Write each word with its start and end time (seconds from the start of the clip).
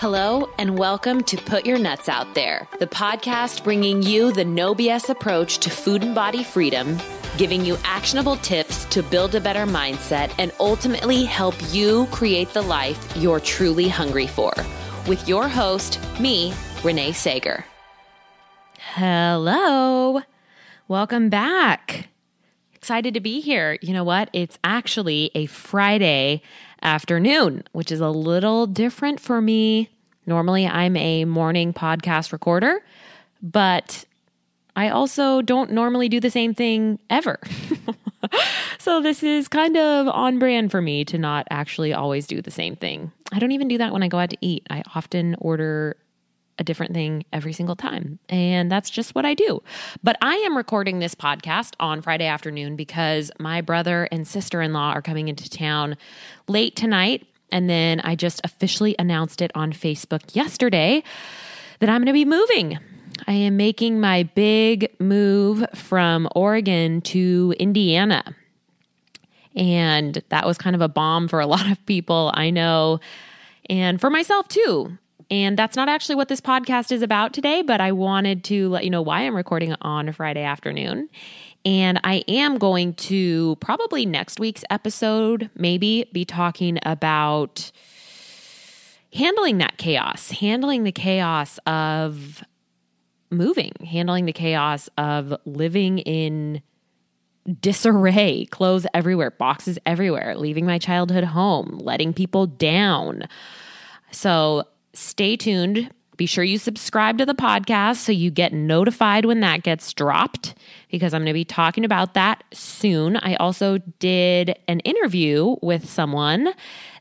Hello, 0.00 0.48
and 0.56 0.78
welcome 0.78 1.22
to 1.24 1.36
Put 1.36 1.66
Your 1.66 1.78
Nuts 1.78 2.08
Out 2.08 2.34
There, 2.34 2.66
the 2.78 2.86
podcast 2.86 3.62
bringing 3.62 4.02
you 4.02 4.32
the 4.32 4.46
no 4.46 4.74
BS 4.74 5.10
approach 5.10 5.58
to 5.58 5.68
food 5.68 6.02
and 6.02 6.14
body 6.14 6.42
freedom, 6.42 6.96
giving 7.36 7.66
you 7.66 7.76
actionable 7.84 8.36
tips 8.36 8.86
to 8.86 9.02
build 9.02 9.34
a 9.34 9.42
better 9.42 9.66
mindset, 9.66 10.32
and 10.38 10.52
ultimately 10.58 11.26
help 11.26 11.54
you 11.70 12.06
create 12.12 12.48
the 12.54 12.62
life 12.62 13.14
you're 13.14 13.40
truly 13.40 13.88
hungry 13.88 14.26
for. 14.26 14.54
With 15.06 15.28
your 15.28 15.48
host, 15.48 16.00
me, 16.18 16.54
Renee 16.82 17.12
Sager. 17.12 17.66
Hello, 18.78 20.22
welcome 20.88 21.28
back. 21.28 22.08
Excited 22.74 23.12
to 23.12 23.20
be 23.20 23.40
here. 23.40 23.76
You 23.82 23.92
know 23.92 24.04
what? 24.04 24.30
It's 24.32 24.58
actually 24.64 25.30
a 25.34 25.44
Friday 25.44 26.40
afternoon, 26.82 27.64
which 27.72 27.90
is 27.92 28.00
a 28.00 28.10
little 28.10 28.66
different 28.66 29.20
for 29.20 29.40
me. 29.40 29.90
Normally, 30.26 30.66
I'm 30.66 30.96
a 30.96 31.24
morning 31.24 31.72
podcast 31.72 32.32
recorder, 32.32 32.82
but 33.42 34.04
I 34.76 34.88
also 34.90 35.42
don't 35.42 35.72
normally 35.72 36.08
do 36.08 36.20
the 36.20 36.30
same 36.30 36.54
thing 36.54 36.98
ever. 37.08 37.38
so, 38.78 39.00
this 39.00 39.22
is 39.22 39.48
kind 39.48 39.76
of 39.76 40.08
on 40.08 40.38
brand 40.38 40.70
for 40.70 40.80
me 40.80 41.04
to 41.06 41.18
not 41.18 41.46
actually 41.50 41.92
always 41.92 42.26
do 42.26 42.40
the 42.40 42.50
same 42.50 42.76
thing. 42.76 43.12
I 43.32 43.38
don't 43.38 43.52
even 43.52 43.68
do 43.68 43.78
that 43.78 43.92
when 43.92 44.02
I 44.02 44.08
go 44.08 44.18
out 44.18 44.30
to 44.30 44.38
eat. 44.40 44.66
I 44.70 44.82
often 44.94 45.36
order 45.38 45.96
a 46.60 46.64
different 46.64 46.92
thing 46.92 47.24
every 47.32 47.52
single 47.52 47.74
time. 47.74 48.20
And 48.28 48.70
that's 48.70 48.90
just 48.90 49.14
what 49.14 49.24
I 49.24 49.34
do. 49.34 49.62
But 50.04 50.16
I 50.22 50.36
am 50.36 50.56
recording 50.56 50.98
this 50.98 51.14
podcast 51.14 51.74
on 51.80 52.02
Friday 52.02 52.26
afternoon 52.26 52.76
because 52.76 53.32
my 53.40 53.62
brother 53.62 54.06
and 54.12 54.28
sister 54.28 54.60
in 54.60 54.74
law 54.74 54.92
are 54.92 55.02
coming 55.02 55.28
into 55.28 55.48
town 55.48 55.96
late 56.46 56.76
tonight. 56.76 57.26
And 57.50 57.68
then 57.68 58.00
I 58.00 58.14
just 58.14 58.42
officially 58.44 58.94
announced 58.98 59.40
it 59.40 59.50
on 59.54 59.72
Facebook 59.72 60.36
yesterday 60.36 61.02
that 61.80 61.88
I'm 61.88 62.00
going 62.02 62.06
to 62.06 62.12
be 62.12 62.26
moving. 62.26 62.78
I 63.26 63.32
am 63.32 63.56
making 63.56 63.98
my 63.98 64.24
big 64.34 64.94
move 65.00 65.64
from 65.74 66.28
Oregon 66.36 67.00
to 67.02 67.54
Indiana. 67.58 68.22
And 69.56 70.22
that 70.28 70.46
was 70.46 70.58
kind 70.58 70.76
of 70.76 70.82
a 70.82 70.88
bomb 70.88 71.26
for 71.26 71.40
a 71.40 71.46
lot 71.46 71.68
of 71.70 71.84
people, 71.86 72.30
I 72.34 72.50
know, 72.50 73.00
and 73.68 74.00
for 74.00 74.10
myself 74.10 74.46
too. 74.46 74.98
And 75.30 75.56
that's 75.56 75.76
not 75.76 75.88
actually 75.88 76.16
what 76.16 76.28
this 76.28 76.40
podcast 76.40 76.90
is 76.90 77.02
about 77.02 77.32
today, 77.32 77.62
but 77.62 77.80
I 77.80 77.92
wanted 77.92 78.42
to 78.44 78.68
let 78.68 78.84
you 78.84 78.90
know 78.90 79.02
why 79.02 79.20
I'm 79.20 79.36
recording 79.36 79.74
on 79.80 80.08
a 80.08 80.12
Friday 80.12 80.42
afternoon. 80.42 81.08
And 81.64 82.00
I 82.02 82.24
am 82.26 82.58
going 82.58 82.94
to 82.94 83.56
probably 83.56 84.06
next 84.06 84.40
week's 84.40 84.64
episode, 84.70 85.50
maybe 85.54 86.08
be 86.12 86.24
talking 86.24 86.78
about 86.84 87.70
handling 89.12 89.58
that 89.58 89.76
chaos, 89.76 90.30
handling 90.30 90.84
the 90.84 90.92
chaos 90.92 91.58
of 91.66 92.42
moving, 93.30 93.72
handling 93.84 94.26
the 94.26 94.32
chaos 94.32 94.88
of 94.98 95.34
living 95.44 95.98
in 95.98 96.62
disarray, 97.60 98.46
clothes 98.46 98.86
everywhere, 98.94 99.30
boxes 99.30 99.78
everywhere, 99.86 100.36
leaving 100.36 100.66
my 100.66 100.78
childhood 100.78 101.24
home, 101.24 101.78
letting 101.82 102.12
people 102.12 102.46
down. 102.46 103.28
So 104.10 104.64
stay 104.92 105.36
tuned. 105.36 105.90
Be 106.16 106.26
sure 106.26 106.44
you 106.44 106.58
subscribe 106.58 107.16
to 107.18 107.24
the 107.24 107.34
podcast 107.34 107.96
so 107.96 108.12
you 108.12 108.30
get 108.30 108.52
notified 108.52 109.24
when 109.24 109.40
that 109.40 109.62
gets 109.62 109.92
dropped 109.94 110.54
because 110.90 111.14
I'm 111.14 111.22
going 111.22 111.28
to 111.28 111.32
be 111.32 111.46
talking 111.46 111.84
about 111.84 112.12
that 112.12 112.44
soon. 112.52 113.16
I 113.16 113.36
also 113.36 113.78
did 113.98 114.58
an 114.68 114.80
interview 114.80 115.56
with 115.62 115.88
someone 115.88 116.52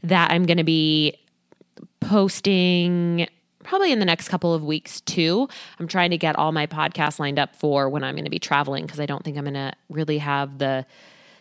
that 0.04 0.32
I'm 0.32 0.46
going 0.46 0.58
to 0.58 0.64
be 0.64 1.18
posting 2.00 3.28
probably 3.64 3.92
in 3.92 4.00
the 4.00 4.06
next 4.06 4.30
couple 4.30 4.54
of 4.54 4.64
weeks 4.64 5.02
too. 5.02 5.50
I'm 5.80 5.88
trying 5.88 6.12
to 6.12 6.18
get 6.18 6.38
all 6.38 6.52
my 6.52 6.66
podcasts 6.66 7.20
lined 7.20 7.38
up 7.38 7.56
for 7.56 7.90
when 7.90 8.04
I'm 8.04 8.16
going 8.16 8.24
to 8.24 8.32
be 8.32 8.40
traveling 8.40 8.86
because 8.86 9.00
I 9.00 9.06
don't 9.06 9.24
think 9.24 9.38
I'm 9.38 9.44
going 9.44 9.54
to 9.54 9.74
really 9.90 10.20
have 10.20 10.58
the 10.58 10.86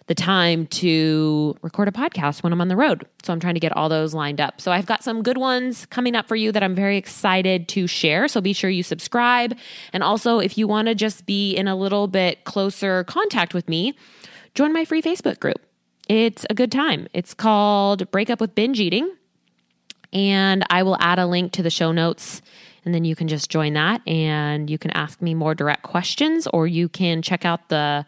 the 0.08 0.14
time 0.14 0.66
to 0.66 1.54
record 1.62 1.86
a 1.86 1.92
podcast 1.92 2.42
when 2.42 2.52
I'm 2.52 2.60
on 2.60 2.68
the 2.68 2.76
road. 2.76 3.06
So 3.22 3.32
I'm 3.32 3.40
trying 3.40 3.54
to 3.54 3.60
get 3.60 3.76
all 3.76 3.88
those 3.88 4.14
lined 4.14 4.40
up. 4.40 4.60
So 4.60 4.72
I've 4.72 4.86
got 4.86 5.04
some 5.04 5.22
good 5.22 5.36
ones 5.38 5.86
coming 5.86 6.16
up 6.16 6.26
for 6.26 6.34
you 6.34 6.50
that 6.50 6.62
I'm 6.62 6.74
very 6.74 6.96
excited 6.96 7.68
to 7.68 7.86
share. 7.86 8.26
So 8.26 8.40
be 8.40 8.54
sure 8.54 8.70
you 8.70 8.82
subscribe. 8.82 9.56
And 9.92 10.02
also, 10.02 10.38
if 10.38 10.58
you 10.58 10.66
want 10.66 10.88
to 10.88 10.94
just 10.94 11.26
be 11.26 11.54
in 11.54 11.68
a 11.68 11.76
little 11.76 12.08
bit 12.08 12.44
closer 12.44 13.04
contact 13.04 13.52
with 13.52 13.68
me, 13.68 13.94
join 14.54 14.72
my 14.72 14.84
free 14.84 15.02
Facebook 15.02 15.40
group. 15.40 15.60
It's 16.08 16.46
a 16.48 16.54
good 16.54 16.72
time. 16.72 17.06
It's 17.12 17.34
called 17.34 18.10
Break 18.10 18.30
Up 18.30 18.40
with 18.40 18.54
Binge 18.54 18.80
Eating. 18.80 19.12
And 20.12 20.64
I 20.70 20.82
will 20.82 20.96
add 21.00 21.18
a 21.18 21.26
link 21.26 21.52
to 21.52 21.62
the 21.62 21.70
show 21.70 21.92
notes 21.92 22.42
and 22.84 22.94
then 22.94 23.04
you 23.04 23.14
can 23.14 23.28
just 23.28 23.50
join 23.50 23.74
that 23.74 24.00
and 24.08 24.70
you 24.70 24.78
can 24.78 24.90
ask 24.92 25.20
me 25.20 25.34
more 25.34 25.54
direct 25.54 25.82
questions 25.82 26.46
or 26.46 26.66
you 26.66 26.88
can 26.88 27.20
check 27.20 27.44
out 27.44 27.68
the 27.68 28.06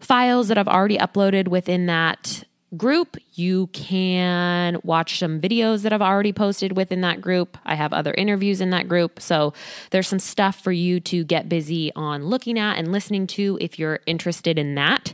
files 0.00 0.48
that 0.48 0.56
I've 0.56 0.68
already 0.68 0.96
uploaded 0.96 1.48
within 1.48 1.86
that 1.86 2.44
group. 2.76 3.18
You 3.34 3.66
can 3.68 4.78
watch 4.82 5.18
some 5.18 5.40
videos 5.40 5.82
that 5.82 5.92
I've 5.92 6.00
already 6.00 6.32
posted 6.32 6.76
within 6.76 7.02
that 7.02 7.20
group. 7.20 7.58
I 7.66 7.74
have 7.74 7.92
other 7.92 8.14
interviews 8.14 8.60
in 8.62 8.70
that 8.70 8.88
group. 8.88 9.20
So 9.20 9.52
there's 9.90 10.08
some 10.08 10.18
stuff 10.18 10.60
for 10.62 10.72
you 10.72 10.98
to 11.00 11.24
get 11.24 11.50
busy 11.50 11.92
on 11.94 12.24
looking 12.24 12.58
at 12.58 12.78
and 12.78 12.90
listening 12.90 13.26
to 13.28 13.58
if 13.60 13.78
you're 13.78 14.00
interested 14.06 14.58
in 14.58 14.74
that. 14.76 15.12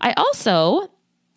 I 0.00 0.12
also 0.16 0.90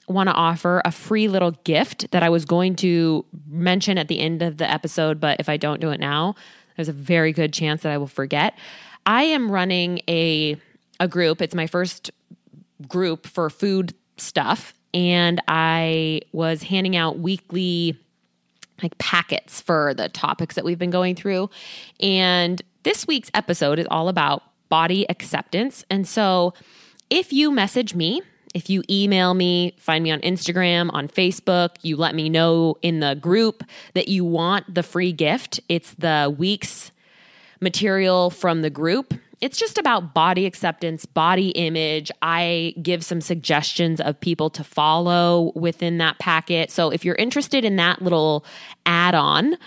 want 0.08 0.30
to 0.30 0.34
offer 0.34 0.82
a 0.86 0.92
free 0.92 1.28
little 1.28 1.52
gift 1.52 2.12
that 2.12 2.24
I 2.24 2.30
was 2.30 2.46
going 2.46 2.76
to 2.78 3.26
mention 3.48 3.98
at 3.98 4.08
the 4.08 4.20
end 4.20 4.42
of 4.42 4.58
the 4.58 4.70
episode, 4.70 5.20
but 5.20 5.40
if 5.40 5.50
I 5.50 5.58
don't 5.58 5.82
do 5.82 5.90
it 5.92 6.00
now, 6.00 6.36
there's 6.76 6.90
a 6.90 6.94
very 6.94 7.34
good 7.34 7.54
chance 7.54 7.82
that 7.84 7.92
I 7.92 7.98
will 7.98 8.08
forget. 8.08 8.56
I 9.06 9.24
am 9.24 9.52
running 9.52 10.02
a 10.08 10.58
a 11.00 11.08
group. 11.08 11.42
It's 11.42 11.56
my 11.56 11.68
first 11.68 12.12
group 12.88 13.28
for 13.28 13.50
food 13.50 13.94
stuff 14.18 14.74
and 14.94 15.42
I 15.48 16.22
was 16.32 16.64
handing 16.64 16.96
out 16.96 17.20
weekly 17.20 18.00
like 18.82 18.98
packets 18.98 19.62
for 19.62 19.94
the 19.94 20.10
topics 20.10 20.56
that 20.56 20.64
we've 20.64 20.80
been 20.80 20.90
going 20.90 21.16
through. 21.16 21.50
And 22.00 22.62
this 22.84 23.06
week's 23.06 23.30
episode 23.34 23.80
is 23.80 23.88
all 23.92 24.08
about 24.08 24.44
body 24.70 25.06
acceptance. 25.10 25.84
And 25.90 26.08
so 26.08 26.54
if 27.10 27.32
you 27.34 27.52
message 27.52 27.94
me, 27.94 28.22
if 28.56 28.70
you 28.70 28.82
email 28.90 29.36
me, 29.36 29.76
find 29.78 30.04
me 30.04 30.10
on 30.10 30.20
Instagram, 30.22 30.90
on 30.94 31.08
Facebook, 31.08 31.76
you 31.84 31.98
let 31.98 32.16
me 32.16 32.30
know 32.30 32.78
in 32.82 33.02
the 33.02 33.14
group 33.14 33.64
that 33.94 34.08
you 34.08 34.26
want 34.26 34.74
the 34.74 34.82
free 34.82 35.12
gift. 35.12 35.60
It's 35.70 35.94
the 35.96 36.34
week's 36.36 36.92
material 37.62 38.32
from 38.32 38.64
the 38.64 38.72
group 38.72 39.14
it's 39.42 39.58
just 39.58 39.78
about 39.78 40.14
body 40.14 40.46
acceptance, 40.46 41.06
body 41.06 41.50
image. 41.50 42.12
I 42.22 42.74
give 42.82 43.04
some 43.04 43.22
suggestions 43.22 44.00
of 44.02 44.20
people 44.20 44.50
to 44.52 44.64
follow 44.64 45.52
within 45.56 45.98
that 46.00 46.20
packet. 46.20 46.72
So 46.72 46.90
if 46.90 47.04
you're 47.04 47.16
interested 47.16 47.66
in 47.66 47.76
that 47.76 48.02
little 48.02 48.46
add 48.86 49.14
on, 49.14 49.58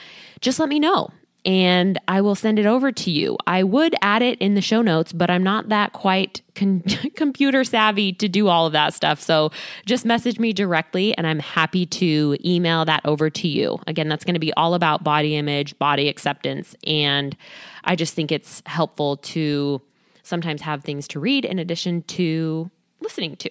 just 0.41 0.59
let 0.59 0.69
me 0.69 0.81
know 0.81 1.11
and 1.49 1.99
I 2.07 2.21
will 2.21 2.35
send 2.35 2.59
it 2.59 2.67
over 2.67 2.93
to 2.93 3.11
you. 3.11 3.39
I 3.47 3.63
would 3.63 3.97
add 4.03 4.21
it 4.21 4.39
in 4.39 4.55
the 4.55 4.61
show 4.61 4.83
notes, 4.83 5.15
but 5.15 5.31
I'm 5.31 5.43
not 5.43 5.71
that 5.71 5.95
quite 5.95 6.43
con- 6.55 6.83
computer 7.17 7.65
savvy 7.65 8.13
to 8.13 8.29
do 8.29 8.49
all 8.49 8.67
of 8.67 8.75
that 8.75 8.93
stuff. 8.93 9.19
So 9.19 9.51
just 9.87 10.05
message 10.05 10.39
me 10.39 10.53
directly 10.53 11.17
and 11.17 11.27
I'm 11.27 11.39
happy 11.39 11.87
to 11.87 12.37
email 12.45 12.85
that 12.85 13.01
over 13.07 13.31
to 13.31 13.49
you. 13.49 13.81
Again, 13.87 14.11
that's 14.11 14.27
going 14.27 14.35
to 14.35 14.41
be 14.41 14.53
all 14.59 14.75
about 14.75 15.03
body 15.03 15.37
image, 15.37 15.79
body 15.79 16.11
acceptance. 16.11 16.77
And 16.87 17.35
I 17.83 17.97
just 17.97 18.13
think 18.13 18.31
it's 18.31 18.63
helpful 18.67 19.17
to 19.17 19.81
sometimes 20.23 20.61
have 20.61 20.85
things 20.85 21.09
to 21.09 21.19
read 21.19 21.47
in 21.47 21.59
addition 21.59 22.03
to 22.03 22.71
listening 23.01 23.37
to. 23.37 23.51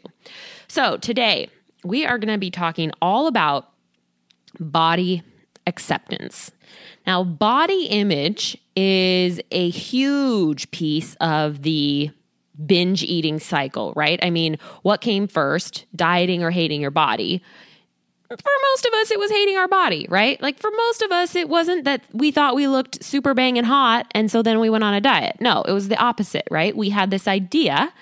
So 0.67 0.97
today 0.97 1.49
we 1.83 2.05
are 2.05 2.19
going 2.19 2.31
to 2.31 2.37
be 2.37 2.51
talking 2.51 2.91
all 3.01 3.25
about 3.25 3.71
body 4.59 5.23
acceptance. 5.67 6.51
Now, 7.05 7.23
body 7.23 7.85
image 7.85 8.57
is 8.75 9.39
a 9.51 9.69
huge 9.69 10.71
piece 10.71 11.15
of 11.21 11.61
the 11.61 12.09
binge 12.65 13.03
eating 13.03 13.39
cycle, 13.39 13.93
right? 13.95 14.19
I 14.23 14.29
mean, 14.29 14.57
what 14.81 15.01
came 15.01 15.27
first, 15.27 15.85
dieting 15.95 16.43
or 16.43 16.49
hating 16.49 16.81
your 16.81 16.91
body? 16.91 17.43
For 18.29 18.51
most 18.73 18.85
of 18.85 18.93
us, 18.93 19.11
it 19.11 19.19
was 19.19 19.31
hating 19.31 19.57
our 19.57 19.69
body, 19.69 20.05
right? 20.09 20.41
Like 20.41 20.59
for 20.59 20.69
most 20.69 21.01
of 21.01 21.11
us, 21.11 21.33
it 21.33 21.47
wasn't 21.47 21.85
that 21.85 22.03
we 22.11 22.31
thought 22.31 22.55
we 22.55 22.67
looked 22.67 23.01
super 23.01 23.33
banging 23.33 23.63
hot 23.63 24.07
and 24.11 24.29
so 24.29 24.41
then 24.41 24.59
we 24.59 24.69
went 24.69 24.83
on 24.83 24.93
a 24.93 24.99
diet. 24.99 25.37
No, 25.39 25.61
it 25.61 25.71
was 25.71 25.87
the 25.87 25.97
opposite, 25.97 26.45
right? 26.51 26.75
We 26.75 26.89
had 26.89 27.09
this 27.09 27.25
idea 27.27 27.93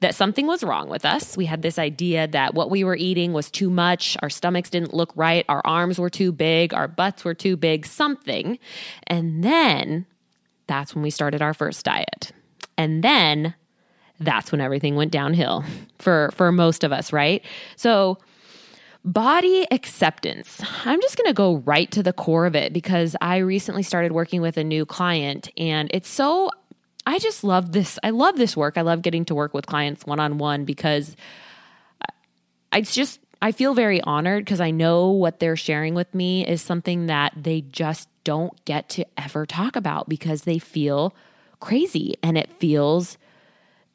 that 0.00 0.14
something 0.14 0.46
was 0.46 0.62
wrong 0.62 0.88
with 0.88 1.04
us. 1.04 1.36
We 1.36 1.46
had 1.46 1.62
this 1.62 1.78
idea 1.78 2.28
that 2.28 2.54
what 2.54 2.70
we 2.70 2.84
were 2.84 2.96
eating 2.96 3.32
was 3.32 3.50
too 3.50 3.68
much, 3.68 4.16
our 4.22 4.30
stomachs 4.30 4.70
didn't 4.70 4.94
look 4.94 5.12
right, 5.16 5.44
our 5.48 5.62
arms 5.64 5.98
were 5.98 6.10
too 6.10 6.32
big, 6.32 6.72
our 6.72 6.88
butts 6.88 7.24
were 7.24 7.34
too 7.34 7.56
big, 7.56 7.86
something. 7.86 8.58
And 9.06 9.42
then 9.42 10.06
that's 10.66 10.94
when 10.94 11.02
we 11.02 11.10
started 11.10 11.42
our 11.42 11.54
first 11.54 11.84
diet. 11.84 12.32
And 12.76 13.02
then 13.02 13.54
that's 14.20 14.52
when 14.52 14.60
everything 14.60 14.94
went 14.94 15.12
downhill 15.12 15.64
for 15.98 16.30
for 16.34 16.52
most 16.52 16.84
of 16.84 16.92
us, 16.92 17.12
right? 17.12 17.44
So 17.76 18.18
Body 19.04 19.66
acceptance. 19.70 20.60
I'm 20.84 21.00
just 21.00 21.16
going 21.16 21.28
to 21.28 21.32
go 21.34 21.58
right 21.58 21.90
to 21.92 22.02
the 22.02 22.12
core 22.12 22.46
of 22.46 22.54
it 22.56 22.72
because 22.72 23.14
I 23.20 23.38
recently 23.38 23.82
started 23.82 24.12
working 24.12 24.42
with 24.42 24.56
a 24.56 24.64
new 24.64 24.84
client 24.84 25.50
and 25.56 25.88
it's 25.94 26.08
so 26.08 26.50
I 27.08 27.18
just 27.18 27.42
love 27.42 27.72
this. 27.72 27.98
I 28.02 28.10
love 28.10 28.36
this 28.36 28.54
work. 28.54 28.76
I 28.76 28.82
love 28.82 29.00
getting 29.00 29.24
to 29.24 29.34
work 29.34 29.54
with 29.54 29.64
clients 29.64 30.04
one 30.04 30.20
on 30.20 30.36
one 30.36 30.66
because 30.66 31.16
I 32.70 32.82
just 32.82 33.18
I 33.40 33.50
feel 33.50 33.72
very 33.72 34.02
honored 34.02 34.44
because 34.44 34.60
I 34.60 34.72
know 34.72 35.08
what 35.08 35.40
they're 35.40 35.56
sharing 35.56 35.94
with 35.94 36.14
me 36.14 36.46
is 36.46 36.60
something 36.60 37.06
that 37.06 37.32
they 37.34 37.62
just 37.62 38.10
don't 38.24 38.62
get 38.66 38.90
to 38.90 39.06
ever 39.16 39.46
talk 39.46 39.74
about 39.74 40.10
because 40.10 40.42
they 40.42 40.58
feel 40.58 41.14
crazy 41.60 42.16
and 42.22 42.36
it 42.36 42.50
feels 42.58 43.16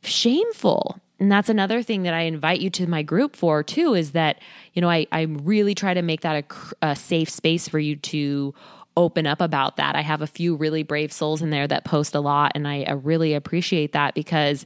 shameful. 0.02 1.00
And 1.20 1.32
that's 1.32 1.50
another 1.50 1.84
thing 1.84 2.04
that 2.04 2.16
I 2.16 2.22
invite 2.22 2.62
you 2.62 2.72
to 2.72 2.88
my 2.88 3.04
group 3.04 3.36
for 3.36 3.62
too 3.62 3.94
is 3.94 4.14
that, 4.14 4.40
you 4.74 4.82
know, 4.82 4.90
I, 4.90 5.06
I 5.12 5.22
really 5.22 5.76
try 5.76 5.94
to 5.94 6.02
make 6.02 6.22
that 6.22 6.46
a, 6.82 6.88
a 6.88 6.96
safe 6.96 7.30
space 7.30 7.68
for 7.68 7.78
you 7.78 7.96
to 7.98 8.56
open 8.96 9.26
up 9.26 9.42
about 9.42 9.78
that. 9.78 9.96
I 9.96 10.02
have 10.02 10.22
a 10.22 10.28
few 10.28 10.56
really 10.56 10.84
brave 10.84 11.12
souls 11.12 11.42
in 11.42 11.50
there 11.50 11.68
that 11.68 11.84
post 11.84 12.16
a 12.16 12.20
lot, 12.20 12.52
and 12.56 12.68
I, 12.68 12.92
really 12.92 13.34
appreciate 13.34 13.92
that 13.94 14.14
because 14.14 14.66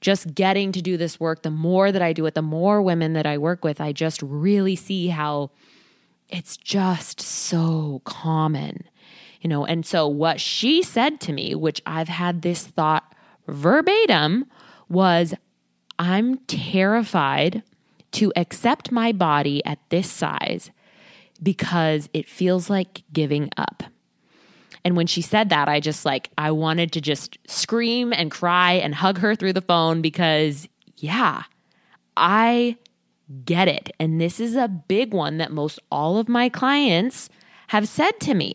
just 0.00 0.34
getting 0.34 0.72
to 0.72 0.82
do 0.82 0.96
this 0.96 1.18
work, 1.18 1.42
the 1.42 1.50
more 1.50 1.90
that 1.90 2.02
I 2.02 2.12
do 2.12 2.26
it, 2.26 2.34
the 2.34 2.42
more 2.42 2.82
women 2.82 3.12
that 3.14 3.26
I 3.26 3.38
work 3.38 3.64
with, 3.64 3.80
I 3.80 3.92
just 3.92 4.20
really 4.22 4.76
see 4.76 5.08
how 5.08 5.50
it's 6.28 6.56
just 6.56 7.20
so 7.20 8.02
common. 8.04 8.84
You 9.40 9.48
know, 9.48 9.64
and 9.64 9.84
so 9.84 10.06
what 10.06 10.40
she 10.40 10.82
said 10.82 11.20
to 11.22 11.32
me, 11.32 11.54
which 11.54 11.80
I've 11.86 12.08
had 12.08 12.42
this 12.42 12.66
thought 12.66 13.14
verbatim, 13.48 14.46
was 14.88 15.34
I'm 15.98 16.38
terrified 16.46 17.62
to 18.12 18.32
accept 18.36 18.92
my 18.92 19.12
body 19.12 19.64
at 19.64 19.78
this 19.88 20.10
size 20.10 20.70
because 21.42 22.08
it 22.12 22.28
feels 22.28 22.70
like 22.70 23.02
giving 23.12 23.50
up. 23.56 23.82
And 24.84 24.96
when 24.96 25.06
she 25.06 25.22
said 25.22 25.48
that, 25.50 25.68
I 25.68 25.80
just 25.80 26.04
like, 26.04 26.30
I 26.36 26.50
wanted 26.50 26.92
to 26.92 27.00
just 27.00 27.38
scream 27.46 28.12
and 28.12 28.30
cry 28.30 28.72
and 28.72 28.94
hug 28.94 29.18
her 29.18 29.34
through 29.34 29.52
the 29.52 29.60
phone 29.60 30.02
because, 30.02 30.68
yeah, 30.96 31.44
I 32.16 32.76
get 33.44 33.68
it. 33.68 33.90
And 34.00 34.20
this 34.20 34.40
is 34.40 34.56
a 34.56 34.68
big 34.68 35.14
one 35.14 35.38
that 35.38 35.52
most 35.52 35.78
all 35.90 36.18
of 36.18 36.28
my 36.28 36.48
clients 36.48 37.28
have 37.68 37.88
said 37.88 38.18
to 38.20 38.34
me. 38.34 38.54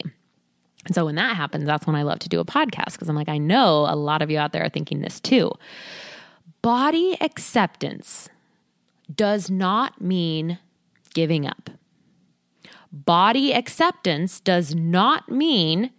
And 0.86 0.96
so 0.96 1.06
when 1.06 1.16
that 1.16 1.36
happens, 1.36 1.66
that's 1.66 1.88
when 1.88 1.96
I 1.96 2.04
love 2.04 2.20
to 2.20 2.30
do 2.30 2.40
a 2.40 2.46
podcast 2.46 2.94
because 2.94 3.10
I'm 3.10 3.16
like, 3.16 3.30
I 3.30 3.38
know 3.38 3.86
a 3.90 3.96
lot 3.96 4.22
of 4.22 4.30
you 4.30 4.38
out 4.38 4.54
there 4.54 4.64
are 4.64 4.70
thinking 4.70 5.02
this 5.02 5.20
too. 5.20 5.52
Body 6.62 7.18
acceptance 7.20 8.30
does 9.14 9.50
not 9.50 10.02
mean 10.02 10.60
giving 11.14 11.46
up. 11.48 11.70
Body 12.92 13.54
acceptance 13.54 14.40
does 14.40 14.74
not 14.74 15.30
mean 15.30 15.92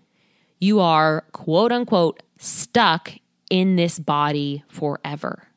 you 0.59 0.81
are 0.81 1.25
quote 1.33 1.73
unquote 1.73 2.23
stuck 2.39 3.13
in 3.51 3.77
this 3.77 3.99
body 3.99 4.65
forever. 4.69 5.49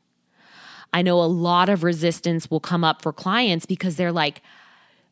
I 0.93 1.01
know 1.01 1.21
a 1.21 1.25
lot 1.25 1.69
of 1.69 1.83
resistance 1.83 2.51
will 2.51 2.59
come 2.59 2.83
up 2.83 3.01
for 3.01 3.13
clients 3.13 3.65
because 3.65 3.95
they're 3.95 4.11
like, 4.11 4.41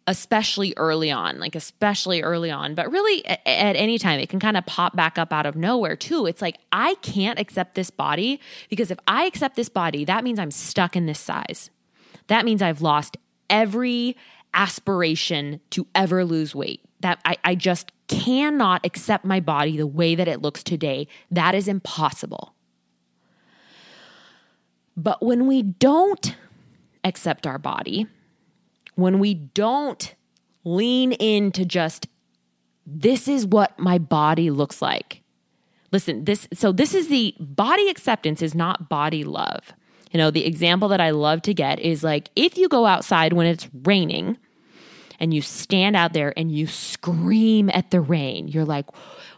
especially 0.08 0.74
early 0.76 1.12
on, 1.12 1.40
like 1.40 1.56
especially 1.56 2.22
early 2.22 2.50
on, 2.50 2.74
but 2.74 2.92
really 2.92 3.26
at, 3.26 3.40
any 3.46 4.00
time, 4.00 4.20
it 4.20 4.28
can 4.28 4.40
kind 4.40 4.58
of 4.58 4.66
pop 4.66 4.96
back 4.96 5.18
up 5.18 5.32
out 5.32 5.46
of 5.46 5.56
nowhere 5.56 5.96
too. 5.96 6.26
It's 6.26 6.42
like, 6.42 6.58
I 6.72 6.96
can't 6.96 7.40
accept 7.40 7.76
this 7.76 7.92
body 7.92 8.42
because 8.70 8.92
if 8.92 8.98
I 9.08 9.26
accept 9.26 9.56
this 9.56 9.70
body, 9.70 10.06
that 10.06 10.24
means 10.24 10.40
I'm 10.40 10.52
stuck 10.52 10.96
in 10.96 11.06
this 11.06 11.20
size. 11.20 11.70
That 12.28 12.44
means 12.44 12.62
I've 12.62 12.82
lost 12.82 13.18
every 13.50 14.18
aspiration 14.54 15.62
to 15.72 15.88
ever 15.96 16.26
lose 16.26 16.56
weight. 16.56 16.82
That 17.02 17.20
I, 17.26 17.38
I 17.44 17.56
just 17.56 17.92
cannot 18.08 18.86
accept 18.86 19.24
my 19.24 19.40
body 19.40 19.78
the 19.78 19.88
way 19.88 20.16
that 20.16 20.28
it 20.28 20.42
looks 20.42 20.64
today. 20.64 21.08
That 21.32 21.56
is 21.56 21.68
impossible. 21.68 22.54
But 24.98 25.24
when 25.24 25.48
we 25.48 25.62
don't 25.62 26.36
accept 27.04 27.48
our 27.48 27.58
body, 27.58 28.08
when 28.96 29.20
we 29.20 29.34
don't 29.34 30.14
lean 30.66 31.14
into 31.14 31.64
just, 31.64 32.08
this 32.86 33.28
is 33.28 33.46
what 33.46 33.80
my 33.80 33.98
body 33.98 34.52
looks 34.52 34.82
like. 34.82 35.22
Listen, 35.92 36.26
this, 36.26 36.48
so 36.54 36.72
this 36.72 36.94
is 36.94 37.08
the 37.08 37.34
body 37.40 37.90
acceptance 37.90 38.42
is 38.42 38.54
not 38.54 38.90
body 38.90 39.24
love. 39.24 39.74
You 40.12 40.18
know, 40.18 40.32
the 40.32 40.46
example 40.46 40.88
that 40.90 41.02
I 41.02 41.12
love 41.12 41.42
to 41.44 41.54
get 41.54 41.80
is 41.80 42.04
like 42.04 42.30
if 42.36 42.58
you 42.58 42.68
go 42.68 42.86
outside 42.86 43.34
when 43.34 43.46
it's 43.46 43.68
raining 43.84 44.38
and 45.20 45.34
you 45.34 45.42
stand 45.42 45.96
out 45.96 46.14
there 46.14 46.34
and 46.38 46.52
you 46.52 46.68
scream 46.68 47.70
at 47.74 47.92
the 47.92 48.02
rain, 48.02 48.48
you're 48.48 48.66
like, 48.66 48.86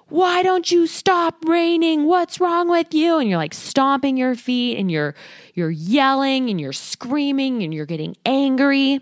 why 0.07 0.43
don't 0.43 0.69
you 0.69 0.87
stop 0.87 1.43
raining? 1.45 2.05
What's 2.05 2.39
wrong 2.39 2.69
with 2.69 2.93
you? 2.93 3.17
And 3.17 3.29
you're 3.29 3.37
like 3.37 3.53
stomping 3.53 4.17
your 4.17 4.35
feet 4.35 4.77
and 4.77 4.91
you're 4.91 5.15
you're 5.53 5.71
yelling 5.71 6.49
and 6.49 6.59
you're 6.59 6.73
screaming 6.73 7.63
and 7.63 7.73
you're 7.73 7.85
getting 7.85 8.15
angry. 8.25 8.99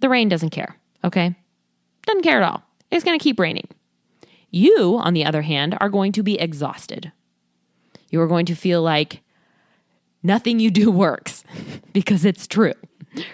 The 0.00 0.08
rain 0.08 0.28
doesn't 0.28 0.50
care, 0.50 0.76
okay? 1.02 1.34
Doesn't 2.06 2.22
care 2.22 2.40
at 2.40 2.48
all. 2.48 2.62
It's 2.90 3.04
going 3.04 3.18
to 3.18 3.22
keep 3.22 3.40
raining. 3.40 3.68
You, 4.50 4.98
on 4.98 5.14
the 5.14 5.24
other 5.24 5.42
hand, 5.42 5.76
are 5.80 5.88
going 5.88 6.12
to 6.12 6.22
be 6.22 6.38
exhausted. 6.38 7.10
You 8.10 8.20
are 8.20 8.28
going 8.28 8.46
to 8.46 8.54
feel 8.54 8.82
like 8.82 9.20
nothing 10.24 10.58
you 10.58 10.70
do 10.70 10.90
works 11.04 11.44
because 11.92 12.24
it's 12.24 12.46
true, 12.46 12.74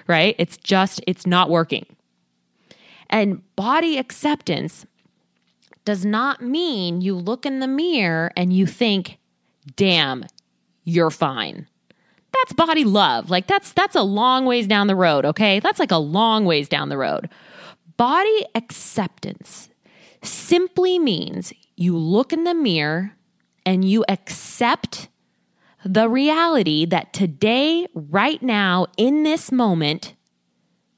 right? 0.06 0.34
It's 0.38 0.56
just, 0.56 1.00
it's 1.06 1.26
not 1.26 1.48
working. 1.48 1.86
And 3.08 3.42
body 3.56 3.98
acceptance 3.98 4.86
does 5.84 6.04
not 6.04 6.42
mean 6.42 7.00
you 7.00 7.16
look 7.16 7.46
in 7.46 7.60
the 7.60 7.66
mirror 7.66 8.30
and 8.36 8.52
you 8.52 8.66
think, 8.66 9.18
damn, 9.76 10.24
you're 10.84 11.10
fine. 11.10 11.66
That's 12.32 12.52
body 12.52 12.84
love. 12.84 13.30
Like 13.30 13.46
that's 13.46 13.72
that's 13.72 13.96
a 13.96 14.02
long 14.02 14.46
ways 14.46 14.66
down 14.66 14.86
the 14.86 14.94
road, 14.94 15.24
okay? 15.24 15.58
That's 15.58 15.80
like 15.80 15.90
a 15.90 15.96
long 15.96 16.44
ways 16.44 16.68
down 16.68 16.88
the 16.88 16.96
road. 16.96 17.28
Body 17.96 18.46
acceptance 18.54 19.68
simply 20.22 20.98
means 20.98 21.52
you 21.76 21.96
look 21.96 22.32
in 22.32 22.44
the 22.44 22.54
mirror 22.54 23.12
and 23.66 23.84
you 23.84 24.04
accept 24.08 25.08
the 25.84 26.08
reality 26.08 26.84
that 26.86 27.12
today, 27.12 27.86
right 27.94 28.42
now, 28.42 28.86
in 28.96 29.22
this 29.22 29.50
moment, 29.50 30.14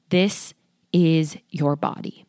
this 0.08 0.54
is 0.92 1.36
your 1.50 1.76
body. 1.76 2.26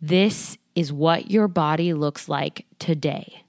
This 0.00 0.58
is 0.74 0.92
what 0.92 1.30
your 1.30 1.48
body 1.48 1.92
looks 1.92 2.28
like 2.28 2.66
today. 2.78 3.42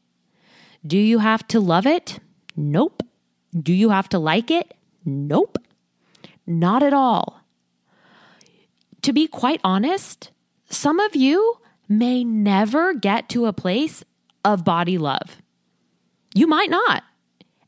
Do 0.85 0.97
you 0.97 1.19
have 1.19 1.47
to 1.49 1.59
love 1.59 1.85
it? 1.85 2.19
Nope. 2.55 3.03
Do 3.53 3.73
you 3.73 3.89
have 3.89 4.09
to 4.09 4.19
like 4.19 4.49
it? 4.49 4.73
Nope. 5.05 5.57
Not 6.47 6.81
at 6.81 6.93
all. 6.93 7.41
To 9.03 9.13
be 9.13 9.27
quite 9.27 9.61
honest, 9.63 10.31
some 10.69 10.99
of 10.99 11.15
you 11.15 11.57
may 11.87 12.23
never 12.23 12.93
get 12.93 13.29
to 13.29 13.45
a 13.45 13.53
place 13.53 14.03
of 14.43 14.63
body 14.63 14.97
love. 14.97 15.37
You 16.33 16.47
might 16.47 16.69
not. 16.69 17.03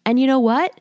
And 0.06 0.20
you 0.20 0.28
know 0.28 0.40
what? 0.40 0.80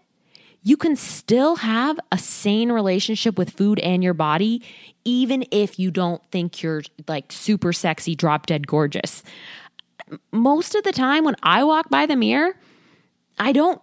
You 0.63 0.77
can 0.77 0.95
still 0.97 1.57
have 1.57 1.99
a 2.13 2.19
sane 2.19 2.71
relationship 2.71 3.39
with 3.39 3.51
food 3.51 3.79
and 3.81 4.05
your 4.05 4.15
body, 4.15 4.63
even 5.05 5.45
if 5.51 5.79
you 5.79 5.91
don't 5.91 6.23
think 6.31 6.63
you're 6.63 6.83
like 7.09 7.33
super 7.33 7.73
sexy, 7.73 8.15
drop 8.15 8.47
dead 8.47 8.67
gorgeous. 8.67 9.23
Most 10.33 10.75
of 10.75 10.83
the 10.85 10.93
time, 10.93 11.25
when 11.25 11.37
I 11.43 11.65
walk 11.65 11.89
by 11.89 12.05
the 12.05 12.17
mirror, 12.17 12.55
I 13.39 13.53
don't 13.53 13.81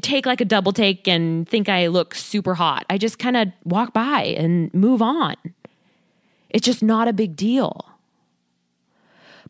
take 0.00 0.24
like 0.24 0.40
a 0.40 0.46
double 0.46 0.72
take 0.72 1.06
and 1.06 1.46
think 1.46 1.68
I 1.68 1.88
look 1.88 2.14
super 2.14 2.54
hot. 2.54 2.86
I 2.88 2.96
just 2.96 3.18
kind 3.18 3.36
of 3.36 3.48
walk 3.64 3.92
by 3.92 4.22
and 4.22 4.72
move 4.72 5.02
on. 5.02 5.36
It's 6.48 6.64
just 6.64 6.82
not 6.82 7.08
a 7.08 7.12
big 7.12 7.36
deal. 7.36 7.86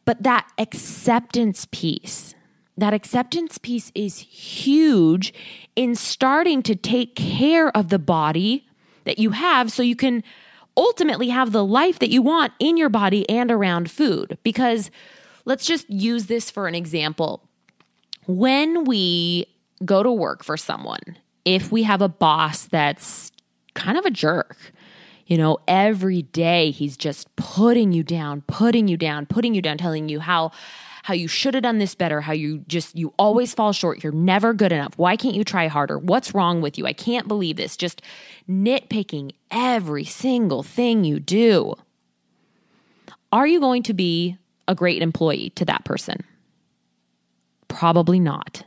But 0.04 0.22
that 0.24 0.50
acceptance 0.58 1.68
piece, 1.70 2.34
that 2.80 2.94
acceptance 2.94 3.58
piece 3.58 3.92
is 3.94 4.18
huge 4.18 5.32
in 5.76 5.94
starting 5.94 6.62
to 6.62 6.74
take 6.74 7.14
care 7.14 7.74
of 7.76 7.88
the 7.88 7.98
body 7.98 8.66
that 9.04 9.18
you 9.18 9.30
have 9.30 9.70
so 9.72 9.82
you 9.82 9.96
can 9.96 10.22
ultimately 10.76 11.28
have 11.28 11.52
the 11.52 11.64
life 11.64 11.98
that 11.98 12.10
you 12.10 12.22
want 12.22 12.52
in 12.58 12.76
your 12.76 12.88
body 12.88 13.28
and 13.28 13.50
around 13.50 13.90
food. 13.90 14.38
Because 14.42 14.90
let's 15.44 15.66
just 15.66 15.88
use 15.90 16.26
this 16.26 16.50
for 16.50 16.68
an 16.68 16.74
example. 16.74 17.48
When 18.26 18.84
we 18.84 19.46
go 19.84 20.02
to 20.02 20.12
work 20.12 20.44
for 20.44 20.56
someone, 20.56 21.18
if 21.44 21.72
we 21.72 21.82
have 21.84 22.02
a 22.02 22.08
boss 22.08 22.64
that's 22.64 23.32
kind 23.74 23.96
of 23.96 24.04
a 24.04 24.10
jerk, 24.10 24.56
You 25.30 25.38
know, 25.38 25.58
every 25.68 26.22
day 26.22 26.72
he's 26.72 26.96
just 26.96 27.34
putting 27.36 27.92
you 27.92 28.02
down, 28.02 28.42
putting 28.48 28.88
you 28.88 28.96
down, 28.96 29.26
putting 29.26 29.54
you 29.54 29.62
down, 29.62 29.78
telling 29.78 30.08
you 30.08 30.18
how 30.18 30.50
how 31.02 31.14
you 31.14 31.28
should 31.28 31.54
have 31.54 31.62
done 31.62 31.78
this 31.78 31.94
better, 31.94 32.20
how 32.20 32.32
you 32.32 32.64
just 32.68 32.96
you 32.96 33.12
always 33.18 33.54
fall 33.54 33.72
short, 33.72 34.02
you're 34.02 34.12
never 34.12 34.52
good 34.52 34.72
enough. 34.72 34.92
Why 34.96 35.16
can't 35.16 35.34
you 35.34 35.44
try 35.44 35.66
harder? 35.68 35.98
What's 35.98 36.34
wrong 36.34 36.60
with 36.60 36.78
you? 36.78 36.86
I 36.86 36.92
can't 36.92 37.28
believe 37.28 37.56
this. 37.56 37.76
Just 37.76 38.02
nitpicking 38.48 39.32
every 39.50 40.04
single 40.04 40.62
thing 40.62 41.04
you 41.04 41.20
do. 41.20 41.74
Are 43.32 43.46
you 43.46 43.60
going 43.60 43.82
to 43.84 43.94
be 43.94 44.36
a 44.66 44.74
great 44.74 45.02
employee 45.02 45.50
to 45.50 45.64
that 45.64 45.84
person? 45.84 46.24
Probably 47.68 48.18
not. 48.18 48.64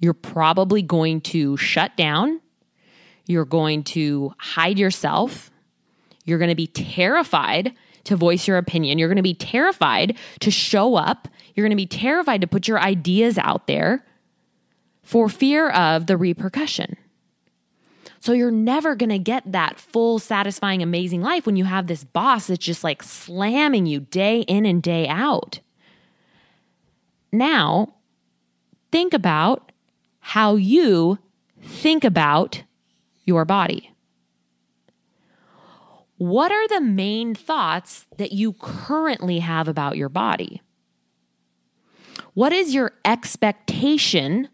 You're 0.00 0.14
probably 0.14 0.82
going 0.82 1.20
to 1.22 1.56
shut 1.56 1.96
down. 1.96 2.40
You're 3.26 3.44
going 3.44 3.82
to 3.84 4.32
hide 4.38 4.78
yourself. 4.78 5.50
You're 6.24 6.38
going 6.38 6.50
to 6.50 6.54
be 6.54 6.66
terrified 6.66 7.74
to 8.04 8.16
voice 8.16 8.46
your 8.48 8.56
opinion. 8.56 8.98
You're 8.98 9.08
going 9.08 9.16
to 9.16 9.22
be 9.22 9.34
terrified 9.34 10.16
to 10.40 10.50
show 10.50 10.96
up. 10.96 11.28
You're 11.54 11.64
going 11.64 11.70
to 11.70 11.76
be 11.76 11.86
terrified 11.86 12.40
to 12.40 12.46
put 12.46 12.68
your 12.68 12.80
ideas 12.80 13.38
out 13.38 13.66
there 13.66 14.04
for 15.02 15.28
fear 15.28 15.70
of 15.70 16.06
the 16.06 16.16
repercussion. 16.16 16.96
So 18.20 18.32
you're 18.32 18.50
never 18.50 18.94
going 18.94 19.10
to 19.10 19.18
get 19.18 19.50
that 19.50 19.80
full, 19.80 20.18
satisfying, 20.18 20.82
amazing 20.82 21.22
life 21.22 21.46
when 21.46 21.56
you 21.56 21.64
have 21.64 21.86
this 21.86 22.04
boss 22.04 22.46
that's 22.48 22.64
just 22.64 22.84
like 22.84 23.02
slamming 23.02 23.86
you 23.86 24.00
day 24.00 24.40
in 24.42 24.66
and 24.66 24.82
day 24.82 25.08
out. 25.08 25.60
Now, 27.32 27.94
think 28.92 29.14
about 29.14 29.72
how 30.20 30.56
you 30.56 31.18
think 31.62 32.04
about 32.04 32.62
your 33.24 33.44
body. 33.44 33.92
What 36.20 36.52
are 36.52 36.68
the 36.68 36.82
main 36.82 37.34
thoughts 37.34 38.04
that 38.18 38.32
you 38.32 38.52
currently 38.52 39.38
have 39.38 39.68
about 39.68 39.96
your 39.96 40.10
body? 40.10 40.60
What 42.34 42.52
is 42.52 42.74
your 42.74 42.92
expectation 43.06 44.50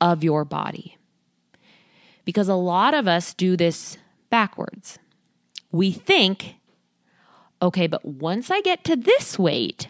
of 0.00 0.24
your 0.24 0.46
body? 0.46 0.96
Because 2.24 2.48
a 2.48 2.54
lot 2.54 2.94
of 2.94 3.06
us 3.06 3.34
do 3.34 3.58
this 3.58 3.98
backwards. 4.30 4.98
We 5.70 5.92
think, 5.92 6.54
okay, 7.60 7.86
but 7.86 8.02
once 8.02 8.50
I 8.50 8.62
get 8.62 8.82
to 8.84 8.96
this 8.96 9.38
weight, 9.38 9.88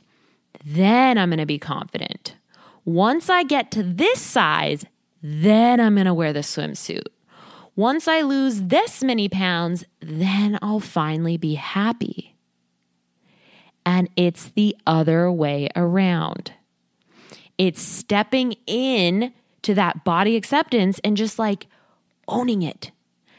then 0.65 1.19
I'm 1.19 1.31
going 1.31 1.39
to 1.39 1.47
be 1.47 1.61
confident. 1.61 2.35
Once 2.85 3.31
I 3.31 3.45
get 3.45 3.71
to 3.71 3.85
this 3.85 4.21
size, 4.21 4.85
then 5.23 5.79
I'm 5.79 5.95
going 5.95 6.07
to 6.07 6.15
wear 6.15 6.33
the 6.33 6.41
swimsuit. 6.41 7.07
Once 7.77 8.09
I 8.09 8.23
lose 8.23 8.63
this 8.63 9.05
many 9.05 9.29
pounds, 9.29 9.85
then 10.01 10.59
I'll 10.63 10.81
finally 10.81 11.37
be 11.37 11.55
happy. 11.55 12.35
And 13.85 14.09
it's 14.17 14.49
the 14.49 14.75
other 14.87 15.31
way 15.31 15.69
around. 15.77 16.53
It's 17.59 17.83
stepping 17.83 18.55
in 18.67 19.33
to 19.63 19.75
that 19.75 20.05
body 20.05 20.37
acceptance 20.37 20.99
and 21.05 21.17
just 21.17 21.39
like 21.39 21.67
owning 22.27 22.63
it. 22.63 22.91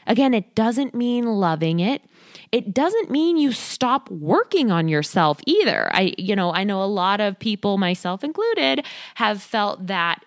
Again, 0.06 0.32
it 0.32 0.54
doesn't 0.54 0.94
mean 0.94 1.26
loving 1.26 1.80
it. 1.80 2.02
It 2.50 2.72
doesn't 2.72 3.10
mean 3.10 3.36
you 3.36 3.52
stop 3.52 4.08
working 4.08 4.70
on 4.70 4.88
yourself 4.88 5.40
either. 5.46 5.90
I 5.92 6.14
you 6.16 6.34
know, 6.34 6.52
I 6.52 6.64
know 6.64 6.82
a 6.82 6.86
lot 6.86 7.20
of 7.20 7.38
people 7.38 7.76
myself 7.76 8.24
included 8.24 8.86
have 9.16 9.42
felt 9.42 9.86
that 9.88 10.24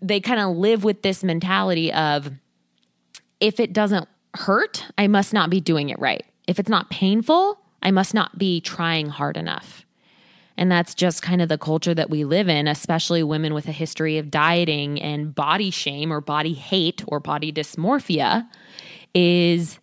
they 0.00 0.20
kind 0.20 0.40
of 0.40 0.56
live 0.56 0.82
with 0.82 1.02
this 1.02 1.22
mentality 1.22 1.92
of 1.92 2.30
if 3.44 3.60
it 3.60 3.74
doesn't 3.74 4.08
hurt, 4.32 4.86
I 4.96 5.06
must 5.06 5.34
not 5.34 5.50
be 5.50 5.60
doing 5.60 5.90
it 5.90 5.98
right. 5.98 6.24
If 6.48 6.58
it's 6.58 6.70
not 6.70 6.88
painful, 6.88 7.60
I 7.82 7.90
must 7.90 8.14
not 8.14 8.38
be 8.38 8.62
trying 8.62 9.10
hard 9.10 9.36
enough. 9.36 9.84
And 10.56 10.72
that's 10.72 10.94
just 10.94 11.20
kind 11.20 11.42
of 11.42 11.50
the 11.50 11.58
culture 11.58 11.92
that 11.92 12.08
we 12.08 12.24
live 12.24 12.48
in, 12.48 12.66
especially 12.66 13.22
women 13.22 13.52
with 13.52 13.68
a 13.68 13.72
history 13.72 14.16
of 14.16 14.30
dieting 14.30 15.02
and 15.02 15.34
body 15.34 15.70
shame 15.70 16.10
or 16.10 16.22
body 16.22 16.54
hate 16.54 17.04
or 17.06 17.20
body 17.20 17.52
dysmorphia 17.52 18.48
is 19.14 19.78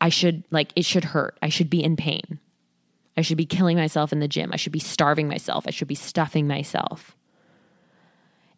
I 0.00 0.08
should 0.08 0.42
like 0.50 0.72
it 0.74 0.84
should 0.84 1.04
hurt. 1.04 1.38
I 1.40 1.50
should 1.50 1.70
be 1.70 1.84
in 1.84 1.94
pain. 1.94 2.40
I 3.16 3.20
should 3.20 3.36
be 3.36 3.46
killing 3.46 3.76
myself 3.76 4.12
in 4.12 4.18
the 4.18 4.26
gym. 4.26 4.50
I 4.52 4.56
should 4.56 4.72
be 4.72 4.80
starving 4.80 5.28
myself. 5.28 5.68
I 5.68 5.70
should 5.70 5.88
be 5.88 5.94
stuffing 5.94 6.48
myself. 6.48 7.16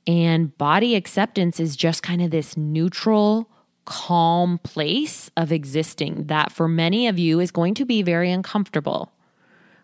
And 0.07 0.57
body 0.57 0.95
acceptance 0.95 1.61
is 1.61 1.76
just 1.76 2.02
kind 2.02 2.23
of 2.23 2.31
this 2.31 2.57
neutral 2.57 3.50
calm 3.85 4.59
place 4.59 5.31
of 5.37 5.53
existing 5.53 6.25
that 6.25 6.53
for 6.53 6.69
many 6.69 7.07
of 7.07 7.19
you 7.19 7.41
is 7.41 7.50
going 7.50 7.75
to 7.75 7.85
be 7.85 8.03
very 8.03 8.31
uncomfortable, 8.31 9.12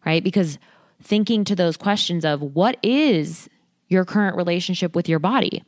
right? 0.04 0.24
Because 0.24 0.58
thinking 1.02 1.44
to 1.44 1.56
those 1.56 1.76
questions 1.76 2.24
of 2.24 2.40
what 2.42 2.76
is 2.82 3.48
your 3.88 4.04
current 4.04 4.36
relationship 4.36 4.94
with 4.94 5.08
your 5.08 5.18
body? 5.18 5.62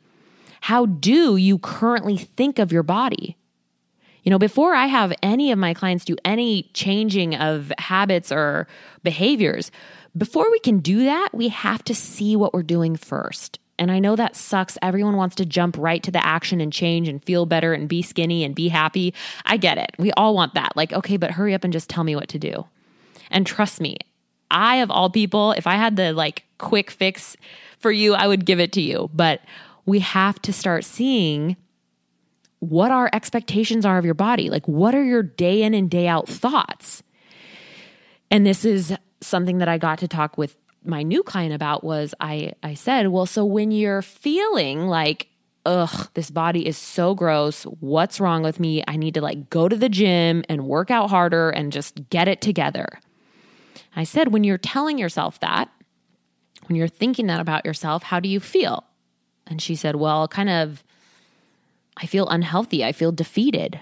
How 0.61 0.85
do 0.85 1.35
you 1.35 1.59
currently 1.59 2.17
think 2.17 2.57
of 2.57 2.71
your 2.71 2.83
body? 2.83 3.37
You 4.23 4.29
know, 4.29 4.39
before 4.39 4.73
I 4.73 4.85
have 4.85 5.13
any 5.21 5.51
of 5.51 5.59
my 5.59 5.73
clients 5.73 6.05
do 6.05 6.15
any 6.23 6.69
changing 6.73 7.35
of 7.35 7.73
habits 7.77 8.31
or 8.31 8.67
behaviors, 9.03 9.69
before 10.15 10.49
we 10.49 10.59
can 10.59 10.79
do 10.79 11.03
that, 11.03 11.29
we 11.33 11.49
have 11.49 11.83
to 11.85 11.93
see 11.95 12.35
what 12.35 12.53
we're 12.53 12.63
doing 12.63 12.95
first. 12.95 13.59
And 13.83 13.91
I 13.91 13.99
know 13.99 14.15
that 14.15 14.37
sucks. 14.37 14.77
Everyone 14.81 15.17
wants 15.17 15.35
to 15.35 15.45
jump 15.45 15.77
right 15.77 16.01
to 16.03 16.09
the 16.09 16.25
action 16.25 16.61
and 16.61 16.71
change 16.71 17.09
and 17.09 17.23
feel 17.23 17.45
better 17.45 17.73
and 17.73 17.89
be 17.89 18.01
skinny 18.01 18.45
and 18.45 18.55
be 18.55 18.69
happy. 18.69 19.13
I 19.45 19.57
get 19.57 19.77
it. 19.77 19.91
We 19.99 20.13
all 20.13 20.33
want 20.33 20.53
that. 20.53 20.71
Like, 20.75 20.93
okay, 20.93 21.17
but 21.17 21.31
hurry 21.31 21.53
up 21.53 21.65
and 21.65 21.73
just 21.73 21.89
tell 21.89 22.05
me 22.05 22.15
what 22.15 22.29
to 22.29 22.39
do. 22.39 22.65
And 23.29 23.45
trust 23.45 23.81
me, 23.81 23.97
I, 24.49 24.77
of 24.77 24.89
all 24.89 25.09
people, 25.09 25.51
if 25.51 25.67
I 25.67 25.75
had 25.75 25.97
the 25.97 26.13
like 26.13 26.45
quick 26.59 26.91
fix 26.91 27.35
for 27.79 27.91
you, 27.91 28.13
I 28.13 28.25
would 28.25 28.45
give 28.45 28.61
it 28.61 28.71
to 28.73 28.81
you. 28.81 29.09
But 29.13 29.41
we 29.85 29.99
have 29.99 30.41
to 30.43 30.53
start 30.53 30.85
seeing 30.85 31.57
what 32.59 32.89
our 32.89 33.09
expectations 33.11 33.85
are 33.85 33.97
of 33.97 34.05
your 34.05 34.13
body. 34.13 34.49
Like, 34.49 34.65
what 34.65 34.95
are 34.95 35.03
your 35.03 35.23
day 35.23 35.63
in 35.63 35.73
and 35.73 35.91
day 35.91 36.07
out 36.07 36.29
thoughts? 36.29 37.03
And 38.31 38.45
this 38.45 38.63
is 38.63 38.95
something 39.19 39.57
that 39.57 39.67
I 39.67 39.77
got 39.77 39.99
to 39.99 40.07
talk 40.07 40.37
with 40.37 40.55
my 40.85 41.03
new 41.03 41.23
client 41.23 41.53
about 41.53 41.83
was 41.83 42.13
I 42.19 42.53
I 42.61 42.73
said, 42.73 43.07
"Well, 43.07 43.25
so 43.25 43.45
when 43.45 43.71
you're 43.71 44.01
feeling 44.01 44.87
like 44.87 45.27
ugh, 45.65 46.09
this 46.13 46.29
body 46.29 46.67
is 46.67 46.77
so 46.77 47.15
gross. 47.15 47.63
What's 47.63 48.19
wrong 48.19 48.43
with 48.43 48.59
me? 48.59 48.83
I 48.87 48.97
need 48.97 49.13
to 49.13 49.21
like 49.21 49.49
go 49.49 49.69
to 49.69 49.75
the 49.77 49.89
gym 49.89 50.43
and 50.49 50.67
work 50.67 50.91
out 50.91 51.09
harder 51.09 51.49
and 51.49 51.71
just 51.71 52.09
get 52.09 52.27
it 52.27 52.41
together." 52.41 52.99
I 53.95 54.03
said, 54.03 54.33
"When 54.33 54.43
you're 54.43 54.57
telling 54.57 54.97
yourself 54.97 55.39
that, 55.39 55.69
when 56.67 56.75
you're 56.75 56.87
thinking 56.87 57.27
that 57.27 57.39
about 57.39 57.65
yourself, 57.65 58.03
how 58.03 58.19
do 58.19 58.29
you 58.29 58.39
feel?" 58.39 58.85
And 59.47 59.61
she 59.61 59.75
said, 59.75 59.95
"Well, 59.95 60.27
kind 60.27 60.49
of 60.49 60.83
I 61.97 62.07
feel 62.07 62.27
unhealthy. 62.27 62.83
I 62.83 62.91
feel 62.91 63.11
defeated." 63.11 63.79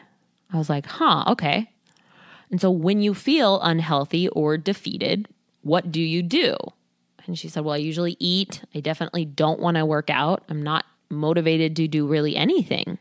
I 0.54 0.58
was 0.58 0.70
like, 0.70 0.86
"Huh, 0.86 1.24
okay." 1.28 1.72
And 2.52 2.60
so 2.60 2.70
when 2.70 3.02
you 3.02 3.14
feel 3.14 3.62
unhealthy 3.62 4.28
or 4.28 4.58
defeated, 4.58 5.30
what 5.62 5.92
do 5.92 6.02
you 6.02 6.22
do? 6.22 6.58
And 7.26 7.38
she 7.38 7.50
said, 7.50 7.64
Well, 7.64 7.74
I 7.74 7.78
usually 7.78 8.18
eat. 8.20 8.62
I 8.74 8.80
definitely 8.80 9.26
don't 9.26 9.60
want 9.60 9.78
to 9.78 9.86
work 9.86 10.10
out. 10.10 10.44
I'm 10.50 10.62
not 10.62 10.86
motivated 11.10 11.76
to 11.76 11.88
do 11.88 12.08
really 12.08 12.36
anything. 12.36 12.98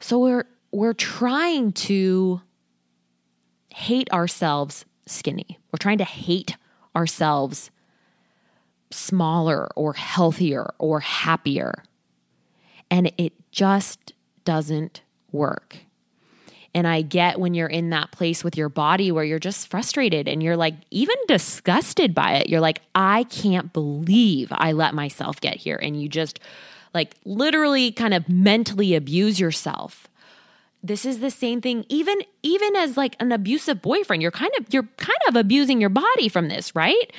So 0.00 0.18
we're 0.18 0.44
we're 0.70 0.94
trying 0.94 1.72
to 1.72 2.40
hate 3.74 4.10
ourselves 4.12 4.84
skinny. 5.06 5.58
We're 5.72 5.78
trying 5.78 5.98
to 5.98 6.04
hate 6.04 6.56
ourselves 6.94 7.70
smaller 8.90 9.68
or 9.76 9.94
healthier 9.94 10.74
or 10.78 11.00
happier. 11.00 11.82
And 12.90 13.12
it 13.18 13.32
just 13.50 14.12
doesn't 14.44 15.02
work. 15.30 15.78
And 16.74 16.86
I 16.86 17.02
get 17.02 17.40
when 17.40 17.54
you're 17.54 17.68
in 17.68 17.90
that 17.90 18.10
place 18.12 18.44
with 18.44 18.56
your 18.56 18.68
body 18.68 19.10
where 19.10 19.24
you're 19.24 19.38
just 19.38 19.68
frustrated 19.68 20.28
and 20.28 20.42
you're 20.42 20.56
like 20.56 20.74
even 20.90 21.16
disgusted 21.26 22.14
by 22.14 22.34
it. 22.34 22.48
You're 22.48 22.60
like, 22.60 22.82
I 22.94 23.24
can't 23.24 23.72
believe 23.72 24.48
I 24.52 24.72
let 24.72 24.94
myself 24.94 25.40
get 25.40 25.56
here. 25.56 25.78
And 25.80 26.00
you 26.00 26.08
just 26.08 26.40
like 26.94 27.14
literally 27.24 27.90
kind 27.92 28.14
of 28.14 28.28
mentally 28.28 28.94
abuse 28.94 29.40
yourself. 29.40 30.08
This 30.82 31.04
is 31.04 31.20
the 31.20 31.30
same 31.30 31.60
thing 31.60 31.84
even 31.88 32.18
even 32.42 32.76
as 32.76 32.96
like 32.96 33.16
an 33.18 33.32
abusive 33.32 33.82
boyfriend. 33.82 34.22
You're 34.22 34.30
kind 34.30 34.52
of 34.58 34.72
you're 34.72 34.88
kind 34.96 35.18
of 35.28 35.36
abusing 35.36 35.80
your 35.80 35.90
body 35.90 36.28
from 36.28 36.48
this, 36.48 36.74
right? 36.74 37.12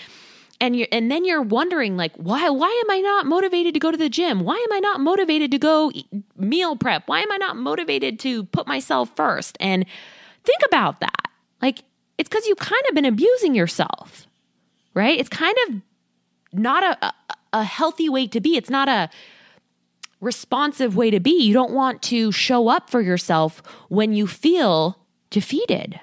And 0.61 0.75
you 0.75 0.85
and 0.91 1.09
then 1.09 1.25
you're 1.25 1.41
wondering 1.41 1.95
like 1.97 2.13
why 2.15 2.49
why 2.49 2.81
am 2.83 2.91
I 2.91 2.99
not 2.99 3.25
motivated 3.25 3.73
to 3.73 3.79
go 3.79 3.91
to 3.91 3.97
the 3.97 4.09
gym? 4.09 4.41
Why 4.41 4.55
am 4.55 4.73
I 4.73 4.79
not 4.79 4.99
motivated 4.99 5.51
to 5.51 5.57
go 5.57 5.91
meal 6.37 6.75
prep? 6.75 7.03
Why 7.07 7.21
am 7.21 7.31
I 7.31 7.37
not 7.37 7.55
motivated 7.57 8.19
to 8.19 8.43
put 8.45 8.67
myself 8.67 9.15
first? 9.15 9.57
And 9.59 9.85
think 10.43 10.59
about 10.65 10.99
that. 10.99 11.31
Like 11.61 11.83
it's 12.17 12.29
cuz 12.29 12.45
you've 12.45 12.57
kind 12.57 12.83
of 12.89 12.95
been 12.95 13.05
abusing 13.05 13.55
yourself. 13.55 14.27
Right? 14.93 15.19
It's 15.19 15.29
kind 15.29 15.55
of 15.67 15.81
not 16.51 16.83
a, 16.83 17.05
a, 17.05 17.13
a 17.53 17.63
healthy 17.63 18.09
way 18.09 18.27
to 18.27 18.41
be. 18.41 18.57
It's 18.57 18.69
not 18.69 18.89
a 18.89 19.09
responsive 20.19 20.95
way 20.95 21.09
to 21.11 21.19
be. 21.19 21.31
You 21.31 21.53
don't 21.53 21.71
want 21.71 22.01
to 22.03 22.31
show 22.31 22.67
up 22.67 22.89
for 22.89 23.01
yourself 23.01 23.61
when 23.87 24.13
you 24.13 24.27
feel 24.27 24.99
defeated. 25.29 25.99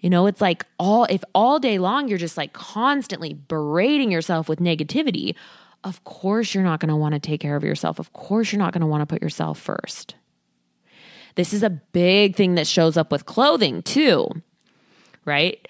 You 0.00 0.10
know, 0.10 0.26
it's 0.26 0.40
like 0.40 0.64
all, 0.78 1.04
if 1.04 1.24
all 1.34 1.58
day 1.58 1.78
long 1.78 2.08
you're 2.08 2.18
just 2.18 2.36
like 2.36 2.52
constantly 2.52 3.34
berating 3.34 4.12
yourself 4.12 4.48
with 4.48 4.60
negativity, 4.60 5.34
of 5.84 6.02
course 6.04 6.54
you're 6.54 6.64
not 6.64 6.80
going 6.80 6.88
to 6.88 6.96
want 6.96 7.14
to 7.14 7.20
take 7.20 7.40
care 7.40 7.56
of 7.56 7.64
yourself. 7.64 7.98
Of 7.98 8.12
course 8.12 8.52
you're 8.52 8.60
not 8.60 8.72
going 8.72 8.82
to 8.82 8.86
want 8.86 9.02
to 9.02 9.06
put 9.06 9.22
yourself 9.22 9.58
first. 9.58 10.14
This 11.34 11.52
is 11.52 11.62
a 11.62 11.70
big 11.70 12.36
thing 12.36 12.54
that 12.56 12.66
shows 12.66 12.96
up 12.96 13.12
with 13.12 13.26
clothing 13.26 13.82
too, 13.82 14.28
right? 15.24 15.66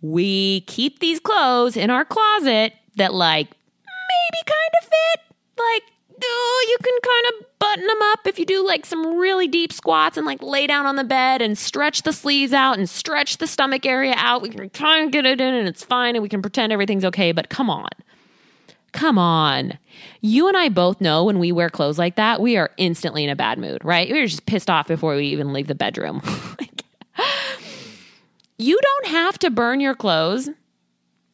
We 0.00 0.62
keep 0.62 0.98
these 0.98 1.20
clothes 1.20 1.76
in 1.76 1.90
our 1.90 2.04
closet 2.04 2.74
that 2.96 3.14
like 3.14 3.48
maybe 3.48 4.42
kind 4.46 4.72
of 4.80 4.88
fit, 4.88 5.36
like 5.58 5.82
oh, 6.24 6.66
you 6.68 6.76
can 6.82 6.98
kind 7.02 7.24
of 7.28 7.58
button 7.58 7.86
them 7.86 8.02
up 8.12 8.26
if 8.26 8.38
you 8.38 8.46
do 8.46 8.66
like 8.66 8.86
some 8.86 9.16
really 9.16 9.48
deep 9.48 9.72
squats 9.72 10.16
and 10.16 10.26
like 10.26 10.42
lay 10.42 10.66
down 10.66 10.86
on 10.86 10.96
the 10.96 11.04
bed 11.04 11.42
and 11.42 11.56
stretch 11.56 12.02
the 12.02 12.12
sleeves 12.12 12.52
out 12.52 12.78
and 12.78 12.88
stretch 12.88 13.38
the 13.38 13.46
stomach 13.46 13.86
area 13.86 14.14
out. 14.16 14.42
We 14.42 14.50
can 14.50 14.70
try 14.70 14.98
and 14.98 15.12
get 15.12 15.26
it 15.26 15.40
in 15.40 15.54
and 15.54 15.68
it's 15.68 15.84
fine 15.84 16.16
and 16.16 16.22
we 16.22 16.28
can 16.28 16.42
pretend 16.42 16.72
everything's 16.72 17.04
okay, 17.04 17.32
but 17.32 17.48
come 17.48 17.70
on. 17.70 17.90
Come 18.92 19.18
on. 19.18 19.78
You 20.20 20.48
and 20.48 20.56
I 20.56 20.68
both 20.68 21.00
know 21.00 21.24
when 21.24 21.38
we 21.38 21.50
wear 21.50 21.70
clothes 21.70 21.98
like 21.98 22.16
that, 22.16 22.40
we 22.40 22.56
are 22.56 22.70
instantly 22.76 23.24
in 23.24 23.30
a 23.30 23.36
bad 23.36 23.58
mood, 23.58 23.84
right? 23.84 24.10
We're 24.10 24.26
just 24.26 24.46
pissed 24.46 24.68
off 24.68 24.86
before 24.86 25.16
we 25.16 25.26
even 25.28 25.52
leave 25.52 25.66
the 25.66 25.74
bedroom. 25.74 26.22
you 28.58 28.78
don't 28.80 29.06
have 29.06 29.38
to 29.40 29.50
burn 29.50 29.80
your 29.80 29.94
clothes. 29.94 30.50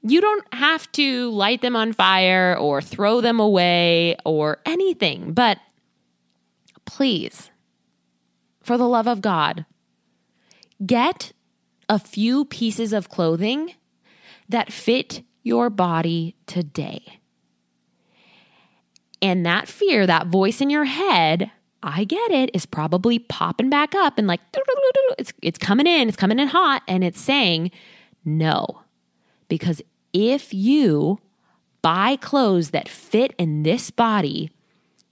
You 0.03 0.21
don't 0.21 0.55
have 0.55 0.91
to 0.93 1.31
light 1.31 1.61
them 1.61 1.75
on 1.75 1.93
fire 1.93 2.57
or 2.57 2.81
throw 2.81 3.21
them 3.21 3.41
away 3.41 4.17
or 4.25 4.59
anything, 4.65 5.33
but 5.33 5.59
please, 6.85 7.51
for 8.61 8.79
the 8.79 8.89
love 8.89 9.09
of 9.09 9.21
God, 9.21 9.67
get 10.85 11.33
a 11.89 11.99
few 11.99 12.45
pieces 12.45 12.93
of 12.93 13.09
clothing 13.09 13.75
that 14.49 14.73
fit 14.73 15.23
your 15.43 15.71
body 15.71 16.37
today. 16.47 17.21
And 19.21 19.45
that 19.45 19.67
fear, 19.67 20.07
that 20.07 20.29
voice 20.29 20.61
in 20.61 20.71
your 20.71 20.85
head, 20.85 21.51
I 21.83 22.05
get 22.05 22.31
it, 22.31 22.51
is 22.55 22.67
probably 22.67 23.19
popping 23.19 23.69
back 23.69 23.95
up 23.95 24.19
and 24.19 24.29
like 24.29 24.41
it's 25.19 25.33
it's 25.43 25.59
coming 25.59 25.87
in, 25.87 26.09
it's 26.09 26.17
coming 26.17 26.39
in 26.39 26.49
hot 26.49 26.83
and 26.87 27.03
it's 27.03 27.21
saying 27.21 27.71
no. 28.25 28.83
Because 29.49 29.83
if 30.13 30.53
you 30.53 31.19
buy 31.83 32.17
clothes 32.17 32.71
that 32.71 32.89
fit 32.89 33.35
in 33.39 33.63
this 33.63 33.91
body, 33.91 34.51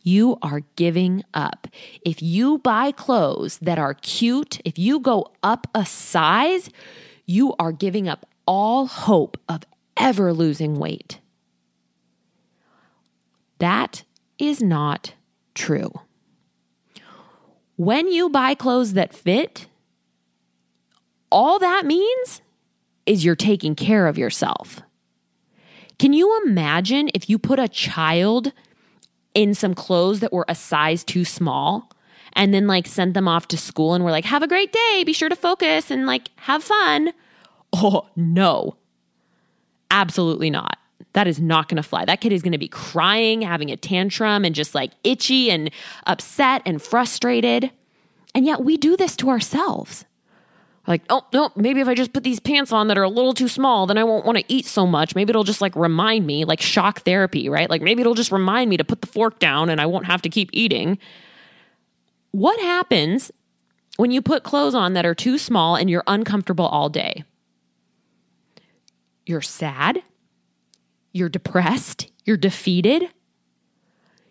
you 0.03 0.39
are 0.41 0.61
giving 0.77 1.25
up. 1.35 1.67
If 2.05 2.23
you 2.23 2.59
buy 2.59 2.93
clothes 2.93 3.59
that 3.59 3.79
are 3.79 3.95
cute, 3.95 4.61
if 4.65 4.79
you 4.79 5.01
go 5.01 5.33
up 5.43 5.67
a 5.75 5.85
size, 5.85 6.71
you 7.27 7.55
are 7.59 7.73
giving 7.73 8.09
up 8.09 8.25
all 8.47 8.87
hope 8.87 9.37
of 9.49 9.65
ever 9.97 10.33
losing 10.33 10.79
weight. 10.79 11.19
That 13.59 14.05
is 14.39 14.63
not 14.63 15.15
true. 15.55 15.91
When 17.77 18.09
you 18.09 18.29
buy 18.29 18.55
clothes 18.55 18.93
that 18.93 19.15
fit, 19.15 19.67
all 21.31 21.59
that 21.59 21.85
means 21.85 22.43
is 23.07 23.25
you're 23.25 23.37
taking 23.37 23.75
care 23.75 24.07
of 24.07 24.19
yourself. 24.19 24.83
Can 25.99 26.13
you 26.13 26.43
imagine 26.45 27.09
if 27.15 27.31
you 27.31 27.39
put 27.39 27.59
a 27.59 27.69
child 27.69 28.53
in 29.35 29.55
some 29.55 29.75
clothes 29.75 30.21
that 30.21 30.33
were 30.33 30.45
a 30.49 30.55
size 30.55 31.05
too 31.05 31.25
small 31.25 31.91
and 32.35 32.53
then 32.53 32.67
like 32.67 32.87
sent 32.87 33.15
them 33.15 33.29
off 33.29 33.49
to 33.49 33.57
school 33.57 33.95
and 33.95 34.05
were 34.05 34.11
like, 34.11 34.25
have 34.25 34.43
a 34.43 34.49
great 34.49 34.73
day, 34.73 35.05
be 35.05 35.13
sure 35.13 35.29
to 35.29 35.37
focus 35.37 35.91
and 35.91 36.07
like 36.07 36.29
have 36.37 36.63
fun? 36.63 37.13
Oh, 37.73 38.09
no. 38.15 38.77
Absolutely 39.91 40.51
not. 40.51 40.79
That 41.13 41.27
is 41.27 41.41
not 41.41 41.69
going 41.69 41.77
to 41.77 41.83
fly. 41.83 42.05
That 42.05 42.21
kid 42.21 42.33
is 42.33 42.43
going 42.43 42.53
to 42.53 42.59
be 42.59 42.69
crying, 42.69 43.41
having 43.41 43.71
a 43.71 43.77
tantrum, 43.77 44.45
and 44.45 44.55
just 44.55 44.75
like 44.75 44.93
itchy 45.03 45.51
and 45.51 45.71
upset 46.07 46.61
and 46.67 46.83
frustrated. 46.83 47.71
And 48.35 48.45
yet 48.45 48.63
we 48.63 48.77
do 48.77 48.99
this 48.99 49.17
to 49.17 49.31
ourselves. 49.31 50.05
Like, 50.87 51.03
oh, 51.11 51.25
no, 51.33 51.51
maybe 51.57 51.81
if 51.81 51.89
I 51.89 51.95
just 51.95 52.13
put 52.13 52.23
these 52.23 52.39
pants 52.39 52.73
on 52.73 52.89
that 52.89 52.97
are 52.97 53.03
a 53.03 53.09
little 53.09 53.35
too 53.35 53.49
small, 53.49 53.87
then 53.87 53.99
I 53.99 54.05
won't 54.05 54.25
want 54.25 54.39
to 54.39 54.45
eat 54.49 54.67
so 54.67 54.87
much. 54.87 55.15
Maybe 55.15 55.31
it'll 55.31 55.43
just 55.43 55.61
like 55.61 55.75
remind 55.75 56.27
me, 56.27 56.45
like 56.45 56.61
shock 56.61 57.01
therapy, 57.01 57.49
right? 57.49 57.69
Like 57.69 57.83
maybe 57.83 58.03
it'll 58.03 58.15
just 58.15 58.31
remind 58.31 58.71
me 58.71 58.77
to 58.77 58.85
put 58.85 59.01
the 59.01 59.07
fork 59.07 59.39
down 59.39 59.69
and 59.69 59.81
I 59.81 59.87
won't 59.87 60.07
have 60.07 60.23
to 60.23 60.29
keep 60.29 60.51
eating. 60.53 60.99
What 62.31 62.61
happens 62.61 63.33
when 63.97 64.11
you 64.11 64.23
put 64.23 64.45
clothes 64.45 64.75
on 64.75 64.93
that 64.93 65.07
are 65.07 65.15
too 65.15 65.39
small 65.39 65.75
and 65.75 65.91
you're 65.91 66.05
uncomfortable 66.07 66.67
all 66.67 66.89
day? 66.89 67.25
You're 69.25 69.43
sad 69.43 70.03
you're 71.17 71.29
depressed, 71.31 72.11
you're 72.27 72.37
defeated, 72.37 73.09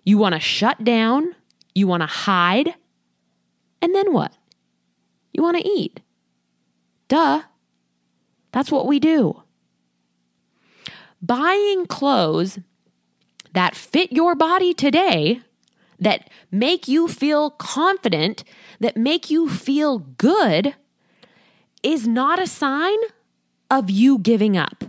you 0.04 0.20
want 0.20 0.36
to 0.36 0.40
shut 0.40 0.84
down, 0.84 1.34
you 1.74 1.88
want 1.88 2.02
to 2.02 2.08
hide, 2.08 2.76
and 3.82 3.96
then 3.96 4.14
what? 4.14 4.32
You 5.34 5.42
want 5.42 5.58
to 5.58 5.68
eat. 5.68 6.00
Duh. 7.16 7.44
That's 8.52 8.70
what 8.70 8.88
we 8.88 9.00
do. 9.00 9.42
Buying 11.22 11.86
clothes 11.86 12.60
that 13.54 13.74
fit 13.74 14.12
your 14.12 14.36
body 14.36 14.74
today, 14.74 15.40
that 15.98 16.30
make 16.52 16.90
you 16.90 17.08
feel 17.08 17.52
confident, 17.52 18.44
that 18.82 18.98
make 18.98 19.30
you 19.30 19.48
feel 19.48 20.00
good, 20.00 20.76
is 21.82 22.06
not 22.06 22.38
a 22.38 22.48
sign 22.48 22.98
of 23.72 23.90
you 23.90 24.20
giving 24.20 24.58
up. 24.58 24.84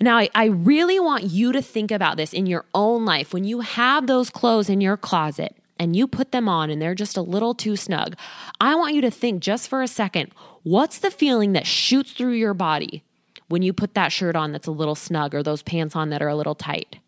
Now, 0.00 0.18
I, 0.18 0.30
I 0.34 0.46
really 0.46 0.98
want 0.98 1.22
you 1.22 1.52
to 1.52 1.62
think 1.62 1.92
about 1.92 2.16
this 2.16 2.32
in 2.32 2.46
your 2.46 2.64
own 2.74 3.04
life. 3.04 3.32
When 3.32 3.44
you 3.44 3.60
have 3.60 4.08
those 4.08 4.30
clothes 4.30 4.68
in 4.68 4.80
your 4.80 4.96
closet 4.96 5.56
and 5.78 5.96
you 5.96 6.06
put 6.06 6.32
them 6.32 6.48
on 6.48 6.70
and 6.70 6.80
they're 6.80 6.94
just 6.94 7.16
a 7.16 7.22
little 7.22 7.54
too 7.54 7.76
snug, 7.76 8.16
I 8.60 8.74
want 8.74 8.94
you 8.94 9.00
to 9.02 9.10
think 9.10 9.42
just 9.42 9.68
for 9.68 9.82
a 9.82 9.88
second 9.88 10.32
what's 10.62 10.98
the 10.98 11.10
feeling 11.10 11.52
that 11.52 11.66
shoots 11.66 12.12
through 12.12 12.32
your 12.32 12.54
body 12.54 13.04
when 13.48 13.62
you 13.62 13.72
put 13.72 13.94
that 13.94 14.12
shirt 14.12 14.34
on 14.34 14.52
that's 14.52 14.66
a 14.66 14.72
little 14.72 14.94
snug 14.94 15.34
or 15.34 15.42
those 15.42 15.62
pants 15.62 15.94
on 15.94 16.10
that 16.10 16.22
are 16.22 16.28
a 16.28 16.36
little 16.36 16.54
tight? 16.54 16.98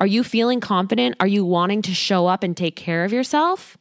Are 0.00 0.06
you 0.06 0.24
feeling 0.24 0.60
confident? 0.60 1.14
Are 1.20 1.26
you 1.26 1.44
wanting 1.44 1.82
to 1.82 1.94
show 1.94 2.26
up 2.26 2.42
and 2.42 2.56
take 2.56 2.74
care 2.74 3.04
of 3.04 3.12
yourself? 3.12 3.76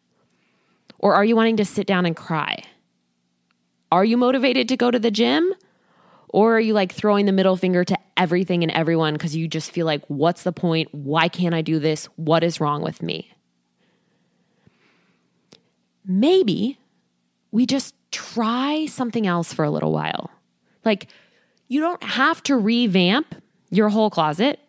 Or 0.97 1.15
are 1.15 1.23
you 1.23 1.35
wanting 1.35 1.57
to 1.57 1.65
sit 1.65 1.87
down 1.87 2.05
and 2.05 2.15
cry? 2.15 2.63
Are 3.91 4.03
you 4.03 4.17
motivated 4.17 4.67
to 4.69 4.77
go 4.77 4.91
to 4.91 4.99
the 4.99 5.11
gym? 5.11 5.53
Or 6.27 6.57
are 6.57 6.59
you 6.59 6.73
like 6.73 6.91
throwing 6.91 7.25
the 7.25 7.31
middle 7.31 7.55
finger 7.55 7.83
to 7.85 7.97
everything 8.17 8.63
and 8.63 8.71
everyone 8.71 9.13
because 9.13 9.35
you 9.35 9.47
just 9.47 9.71
feel 9.71 9.85
like, 9.85 10.03
what's 10.07 10.43
the 10.43 10.51
point? 10.51 10.89
Why 10.91 11.29
can't 11.29 11.55
I 11.55 11.61
do 11.61 11.79
this? 11.79 12.05
What 12.17 12.43
is 12.43 12.59
wrong 12.59 12.83
with 12.83 13.01
me? 13.01 13.31
Maybe 16.09 16.79
we 17.51 17.67
just 17.67 17.93
try 18.11 18.87
something 18.87 19.27
else 19.27 19.53
for 19.53 19.63
a 19.63 19.69
little 19.69 19.91
while. 19.91 20.31
Like, 20.83 21.07
you 21.67 21.79
don't 21.81 22.01
have 22.01 22.41
to 22.43 22.57
revamp 22.57 23.35
your 23.69 23.89
whole 23.89 24.09
closet. 24.09 24.59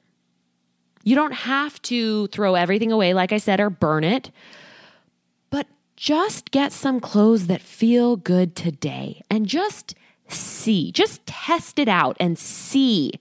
You 1.03 1.17
don't 1.17 1.33
have 1.33 1.81
to 1.83 2.27
throw 2.27 2.57
everything 2.57 2.93
away, 2.93 3.15
like 3.15 3.33
I 3.33 3.39
said, 3.39 3.59
or 3.59 3.71
burn 3.71 4.05
it. 4.05 4.31
But 5.49 5.67
just 5.97 6.51
get 6.51 6.73
some 6.73 7.01
clothes 7.01 7.47
that 7.47 7.63
feel 7.63 8.17
good 8.17 8.55
today 8.55 9.23
and 9.31 9.47
just 9.47 9.95
see, 10.29 10.93
just 10.93 11.25
test 11.25 11.79
it 11.79 11.89
out 11.89 12.19
and 12.21 12.39
see 12.39 13.13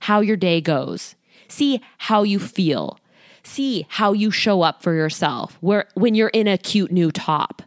how 0.00 0.18
your 0.18 0.36
day 0.36 0.60
goes. 0.60 1.14
See 1.46 1.80
how 1.98 2.24
you 2.24 2.40
feel. 2.40 2.98
See 3.46 3.86
how 3.88 4.12
you 4.12 4.32
show 4.32 4.62
up 4.62 4.82
for 4.82 4.92
yourself 4.92 5.56
where, 5.60 5.86
when 5.94 6.16
you're 6.16 6.28
in 6.28 6.48
a 6.48 6.58
cute 6.58 6.90
new 6.90 7.12
top. 7.12 7.62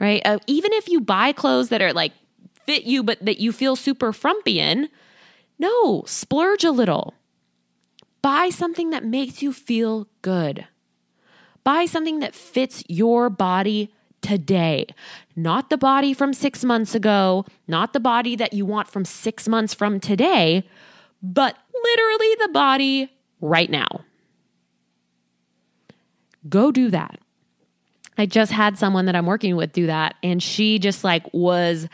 Right? 0.00 0.20
Uh, 0.24 0.38
even 0.48 0.72
if 0.72 0.88
you 0.88 1.00
buy 1.00 1.32
clothes 1.32 1.68
that 1.68 1.80
are 1.80 1.92
like 1.92 2.12
fit 2.66 2.82
you, 2.82 3.04
but 3.04 3.24
that 3.24 3.38
you 3.38 3.52
feel 3.52 3.76
super 3.76 4.12
frumpy 4.12 4.58
in, 4.58 4.88
no, 5.58 6.02
splurge 6.06 6.64
a 6.64 6.72
little. 6.72 7.14
Buy 8.22 8.50
something 8.50 8.90
that 8.90 9.04
makes 9.04 9.40
you 9.40 9.52
feel 9.52 10.08
good. 10.20 10.66
Buy 11.62 11.86
something 11.86 12.18
that 12.18 12.34
fits 12.34 12.82
your 12.88 13.30
body 13.30 13.94
today, 14.20 14.86
not 15.36 15.70
the 15.70 15.78
body 15.78 16.12
from 16.12 16.32
six 16.32 16.64
months 16.64 16.94
ago, 16.94 17.46
not 17.68 17.92
the 17.92 18.00
body 18.00 18.34
that 18.34 18.52
you 18.52 18.66
want 18.66 18.88
from 18.88 19.04
six 19.04 19.46
months 19.46 19.72
from 19.74 20.00
today, 20.00 20.64
but 21.22 21.56
literally 21.72 22.34
the 22.40 22.48
body 22.52 23.12
right 23.40 23.70
now. 23.70 24.04
Go 26.48 26.70
do 26.70 26.90
that. 26.90 27.18
I 28.16 28.26
just 28.26 28.52
had 28.52 28.78
someone 28.78 29.06
that 29.06 29.16
I'm 29.16 29.26
working 29.26 29.56
with 29.56 29.72
do 29.72 29.86
that, 29.86 30.14
and 30.22 30.42
she 30.42 30.78
just 30.78 31.02
like 31.04 31.24
was 31.32 31.88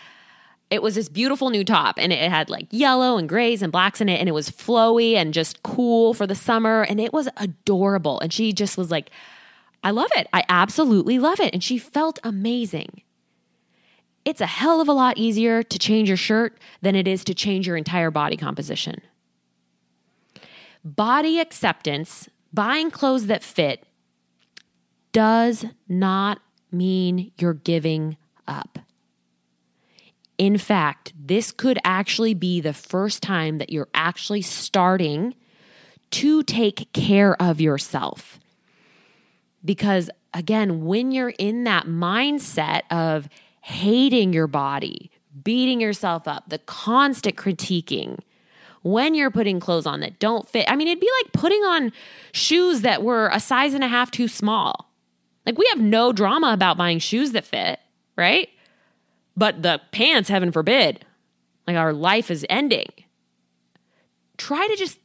it 0.70 0.82
was 0.82 0.94
this 0.94 1.08
beautiful 1.08 1.50
new 1.50 1.64
top 1.64 1.98
and 1.98 2.12
it 2.12 2.30
had 2.30 2.48
like 2.48 2.68
yellow 2.70 3.16
and 3.16 3.28
grays 3.28 3.60
and 3.60 3.72
blacks 3.72 4.00
in 4.00 4.08
it 4.08 4.20
and 4.20 4.28
it 4.28 4.32
was 4.32 4.48
flowy 4.48 5.14
and 5.14 5.34
just 5.34 5.62
cool 5.64 6.14
for 6.14 6.28
the 6.28 6.34
summer 6.34 6.82
and 6.82 7.00
it 7.00 7.12
was 7.12 7.28
adorable 7.36 8.20
and 8.20 8.32
she 8.32 8.52
just 8.52 8.78
was 8.78 8.90
like 8.90 9.10
I 9.82 9.90
love 9.90 10.10
it. 10.14 10.28
I 10.32 10.44
absolutely 10.48 11.18
love 11.18 11.40
it 11.40 11.52
and 11.52 11.64
she 11.64 11.78
felt 11.78 12.18
amazing. 12.22 13.02
It's 14.24 14.40
a 14.40 14.46
hell 14.46 14.80
of 14.80 14.88
a 14.88 14.92
lot 14.92 15.16
easier 15.16 15.62
to 15.62 15.78
change 15.78 16.08
your 16.08 16.16
shirt 16.16 16.58
than 16.82 16.94
it 16.94 17.08
is 17.08 17.24
to 17.24 17.34
change 17.34 17.66
your 17.66 17.76
entire 17.76 18.10
body 18.10 18.36
composition. 18.36 19.00
Body 20.84 21.40
acceptance, 21.40 22.28
buying 22.52 22.90
clothes 22.90 23.26
that 23.26 23.42
fit 23.42 23.84
does 25.12 25.64
not 25.88 26.40
mean 26.70 27.32
you're 27.38 27.54
giving 27.54 28.16
up. 28.46 28.78
In 30.38 30.56
fact, 30.56 31.12
this 31.18 31.52
could 31.52 31.78
actually 31.84 32.34
be 32.34 32.60
the 32.60 32.72
first 32.72 33.22
time 33.22 33.58
that 33.58 33.70
you're 33.70 33.88
actually 33.94 34.42
starting 34.42 35.34
to 36.12 36.42
take 36.42 36.92
care 36.92 37.40
of 37.40 37.60
yourself. 37.60 38.40
Because 39.64 40.10
again, 40.32 40.84
when 40.84 41.12
you're 41.12 41.34
in 41.38 41.64
that 41.64 41.86
mindset 41.86 42.82
of 42.90 43.28
hating 43.60 44.32
your 44.32 44.46
body, 44.46 45.10
beating 45.44 45.80
yourself 45.80 46.26
up, 46.26 46.48
the 46.48 46.58
constant 46.58 47.36
critiquing, 47.36 48.18
when 48.82 49.14
you're 49.14 49.30
putting 49.30 49.60
clothes 49.60 49.86
on 49.86 50.00
that 50.00 50.18
don't 50.18 50.48
fit, 50.48 50.64
I 50.68 50.76
mean, 50.76 50.88
it'd 50.88 51.00
be 51.00 51.10
like 51.22 51.32
putting 51.32 51.62
on 51.64 51.92
shoes 52.32 52.80
that 52.80 53.02
were 53.02 53.28
a 53.32 53.40
size 53.40 53.74
and 53.74 53.84
a 53.84 53.88
half 53.88 54.10
too 54.10 54.26
small. 54.28 54.89
Like, 55.46 55.58
we 55.58 55.66
have 55.70 55.80
no 55.80 56.12
drama 56.12 56.52
about 56.52 56.76
buying 56.76 56.98
shoes 56.98 57.32
that 57.32 57.44
fit, 57.44 57.80
right? 58.16 58.48
But 59.36 59.62
the 59.62 59.80
pants, 59.92 60.28
heaven 60.28 60.52
forbid, 60.52 61.04
like 61.66 61.76
our 61.76 61.92
life 61.92 62.30
is 62.30 62.44
ending. 62.50 62.88
Try 64.36 64.66
to 64.66 64.76
just 64.76 64.98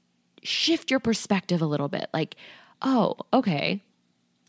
shift 0.43 0.91
your 0.91 0.99
perspective 0.99 1.61
a 1.61 1.65
little 1.65 1.87
bit. 1.87 2.09
Like, 2.13 2.35
oh, 2.81 3.15
okay, 3.33 3.83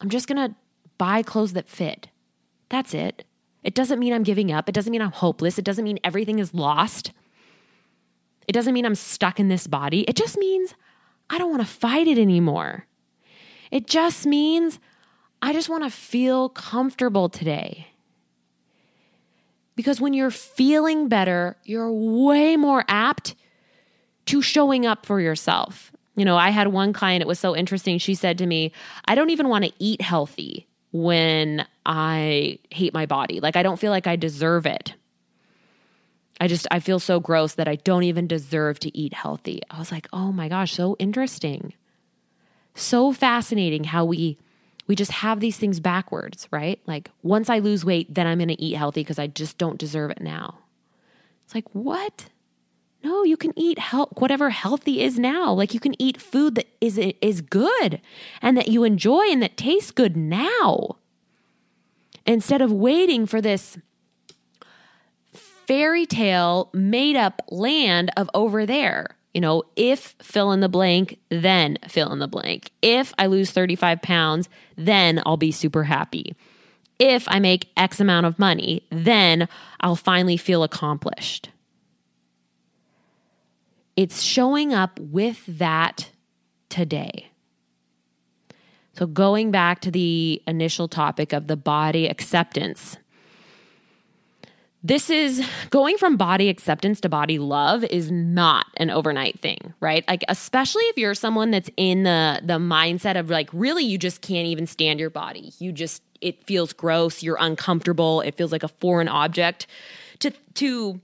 I'm 0.00 0.10
just 0.10 0.28
gonna 0.28 0.56
buy 0.98 1.22
clothes 1.22 1.52
that 1.54 1.68
fit. 1.68 2.08
That's 2.68 2.94
it. 2.94 3.24
It 3.62 3.74
doesn't 3.74 3.98
mean 3.98 4.12
I'm 4.12 4.22
giving 4.22 4.52
up. 4.52 4.68
It 4.68 4.72
doesn't 4.72 4.90
mean 4.90 5.02
I'm 5.02 5.12
hopeless. 5.12 5.58
It 5.58 5.64
doesn't 5.64 5.84
mean 5.84 5.98
everything 6.04 6.38
is 6.38 6.54
lost. 6.54 7.12
It 8.46 8.52
doesn't 8.52 8.74
mean 8.74 8.86
I'm 8.86 8.94
stuck 8.94 9.40
in 9.40 9.48
this 9.48 9.66
body. 9.66 10.02
It 10.02 10.16
just 10.16 10.38
means 10.38 10.74
I 11.28 11.38
don't 11.38 11.50
want 11.50 11.62
to 11.62 11.68
fight 11.68 12.06
it 12.06 12.18
anymore. 12.18 12.86
It 13.70 13.86
just 13.86 14.24
means 14.26 14.78
I 15.42 15.52
just 15.52 15.68
want 15.68 15.84
to 15.84 15.90
feel 15.90 16.48
comfortable 16.48 17.28
today. 17.28 17.88
Because 19.76 20.00
when 20.00 20.14
you're 20.14 20.30
feeling 20.30 21.08
better, 21.08 21.56
you're 21.64 21.92
way 21.92 22.56
more 22.56 22.84
apt 22.88 23.34
to 24.26 24.42
showing 24.42 24.86
up 24.86 25.04
for 25.04 25.20
yourself. 25.20 25.92
You 26.16 26.24
know, 26.24 26.36
I 26.36 26.48
had 26.50 26.68
one 26.68 26.94
client, 26.94 27.20
it 27.20 27.28
was 27.28 27.38
so 27.38 27.54
interesting. 27.54 27.98
She 27.98 28.14
said 28.14 28.38
to 28.38 28.46
me, 28.46 28.72
I 29.04 29.14
don't 29.14 29.30
even 29.30 29.48
want 29.48 29.64
to 29.64 29.72
eat 29.78 30.00
healthy 30.00 30.66
when 30.92 31.66
I 31.84 32.58
hate 32.70 32.94
my 32.94 33.04
body. 33.04 33.40
Like, 33.40 33.54
I 33.54 33.62
don't 33.62 33.78
feel 33.78 33.90
like 33.90 34.06
I 34.06 34.16
deserve 34.16 34.64
it. 34.64 34.94
I 36.40 36.48
just, 36.48 36.66
I 36.70 36.80
feel 36.80 36.98
so 36.98 37.20
gross 37.20 37.54
that 37.54 37.68
I 37.68 37.76
don't 37.76 38.02
even 38.02 38.26
deserve 38.26 38.78
to 38.80 38.96
eat 38.96 39.12
healthy. 39.12 39.60
I 39.70 39.78
was 39.78 39.92
like, 39.92 40.08
oh 40.12 40.32
my 40.32 40.48
gosh, 40.48 40.74
so 40.74 40.96
interesting. 40.98 41.74
So 42.74 43.12
fascinating 43.12 43.84
how 43.84 44.04
we 44.06 44.38
we 44.86 44.94
just 44.94 45.10
have 45.10 45.40
these 45.40 45.56
things 45.56 45.80
backwards, 45.80 46.48
right? 46.50 46.80
Like 46.86 47.10
once 47.22 47.50
I 47.50 47.58
lose 47.58 47.84
weight, 47.84 48.14
then 48.14 48.26
I'm 48.26 48.38
going 48.38 48.48
to 48.48 48.62
eat 48.62 48.76
healthy 48.76 49.00
because 49.00 49.18
I 49.18 49.26
just 49.26 49.58
don't 49.58 49.78
deserve 49.78 50.10
it 50.10 50.20
now. 50.20 50.58
It's 51.44 51.54
like, 51.54 51.68
what? 51.72 52.26
No, 53.02 53.22
you 53.22 53.36
can 53.36 53.52
eat 53.56 53.78
health, 53.78 54.10
whatever 54.16 54.50
healthy 54.50 55.00
is 55.02 55.18
now. 55.18 55.52
Like 55.52 55.74
you 55.74 55.80
can 55.80 56.00
eat 56.00 56.20
food 56.20 56.56
that 56.56 56.66
is 56.80 56.98
is 56.98 57.40
good 57.40 58.00
and 58.42 58.56
that 58.56 58.68
you 58.68 58.82
enjoy 58.84 59.26
and 59.30 59.42
that 59.42 59.56
tastes 59.56 59.92
good 59.92 60.16
now. 60.16 60.96
Instead 62.26 62.60
of 62.60 62.72
waiting 62.72 63.26
for 63.26 63.40
this 63.40 63.78
fairy 65.32 66.06
tale 66.06 66.70
made 66.72 67.16
up 67.16 67.42
land 67.48 68.10
of 68.16 68.28
over 68.34 68.66
there 68.66 69.16
you 69.36 69.40
know, 69.42 69.64
if 69.76 70.14
fill 70.22 70.50
in 70.52 70.60
the 70.60 70.68
blank, 70.68 71.18
then 71.28 71.76
fill 71.88 72.10
in 72.10 72.20
the 72.20 72.26
blank. 72.26 72.70
If 72.80 73.12
I 73.18 73.26
lose 73.26 73.50
35 73.50 74.00
pounds, 74.00 74.48
then 74.76 75.22
I'll 75.26 75.36
be 75.36 75.52
super 75.52 75.84
happy. 75.84 76.34
If 76.98 77.28
I 77.28 77.38
make 77.38 77.68
X 77.76 78.00
amount 78.00 78.24
of 78.24 78.38
money, 78.38 78.86
then 78.90 79.46
I'll 79.78 79.94
finally 79.94 80.38
feel 80.38 80.62
accomplished. 80.62 81.50
It's 83.94 84.22
showing 84.22 84.72
up 84.72 84.98
with 84.98 85.44
that 85.46 86.08
today. 86.70 87.28
So, 88.94 89.04
going 89.04 89.50
back 89.50 89.80
to 89.80 89.90
the 89.90 90.42
initial 90.46 90.88
topic 90.88 91.34
of 91.34 91.46
the 91.46 91.58
body 91.58 92.06
acceptance, 92.06 92.96
this 94.86 95.10
is 95.10 95.44
going 95.70 95.98
from 95.98 96.16
body 96.16 96.48
acceptance 96.48 97.00
to 97.00 97.08
body 97.08 97.40
love 97.40 97.82
is 97.82 98.08
not 98.08 98.66
an 98.76 98.88
overnight 98.88 99.40
thing, 99.40 99.74
right? 99.80 100.04
Like 100.06 100.24
especially 100.28 100.84
if 100.84 100.96
you're 100.96 101.14
someone 101.14 101.50
that's 101.50 101.68
in 101.76 102.04
the 102.04 102.40
the 102.44 102.58
mindset 102.58 103.18
of 103.18 103.28
like 103.28 103.50
really 103.52 103.84
you 103.84 103.98
just 103.98 104.20
can't 104.20 104.46
even 104.46 104.66
stand 104.66 105.00
your 105.00 105.10
body. 105.10 105.52
You 105.58 105.72
just 105.72 106.02
it 106.20 106.44
feels 106.44 106.72
gross, 106.72 107.20
you're 107.20 107.38
uncomfortable, 107.40 108.20
it 108.20 108.36
feels 108.36 108.52
like 108.52 108.62
a 108.62 108.68
foreign 108.68 109.08
object 109.08 109.66
to 110.20 110.30
to 110.54 111.00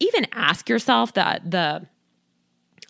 even 0.00 0.26
ask 0.32 0.68
yourself 0.68 1.14
that 1.14 1.48
the 1.48 1.86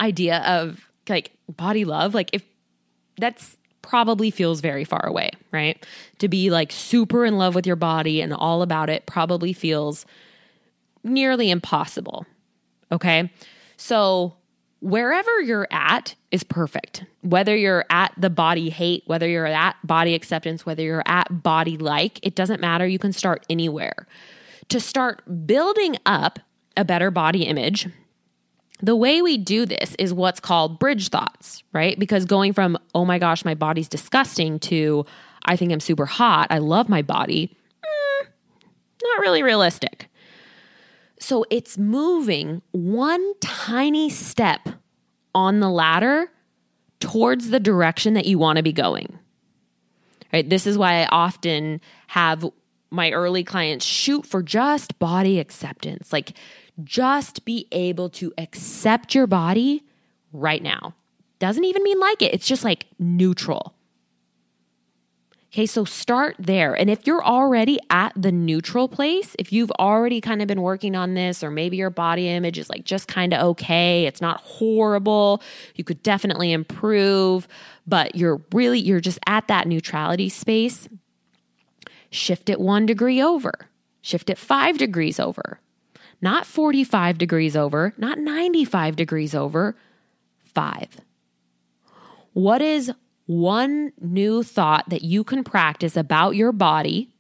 idea 0.01 0.39
of 0.39 0.89
like 1.11 1.33
body 1.47 1.85
love, 1.85 2.15
like 2.15 2.31
if 2.33 2.43
that's 3.19 3.59
probably 3.83 4.31
feels 4.31 4.61
very 4.61 4.85
far 4.85 5.05
away, 5.07 5.31
right? 5.51 5.85
To 6.19 6.29
be 6.29 6.51
like 6.51 6.73
super 6.73 7.25
in 7.25 7.37
love 7.37 7.55
with 7.55 7.67
your 7.67 7.77
body 7.77 8.21
and 8.21 8.33
all 8.33 8.63
about 8.63 8.89
it 8.89 9.07
probably 9.07 9.53
feels 9.53 10.07
nearly 11.05 11.51
impossible. 11.51 12.27
Okay. 12.91 13.31
So, 13.77 14.35
wherever 14.81 15.41
you're 15.41 15.69
at 15.71 16.15
is 16.31 16.43
perfect. 16.43 17.05
Whether 17.23 17.57
you're 17.57 17.85
at 17.91 18.13
the 18.17 18.31
body 18.31 18.69
hate, 18.71 19.05
whether 19.07 19.29
you're 19.29 19.47
at 19.47 19.77
body 19.85 20.15
acceptance, 20.15 20.67
whether 20.67 20.83
you're 20.83 21.05
at 21.07 21.43
body 21.43 21.77
like, 21.77 22.19
it 22.23 22.35
doesn't 22.35 22.61
matter. 22.61 22.87
You 22.87 22.99
can 22.99 23.13
start 23.13 23.47
anywhere. 23.49 24.07
To 24.69 24.81
start 24.81 25.47
building 25.47 25.97
up 26.07 26.39
a 26.77 26.85
better 26.85 27.11
body 27.11 27.45
image, 27.45 27.89
the 28.83 28.97
way 28.97 29.23
we 29.23 29.39
do 29.39 29.65
this 29.65 29.95
is 29.99 30.13
what's 30.13 30.41
called 30.41 30.81
bridge 30.81 31.09
thoughts, 31.09 31.63
right? 31.73 31.97
Because 31.99 32.25
going 32.25 32.53
from, 32.53 32.77
oh 32.95 33.05
my 33.05 33.19
gosh, 33.19 33.45
my 33.45 33.55
body's 33.55 33.89
disgusting 33.89 34.59
to, 34.61 35.07
I 35.45 35.57
think 35.57 35.73
I'm 35.73 35.81
super 35.81 36.05
hot, 36.05 36.49
I 36.51 36.59
love 36.59 36.89
my 36.89 37.01
body, 37.01 37.57
mm, 37.85 38.27
not 39.03 39.21
really 39.21 39.43
realistic. 39.43 40.09
So 41.21 41.45
it's 41.51 41.79
moving 41.79 42.63
one 42.73 43.39
tiny 43.39 44.11
step 44.11 44.69
on 45.33 45.61
the 45.61 45.71
ladder 45.71 46.31
towards 46.99 47.51
the 47.51 47.61
direction 47.61 48.15
that 48.15 48.27
you 48.27 48.39
want 48.39 48.57
to 48.57 48.63
be 48.63 48.73
going. 48.73 49.19
Right? 50.33 50.49
This 50.49 50.67
is 50.67 50.77
why 50.77 51.03
I 51.03 51.07
often 51.07 51.81
have 52.09 52.45
my 52.91 53.13
early 53.13 53.45
clients 53.45 53.85
shoot 53.85 54.27
for 54.27 54.43
just 54.43 54.99
body 54.99 55.39
acceptance. 55.39 56.13
Like 56.13 56.33
just 56.85 57.45
be 57.45 57.69
able 57.73 58.09
to 58.11 58.33
accept 58.39 59.15
your 59.15 59.27
body 59.27 59.85
right 60.33 60.63
now. 60.63 60.95
Doesn't 61.39 61.65
even 61.65 61.83
mean 61.83 61.99
like 62.01 62.23
it. 62.23 62.33
It's 62.33 62.47
just 62.47 62.65
like 62.65 62.87
neutral. 62.99 63.75
Okay, 65.53 65.67
so 65.67 65.85
start 65.85 66.35
there. 66.39 66.73
And 66.73 66.89
if 66.89 67.07
you're 67.07 67.23
already 67.23 67.79
at 67.91 68.15
the 68.17 68.33
neutral 68.33 68.89
place, 68.89 69.37
if 69.39 69.53
you've 69.53 69.71
already 69.73 70.19
kind 70.19 70.41
of 70.41 70.49
been 70.49 70.63
working 70.63 70.97
on 70.97 71.13
this, 71.13 71.45
or 71.45 71.51
maybe 71.51 71.77
your 71.77 71.91
body 71.91 72.27
image 72.27 72.59
is 72.59 72.71
like 72.71 72.87
just 72.87 73.07
kind 73.07 73.35
of 73.35 73.43
okay, 73.49 74.07
it's 74.07 74.23
not 74.23 74.41
horrible, 74.41 75.43
you 75.75 75.85
could 75.85 76.03
definitely 76.03 76.53
improve, 76.53 77.47
but 77.87 78.15
you're 78.15 78.41
really, 78.53 78.79
you're 78.79 79.01
just 79.01 79.19
at 79.27 79.47
that 79.49 79.69
neutrality 79.69 80.31
space, 80.31 80.89
shift 82.11 82.49
it 82.49 82.59
one 82.59 82.87
degree 82.87 83.23
over, 83.23 83.53
shift 84.01 84.31
it 84.31 84.39
five 84.39 84.79
degrees 84.79 85.21
over, 85.21 85.61
not 86.23 86.47
45 86.47 87.19
degrees 87.19 87.57
over, 87.57 87.93
not 87.99 88.19
95 88.19 88.97
degrees 88.97 89.35
over, 89.35 89.77
five. 90.45 90.89
What 92.33 92.63
is 92.63 92.91
one 93.27 93.93
new 94.01 94.43
thought 94.43 94.89
that 94.91 95.03
you 95.03 95.25
can 95.25 95.45
practice 95.45 95.97
about 95.97 96.37
your 96.37 96.53
body 96.53 97.13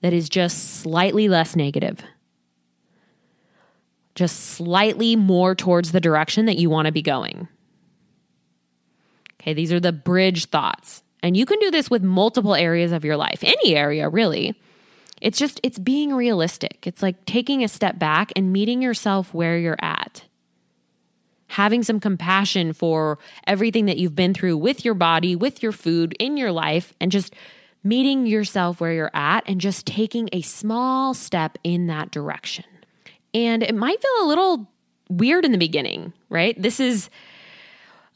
that 0.00 0.12
is 0.12 0.28
just 0.28 0.80
slightly 0.80 1.28
less 1.28 1.56
negative. 1.56 2.02
Just 4.14 4.40
slightly 4.40 5.16
more 5.16 5.54
towards 5.54 5.92
the 5.92 6.00
direction 6.00 6.46
that 6.46 6.58
you 6.58 6.70
want 6.70 6.86
to 6.86 6.92
be 6.92 7.02
going. 7.02 7.48
Okay, 9.40 9.52
these 9.52 9.72
are 9.72 9.80
the 9.80 9.92
bridge 9.92 10.46
thoughts. 10.46 11.02
And 11.22 11.36
you 11.36 11.44
can 11.44 11.58
do 11.58 11.70
this 11.70 11.90
with 11.90 12.02
multiple 12.02 12.54
areas 12.54 12.92
of 12.92 13.04
your 13.04 13.16
life, 13.16 13.42
any 13.42 13.74
area 13.74 14.08
really. 14.08 14.54
It's 15.20 15.38
just, 15.38 15.60
it's 15.62 15.78
being 15.78 16.14
realistic. 16.14 16.86
It's 16.86 17.02
like 17.02 17.24
taking 17.24 17.64
a 17.64 17.68
step 17.68 17.98
back 17.98 18.32
and 18.36 18.52
meeting 18.52 18.82
yourself 18.82 19.32
where 19.32 19.58
you're 19.58 19.78
at. 19.80 20.24
Having 21.48 21.84
some 21.84 22.00
compassion 22.00 22.72
for 22.72 23.18
everything 23.46 23.86
that 23.86 23.98
you've 23.98 24.16
been 24.16 24.34
through 24.34 24.58
with 24.58 24.84
your 24.84 24.94
body, 24.94 25.36
with 25.36 25.62
your 25.62 25.72
food, 25.72 26.14
in 26.18 26.36
your 26.36 26.52
life, 26.52 26.92
and 27.00 27.12
just 27.12 27.34
meeting 27.84 28.26
yourself 28.26 28.80
where 28.80 28.92
you're 28.92 29.10
at 29.14 29.44
and 29.46 29.60
just 29.60 29.86
taking 29.86 30.28
a 30.32 30.42
small 30.42 31.14
step 31.14 31.56
in 31.62 31.86
that 31.86 32.10
direction. 32.10 32.64
And 33.32 33.62
it 33.62 33.74
might 33.74 34.00
feel 34.02 34.26
a 34.26 34.28
little 34.28 34.70
weird 35.08 35.44
in 35.44 35.52
the 35.52 35.58
beginning, 35.58 36.12
right? 36.28 36.60
This 36.60 36.80
is 36.80 37.10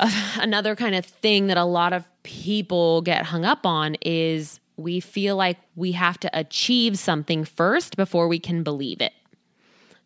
another 0.37 0.75
kind 0.77 0.95
of 0.95 1.05
thing 1.05 1.47
that 1.49 1.57
a 1.57 1.65
lot 1.65 1.93
of 1.93 2.09
people 2.23 3.03
get 3.03 3.25
hung 3.27 3.45
up 3.45 3.65
on 3.67 3.97
is 4.03 4.60
we 4.81 5.01
feel 5.01 5.37
like 5.37 5.59
we 5.77 5.93
have 5.93 6.19
to 6.21 6.31
achieve 6.39 6.99
something 6.99 7.45
first 7.45 7.97
before 7.97 8.29
we 8.29 8.39
can 8.39 8.63
believe 8.63 9.01
it. 9.01 9.13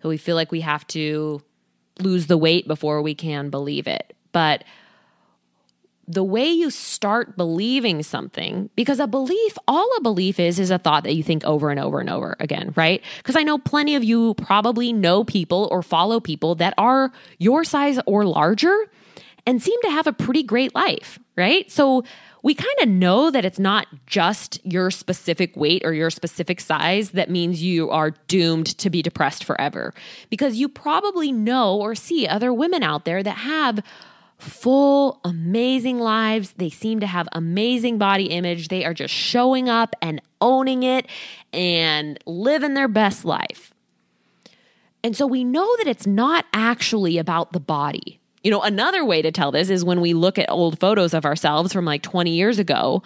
So 0.03 0.09
we 0.09 0.17
feel 0.17 0.37
like 0.37 0.53
we 0.53 0.61
have 0.61 0.87
to 0.89 1.43
lose 2.01 2.27
the 2.27 2.37
weight 2.37 2.67
before 2.69 3.01
we 3.01 3.15
can 3.15 3.51
believe 3.51 3.87
it. 3.87 4.17
But 4.33 4.65
the 6.07 6.25
way 6.25 6.47
you 6.47 6.71
start 6.71 7.37
believing 7.37 8.03
something, 8.03 8.69
because 8.77 9.01
a 9.01 9.07
belief, 9.07 9.57
all 9.67 9.89
a 9.97 10.03
belief 10.03 10.39
is, 10.39 10.59
is 10.59 10.71
a 10.71 10.79
thought 10.79 11.05
that 11.05 11.15
you 11.15 11.23
think 11.23 11.45
over 11.45 11.71
and 11.71 11.81
over 11.81 12.01
and 12.01 12.11
over 12.11 12.37
again, 12.41 12.73
right? 12.77 13.03
Because 13.19 13.37
I 13.37 13.43
know 13.43 13.57
plenty 13.57 13.95
of 13.95 14.05
you 14.05 14.35
probably 14.35 14.93
know 14.93 15.25
people 15.25 15.69
or 15.71 15.83
follow 15.83 16.21
people 16.21 16.57
that 16.57 16.75
are 16.77 17.11
your 17.39 17.65
size 17.65 17.99
or 18.07 18.27
larger 18.27 18.77
and 19.47 19.63
seem 19.63 19.81
to 19.83 19.91
have 19.91 20.07
a 20.07 20.13
pretty 20.13 20.43
great 20.43 20.75
life, 20.75 21.19
right? 21.37 21.71
So 21.71 22.05
we 22.45 22.55
kind 22.55 22.77
of 22.83 22.89
know 22.91 23.31
that 23.31 23.47
it's 23.47 23.59
not 23.59 23.87
just 24.07 24.61
your 24.67 24.91
specific 24.91 25.57
weight 25.57 25.81
or 25.83 25.95
your 25.95 26.11
specific 26.11 26.61
size 26.61 27.13
that 27.13 27.31
means 27.31 27.63
you 27.63 27.89
are 27.89 28.11
doomed 28.29 28.67
to 28.67 28.91
be 28.91 29.01
depressed 29.01 29.45
forever. 29.45 29.95
Because 30.29 30.57
you 30.57 30.69
probably 30.69 31.33
know 31.33 31.75
or 31.81 31.95
see 31.95 32.29
other 32.29 32.53
women 32.53 32.83
out 32.83 33.07
there 33.07 33.23
that 33.23 33.39
have 33.39 33.81
full, 34.37 35.21
amazing 35.25 35.99
lives. 35.99 36.53
They 36.59 36.69
seem 36.69 37.01
to 37.01 37.07
have 37.07 37.27
amazing 37.33 37.97
body 37.97 38.27
image. 38.27 38.69
They 38.69 38.85
are 38.85 38.93
just 38.93 39.15
showing 39.15 39.71
up 39.71 39.97
and 40.03 40.21
owning 40.43 40.83
it 40.83 41.07
and 41.51 42.19
living 42.27 42.75
their 42.75 42.89
best 42.89 43.25
life. 43.25 43.73
And 45.03 45.17
so 45.17 45.27
we 45.27 45.45
know 45.45 45.75
that 45.79 45.87
it's 45.87 46.07
not 46.07 46.45
actually 46.53 47.17
about 47.17 47.55
the 47.55 47.61
body. 47.61 48.21
You 48.45 48.51
know, 48.51 48.61
another 48.61 49.07
way 49.07 49.23
to 49.23 49.33
tell 49.33 49.51
this 49.51 49.71
is 49.71 49.85
when 49.85 50.03
we 50.03 50.13
look 50.13 50.39
at 50.39 50.51
old 50.51 50.79
photos 50.79 51.15
of 51.15 51.25
ourselves 51.25 51.73
from 51.73 51.87
like 51.87 52.03
20 52.03 52.31
years 52.31 52.59
ago 52.59 53.03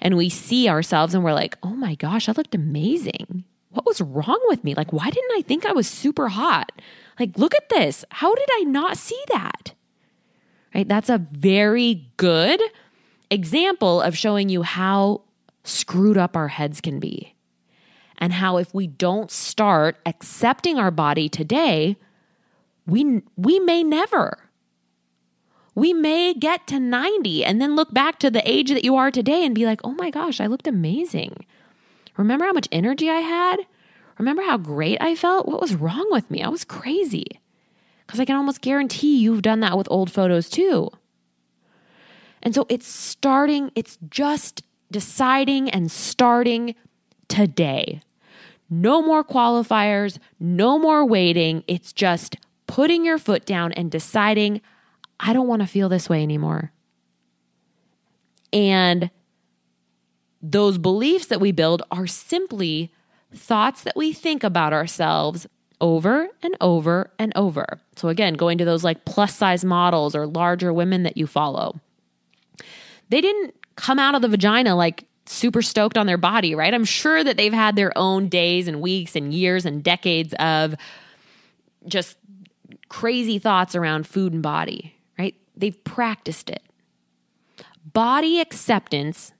and 0.00 0.16
we 0.16 0.30
see 0.30 0.66
ourselves 0.66 1.14
and 1.14 1.22
we're 1.22 1.34
like, 1.34 1.58
oh 1.62 1.74
my 1.74 1.94
gosh, 1.94 2.26
I 2.26 2.32
looked 2.32 2.54
amazing. 2.54 3.44
What 3.68 3.84
was 3.84 4.00
wrong 4.00 4.40
with 4.48 4.64
me? 4.64 4.74
Like, 4.74 4.90
why 4.90 5.10
didn't 5.10 5.36
I 5.36 5.42
think 5.42 5.66
I 5.66 5.72
was 5.72 5.86
super 5.86 6.28
hot? 6.28 6.72
Like, 7.20 7.36
look 7.36 7.54
at 7.54 7.68
this. 7.68 8.02
How 8.10 8.34
did 8.34 8.48
I 8.50 8.62
not 8.62 8.96
see 8.96 9.22
that? 9.28 9.74
Right? 10.74 10.88
That's 10.88 11.10
a 11.10 11.26
very 11.32 12.10
good 12.16 12.62
example 13.30 14.00
of 14.00 14.16
showing 14.16 14.48
you 14.48 14.62
how 14.62 15.20
screwed 15.64 16.16
up 16.16 16.34
our 16.34 16.48
heads 16.48 16.80
can 16.80 16.98
be. 16.98 17.34
And 18.16 18.32
how 18.32 18.56
if 18.56 18.72
we 18.72 18.86
don't 18.86 19.30
start 19.30 19.98
accepting 20.06 20.78
our 20.78 20.90
body 20.90 21.28
today, 21.28 21.98
we 22.86 23.22
we 23.36 23.60
may 23.60 23.84
never 23.84 24.47
we 25.78 25.92
may 25.92 26.34
get 26.34 26.66
to 26.66 26.80
90 26.80 27.44
and 27.44 27.60
then 27.62 27.76
look 27.76 27.94
back 27.94 28.18
to 28.18 28.30
the 28.30 28.48
age 28.48 28.70
that 28.70 28.84
you 28.84 28.96
are 28.96 29.12
today 29.12 29.44
and 29.46 29.54
be 29.54 29.64
like, 29.64 29.80
oh 29.84 29.92
my 29.92 30.10
gosh, 30.10 30.40
I 30.40 30.46
looked 30.46 30.66
amazing. 30.66 31.46
Remember 32.16 32.44
how 32.44 32.52
much 32.52 32.68
energy 32.72 33.08
I 33.08 33.20
had? 33.20 33.60
Remember 34.18 34.42
how 34.42 34.56
great 34.56 34.98
I 35.00 35.14
felt? 35.14 35.46
What 35.46 35.60
was 35.60 35.76
wrong 35.76 36.08
with 36.10 36.28
me? 36.32 36.42
I 36.42 36.48
was 36.48 36.64
crazy. 36.64 37.40
Because 38.04 38.18
I 38.18 38.24
can 38.24 38.34
almost 38.34 38.60
guarantee 38.60 39.18
you've 39.18 39.42
done 39.42 39.60
that 39.60 39.78
with 39.78 39.86
old 39.88 40.10
photos 40.10 40.50
too. 40.50 40.90
And 42.42 42.54
so 42.54 42.66
it's 42.68 42.88
starting, 42.88 43.70
it's 43.76 43.98
just 44.10 44.62
deciding 44.90 45.70
and 45.70 45.92
starting 45.92 46.74
today. 47.28 48.00
No 48.68 49.00
more 49.00 49.22
qualifiers, 49.22 50.18
no 50.40 50.76
more 50.76 51.06
waiting. 51.06 51.62
It's 51.68 51.92
just 51.92 52.36
putting 52.66 53.04
your 53.04 53.18
foot 53.18 53.46
down 53.46 53.72
and 53.72 53.92
deciding 53.92 54.60
I 55.20 55.32
don't 55.32 55.48
want 55.48 55.62
to 55.62 55.68
feel 55.68 55.88
this 55.88 56.08
way 56.08 56.22
anymore. 56.22 56.72
And 58.52 59.10
those 60.40 60.78
beliefs 60.78 61.26
that 61.26 61.40
we 61.40 61.52
build 61.52 61.82
are 61.90 62.06
simply 62.06 62.92
thoughts 63.34 63.82
that 63.82 63.96
we 63.96 64.12
think 64.12 64.44
about 64.44 64.72
ourselves 64.72 65.46
over 65.80 66.28
and 66.42 66.56
over 66.60 67.10
and 67.18 67.32
over. 67.36 67.80
So, 67.96 68.08
again, 68.08 68.34
going 68.34 68.58
to 68.58 68.64
those 68.64 68.84
like 68.84 69.04
plus 69.04 69.34
size 69.34 69.64
models 69.64 70.14
or 70.14 70.26
larger 70.26 70.72
women 70.72 71.02
that 71.02 71.16
you 71.16 71.26
follow, 71.26 71.80
they 73.10 73.20
didn't 73.20 73.54
come 73.76 73.98
out 73.98 74.14
of 74.14 74.22
the 74.22 74.28
vagina 74.28 74.74
like 74.74 75.04
super 75.26 75.62
stoked 75.62 75.98
on 75.98 76.06
their 76.06 76.18
body, 76.18 76.54
right? 76.54 76.72
I'm 76.72 76.84
sure 76.84 77.22
that 77.22 77.36
they've 77.36 77.52
had 77.52 77.76
their 77.76 77.96
own 77.96 78.28
days 78.28 78.66
and 78.66 78.80
weeks 78.80 79.14
and 79.14 79.32
years 79.32 79.66
and 79.66 79.82
decades 79.82 80.34
of 80.38 80.74
just 81.86 82.16
crazy 82.88 83.38
thoughts 83.38 83.74
around 83.74 84.06
food 84.06 84.32
and 84.32 84.42
body, 84.42 84.94
they've 85.60 85.82
practiced 85.84 86.50
it. 86.50 86.62
Body 87.92 88.40
acceptance 88.40 89.32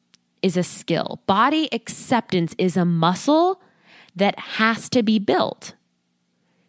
is 0.42 0.56
a 0.56 0.62
skill, 0.62 1.20
body 1.26 1.68
acceptance 1.72 2.54
is 2.58 2.76
a 2.76 2.84
muscle 2.84 3.60
that 4.14 4.38
has 4.38 4.88
to 4.90 5.02
be 5.02 5.18
built. 5.18 5.74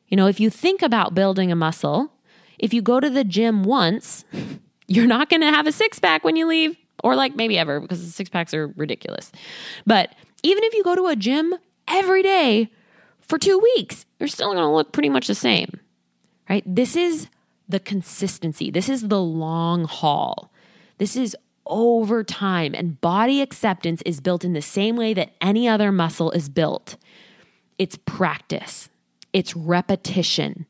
You 0.07 0.17
know, 0.17 0.27
if 0.27 0.39
you 0.39 0.49
think 0.49 0.81
about 0.81 1.13
building 1.13 1.51
a 1.51 1.55
muscle, 1.55 2.11
if 2.57 2.73
you 2.73 2.81
go 2.81 2.99
to 2.99 3.09
the 3.09 3.23
gym 3.23 3.63
once, 3.63 4.25
you're 4.87 5.07
not 5.07 5.29
going 5.29 5.41
to 5.41 5.47
have 5.47 5.67
a 5.67 5.71
six 5.71 5.99
pack 5.99 6.23
when 6.23 6.35
you 6.35 6.47
leave, 6.47 6.75
or 7.03 7.15
like 7.15 7.35
maybe 7.35 7.57
ever, 7.57 7.79
because 7.79 8.03
the 8.03 8.11
six 8.11 8.29
packs 8.29 8.53
are 8.53 8.67
ridiculous. 8.67 9.31
But 9.85 10.13
even 10.43 10.63
if 10.63 10.73
you 10.73 10.83
go 10.83 10.95
to 10.95 11.07
a 11.07 11.15
gym 11.15 11.53
every 11.87 12.23
day 12.23 12.71
for 13.19 13.37
two 13.37 13.59
weeks, 13.59 14.05
you're 14.19 14.27
still 14.27 14.53
going 14.53 14.57
to 14.63 14.67
look 14.67 14.91
pretty 14.91 15.09
much 15.09 15.27
the 15.27 15.35
same, 15.35 15.79
right? 16.49 16.63
This 16.65 16.95
is 16.95 17.27
the 17.69 17.79
consistency. 17.79 18.69
This 18.71 18.89
is 18.89 19.07
the 19.07 19.21
long 19.21 19.85
haul. 19.85 20.51
This 20.97 21.15
is 21.15 21.37
over 21.65 22.23
time. 22.23 22.73
And 22.73 22.99
body 22.99 23.41
acceptance 23.41 24.01
is 24.01 24.19
built 24.19 24.43
in 24.43 24.53
the 24.53 24.61
same 24.61 24.95
way 24.97 25.13
that 25.13 25.33
any 25.39 25.67
other 25.67 25.91
muscle 25.91 26.31
is 26.31 26.49
built 26.49 26.97
it's 27.79 27.97
practice, 28.05 28.89
it's 29.31 29.55
repetition, 29.55 30.67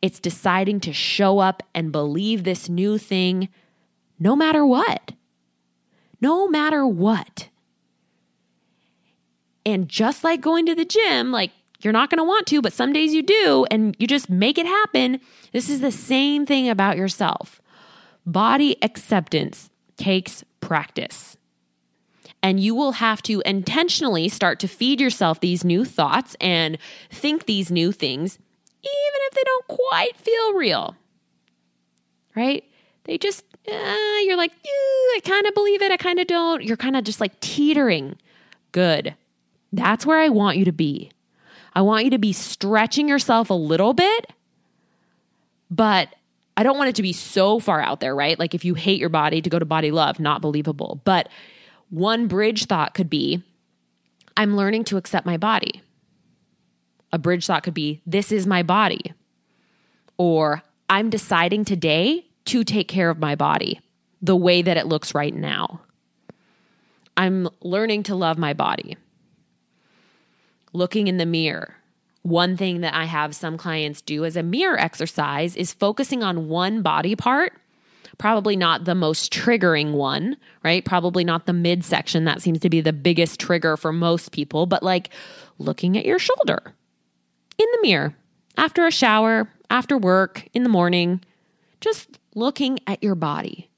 it's 0.00 0.20
deciding 0.20 0.78
to 0.80 0.92
show 0.92 1.40
up 1.40 1.62
and 1.74 1.92
believe 1.92 2.44
this 2.44 2.68
new 2.68 2.96
thing 2.96 3.48
no 4.18 4.36
matter 4.36 4.64
what. 4.64 5.12
No 6.20 6.46
matter 6.46 6.86
what. 6.86 7.48
And 9.66 9.88
just 9.88 10.22
like 10.22 10.40
going 10.40 10.66
to 10.66 10.74
the 10.76 10.84
gym, 10.84 11.32
like 11.32 11.50
you're 11.84 11.92
not 11.92 12.10
going 12.10 12.18
to 12.18 12.24
want 12.24 12.46
to, 12.48 12.62
but 12.62 12.72
some 12.72 12.92
days 12.92 13.14
you 13.14 13.22
do, 13.22 13.66
and 13.70 13.96
you 13.98 14.06
just 14.06 14.30
make 14.30 14.58
it 14.58 14.66
happen. 14.66 15.20
This 15.52 15.68
is 15.68 15.80
the 15.80 15.92
same 15.92 16.46
thing 16.46 16.68
about 16.68 16.96
yourself. 16.96 17.60
Body 18.24 18.76
acceptance 18.82 19.70
takes 19.96 20.44
practice. 20.60 21.36
And 22.42 22.58
you 22.58 22.74
will 22.74 22.92
have 22.92 23.22
to 23.22 23.40
intentionally 23.46 24.28
start 24.28 24.58
to 24.60 24.68
feed 24.68 25.00
yourself 25.00 25.40
these 25.40 25.64
new 25.64 25.84
thoughts 25.84 26.36
and 26.40 26.76
think 27.10 27.46
these 27.46 27.70
new 27.70 27.92
things, 27.92 28.36
even 28.82 29.20
if 29.28 29.34
they 29.34 29.42
don't 29.44 29.66
quite 29.68 30.16
feel 30.16 30.54
real. 30.54 30.96
Right? 32.34 32.64
They 33.04 33.18
just, 33.18 33.44
uh, 33.68 34.18
you're 34.24 34.36
like, 34.36 34.52
I 34.64 35.20
kind 35.24 35.46
of 35.46 35.54
believe 35.54 35.82
it, 35.82 35.92
I 35.92 35.96
kind 35.96 36.18
of 36.18 36.26
don't. 36.26 36.64
You're 36.64 36.76
kind 36.76 36.96
of 36.96 37.04
just 37.04 37.20
like 37.20 37.38
teetering. 37.40 38.16
Good. 38.72 39.14
That's 39.72 40.04
where 40.04 40.18
I 40.18 40.28
want 40.28 40.56
you 40.56 40.64
to 40.64 40.72
be. 40.72 41.10
I 41.74 41.82
want 41.82 42.04
you 42.04 42.10
to 42.10 42.18
be 42.18 42.32
stretching 42.32 43.08
yourself 43.08 43.50
a 43.50 43.54
little 43.54 43.94
bit, 43.94 44.26
but 45.70 46.08
I 46.56 46.62
don't 46.62 46.76
want 46.76 46.90
it 46.90 46.96
to 46.96 47.02
be 47.02 47.12
so 47.12 47.58
far 47.58 47.80
out 47.80 48.00
there, 48.00 48.14
right? 48.14 48.38
Like 48.38 48.54
if 48.54 48.64
you 48.64 48.74
hate 48.74 49.00
your 49.00 49.08
body 49.08 49.40
to 49.40 49.50
go 49.50 49.58
to 49.58 49.64
body 49.64 49.90
love, 49.90 50.20
not 50.20 50.42
believable. 50.42 51.00
But 51.04 51.28
one 51.88 52.26
bridge 52.26 52.66
thought 52.66 52.94
could 52.94 53.08
be 53.08 53.42
I'm 54.36 54.56
learning 54.56 54.84
to 54.84 54.96
accept 54.96 55.26
my 55.26 55.36
body. 55.36 55.82
A 57.12 57.18
bridge 57.18 57.46
thought 57.46 57.62
could 57.62 57.74
be 57.74 58.00
this 58.06 58.32
is 58.32 58.46
my 58.46 58.62
body. 58.62 59.12
Or 60.16 60.62
I'm 60.88 61.10
deciding 61.10 61.64
today 61.64 62.26
to 62.46 62.64
take 62.64 62.88
care 62.88 63.10
of 63.10 63.18
my 63.18 63.34
body 63.34 63.80
the 64.20 64.36
way 64.36 64.62
that 64.62 64.76
it 64.76 64.86
looks 64.86 65.14
right 65.14 65.34
now. 65.34 65.80
I'm 67.16 67.48
learning 67.60 68.04
to 68.04 68.14
love 68.14 68.38
my 68.38 68.52
body 68.52 68.96
looking 70.72 71.08
in 71.08 71.16
the 71.16 71.26
mirror. 71.26 71.76
One 72.22 72.56
thing 72.56 72.80
that 72.82 72.94
I 72.94 73.04
have 73.04 73.34
some 73.34 73.56
clients 73.56 74.00
do 74.00 74.24
as 74.24 74.36
a 74.36 74.42
mirror 74.42 74.78
exercise 74.78 75.56
is 75.56 75.72
focusing 75.72 76.22
on 76.22 76.48
one 76.48 76.82
body 76.82 77.16
part, 77.16 77.52
probably 78.18 78.54
not 78.54 78.84
the 78.84 78.94
most 78.94 79.32
triggering 79.32 79.92
one, 79.92 80.36
right? 80.62 80.84
Probably 80.84 81.24
not 81.24 81.46
the 81.46 81.52
midsection. 81.52 82.24
That 82.24 82.40
seems 82.40 82.60
to 82.60 82.70
be 82.70 82.80
the 82.80 82.92
biggest 82.92 83.40
trigger 83.40 83.76
for 83.76 83.92
most 83.92 84.30
people, 84.32 84.66
but 84.66 84.82
like 84.82 85.10
looking 85.58 85.98
at 85.98 86.06
your 86.06 86.18
shoulder 86.18 86.74
in 87.58 87.66
the 87.72 87.78
mirror 87.82 88.14
after 88.56 88.86
a 88.86 88.92
shower, 88.92 89.48
after 89.70 89.96
work, 89.96 90.48
in 90.52 90.62
the 90.62 90.68
morning, 90.68 91.22
just 91.80 92.18
looking 92.34 92.78
at 92.86 93.02
your 93.02 93.14
body. 93.14 93.68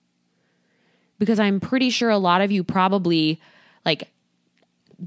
Because 1.19 1.39
I'm 1.39 1.61
pretty 1.61 1.91
sure 1.91 2.11
a 2.11 2.19
lot 2.19 2.41
of 2.41 2.51
you 2.51 2.65
probably 2.65 3.41
like 3.85 4.11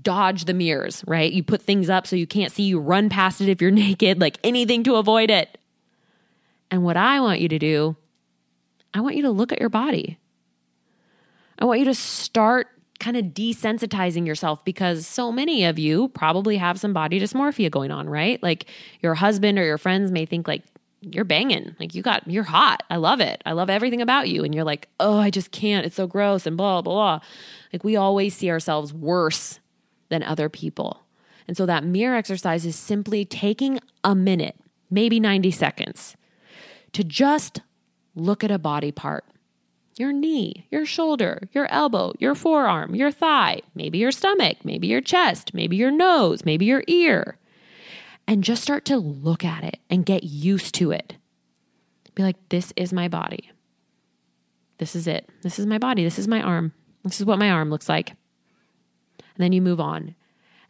dodge 0.01 0.45
the 0.45 0.53
mirrors, 0.53 1.03
right? 1.07 1.31
You 1.31 1.43
put 1.43 1.61
things 1.61 1.89
up 1.89 2.07
so 2.07 2.15
you 2.15 2.27
can't 2.27 2.51
see, 2.51 2.63
you 2.63 2.79
run 2.79 3.09
past 3.09 3.41
it 3.41 3.49
if 3.49 3.61
you're 3.61 3.71
naked, 3.87 4.19
like 4.19 4.39
anything 4.43 4.83
to 4.83 4.95
avoid 4.95 5.29
it. 5.29 5.57
And 6.69 6.83
what 6.83 6.97
I 6.97 7.19
want 7.19 7.39
you 7.39 7.47
to 7.49 7.59
do, 7.59 7.95
I 8.93 9.01
want 9.01 9.15
you 9.15 9.21
to 9.23 9.31
look 9.31 9.51
at 9.51 9.59
your 9.59 9.69
body. 9.69 10.17
I 11.59 11.65
want 11.65 11.79
you 11.79 11.85
to 11.85 11.95
start 11.95 12.67
kind 12.99 13.15
of 13.15 13.25
desensitizing 13.25 14.25
yourself 14.25 14.63
because 14.65 15.05
so 15.05 15.31
many 15.31 15.65
of 15.65 15.77
you 15.77 16.07
probably 16.09 16.57
have 16.57 16.79
some 16.79 16.93
body 16.93 17.19
dysmorphia 17.19 17.69
going 17.69 17.91
on, 17.91 18.09
right? 18.09 18.41
Like 18.41 18.65
your 19.01 19.13
husband 19.13 19.59
or 19.59 19.63
your 19.63 19.77
friends 19.77 20.11
may 20.11 20.25
think 20.25 20.47
like 20.47 20.63
you're 21.01 21.25
banging, 21.25 21.75
like 21.79 21.93
you 21.93 22.01
got 22.01 22.27
you're 22.27 22.43
hot. 22.43 22.83
I 22.89 22.95
love 22.97 23.19
it. 23.19 23.41
I 23.45 23.51
love 23.51 23.69
everything 23.69 24.01
about 24.01 24.29
you 24.29 24.43
and 24.43 24.53
you're 24.53 24.63
like, 24.63 24.87
"Oh, 24.99 25.19
I 25.19 25.29
just 25.29 25.51
can't. 25.51 25.85
It's 25.85 25.95
so 25.95 26.07
gross 26.07 26.47
and 26.47 26.57
blah 26.57 26.81
blah 26.81 26.93
blah." 26.93 27.19
Like 27.71 27.83
we 27.83 27.95
always 27.95 28.35
see 28.35 28.49
ourselves 28.49 28.93
worse 28.93 29.59
than 30.09 30.23
other 30.23 30.49
people. 30.49 31.01
And 31.47 31.55
so 31.55 31.65
that 31.65 31.83
mirror 31.83 32.15
exercise 32.15 32.65
is 32.65 32.75
simply 32.75 33.23
taking 33.25 33.79
a 34.03 34.13
minute, 34.13 34.57
maybe 34.89 35.19
90 35.19 35.51
seconds, 35.51 36.17
to 36.93 37.03
just 37.03 37.61
look 38.15 38.43
at 38.43 38.51
a 38.51 38.59
body 38.59 38.91
part 38.91 39.25
your 39.99 40.13
knee, 40.13 40.67
your 40.69 40.85
shoulder, 40.85 41.41
your 41.53 41.65
elbow, 41.71 42.13
your 42.19 42.35
forearm, 42.35 42.93
your 42.93 43.11
thigh, 43.11 43.59
maybe 43.73 43.97
your 43.97 44.11
stomach, 44.11 44.57
maybe 44.63 44.85
your 44.85 45.01
chest, 45.01 45.55
maybe 45.55 45.75
your 45.75 45.89
nose, 45.89 46.45
maybe 46.45 46.65
your 46.65 46.83
ear. 46.87 47.37
And 48.27 48.43
just 48.43 48.61
start 48.61 48.85
to 48.85 48.97
look 48.97 49.43
at 49.43 49.63
it 49.63 49.79
and 49.89 50.05
get 50.05 50.23
used 50.23 50.75
to 50.75 50.91
it. 50.91 51.15
Be 52.13 52.23
like, 52.23 52.35
this 52.49 52.73
is 52.75 52.93
my 52.93 53.07
body. 53.07 53.49
This 54.77 54.95
is 54.95 55.07
it. 55.07 55.27
This 55.41 55.57
is 55.57 55.65
my 55.65 55.77
body. 55.77 56.03
This 56.03 56.19
is 56.19 56.27
my 56.27 56.41
arm. 56.41 56.73
This 57.03 57.19
is 57.19 57.25
what 57.25 57.39
my 57.39 57.49
arm 57.49 57.69
looks 57.69 57.89
like. 57.89 58.13
And 59.37 59.43
then 59.43 59.53
you 59.53 59.61
move 59.61 59.79
on. 59.79 60.15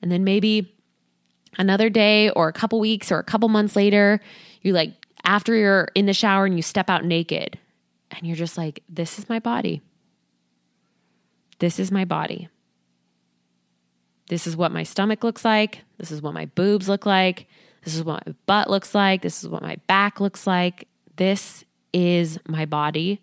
And 0.01 0.11
then 0.11 0.25
maybe 0.25 0.75
another 1.57 1.89
day 1.89 2.29
or 2.31 2.49
a 2.49 2.53
couple 2.53 2.79
weeks 2.79 3.11
or 3.11 3.17
a 3.17 3.23
couple 3.23 3.47
months 3.47 3.75
later, 3.75 4.19
you 4.61 4.73
like, 4.73 4.93
after 5.23 5.55
you're 5.55 5.87
in 5.95 6.05
the 6.05 6.13
shower 6.13 6.45
and 6.45 6.55
you 6.55 6.61
step 6.61 6.89
out 6.89 7.05
naked 7.05 7.57
and 8.11 8.27
you're 8.27 8.35
just 8.35 8.57
like, 8.57 8.83
this 8.89 9.17
is 9.17 9.29
my 9.29 9.39
body. 9.39 9.81
This 11.59 11.79
is 11.79 11.91
my 11.91 12.05
body. 12.05 12.49
This 14.27 14.45
is 14.45 14.57
what 14.57 14.73
my 14.73 14.83
stomach 14.83 15.23
looks 15.23 15.45
like. 15.45 15.83
This 15.97 16.11
is 16.11 16.21
what 16.21 16.33
my 16.33 16.45
boobs 16.45 16.89
look 16.89 17.05
like. 17.05 17.47
This 17.83 17.95
is 17.95 18.03
what 18.03 18.27
my 18.27 18.33
butt 18.45 18.69
looks 18.69 18.93
like. 18.93 19.21
This 19.21 19.43
is 19.43 19.49
what 19.49 19.61
my 19.61 19.77
back 19.87 20.19
looks 20.19 20.45
like. 20.45 20.87
This 21.15 21.63
is 21.93 22.37
my 22.47 22.65
body, 22.65 23.21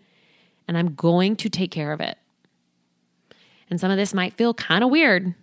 and 0.66 0.76
I'm 0.78 0.94
going 0.94 1.36
to 1.36 1.50
take 1.50 1.70
care 1.70 1.92
of 1.92 2.00
it. 2.00 2.16
And 3.70 3.80
some 3.80 3.90
of 3.90 3.96
this 3.96 4.14
might 4.14 4.34
feel 4.34 4.54
kind 4.54 4.84
of 4.84 4.90
weird. 4.90 5.34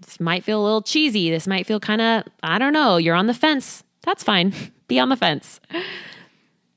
This 0.00 0.20
might 0.20 0.44
feel 0.44 0.60
a 0.60 0.64
little 0.64 0.82
cheesy. 0.82 1.30
This 1.30 1.46
might 1.46 1.66
feel 1.66 1.80
kind 1.80 2.00
of, 2.00 2.24
I 2.42 2.58
don't 2.58 2.72
know, 2.72 2.96
you're 2.96 3.14
on 3.14 3.26
the 3.26 3.34
fence. 3.34 3.84
That's 4.02 4.22
fine. 4.22 4.54
Be 4.88 4.98
on 4.98 5.08
the 5.08 5.16
fence. 5.16 5.60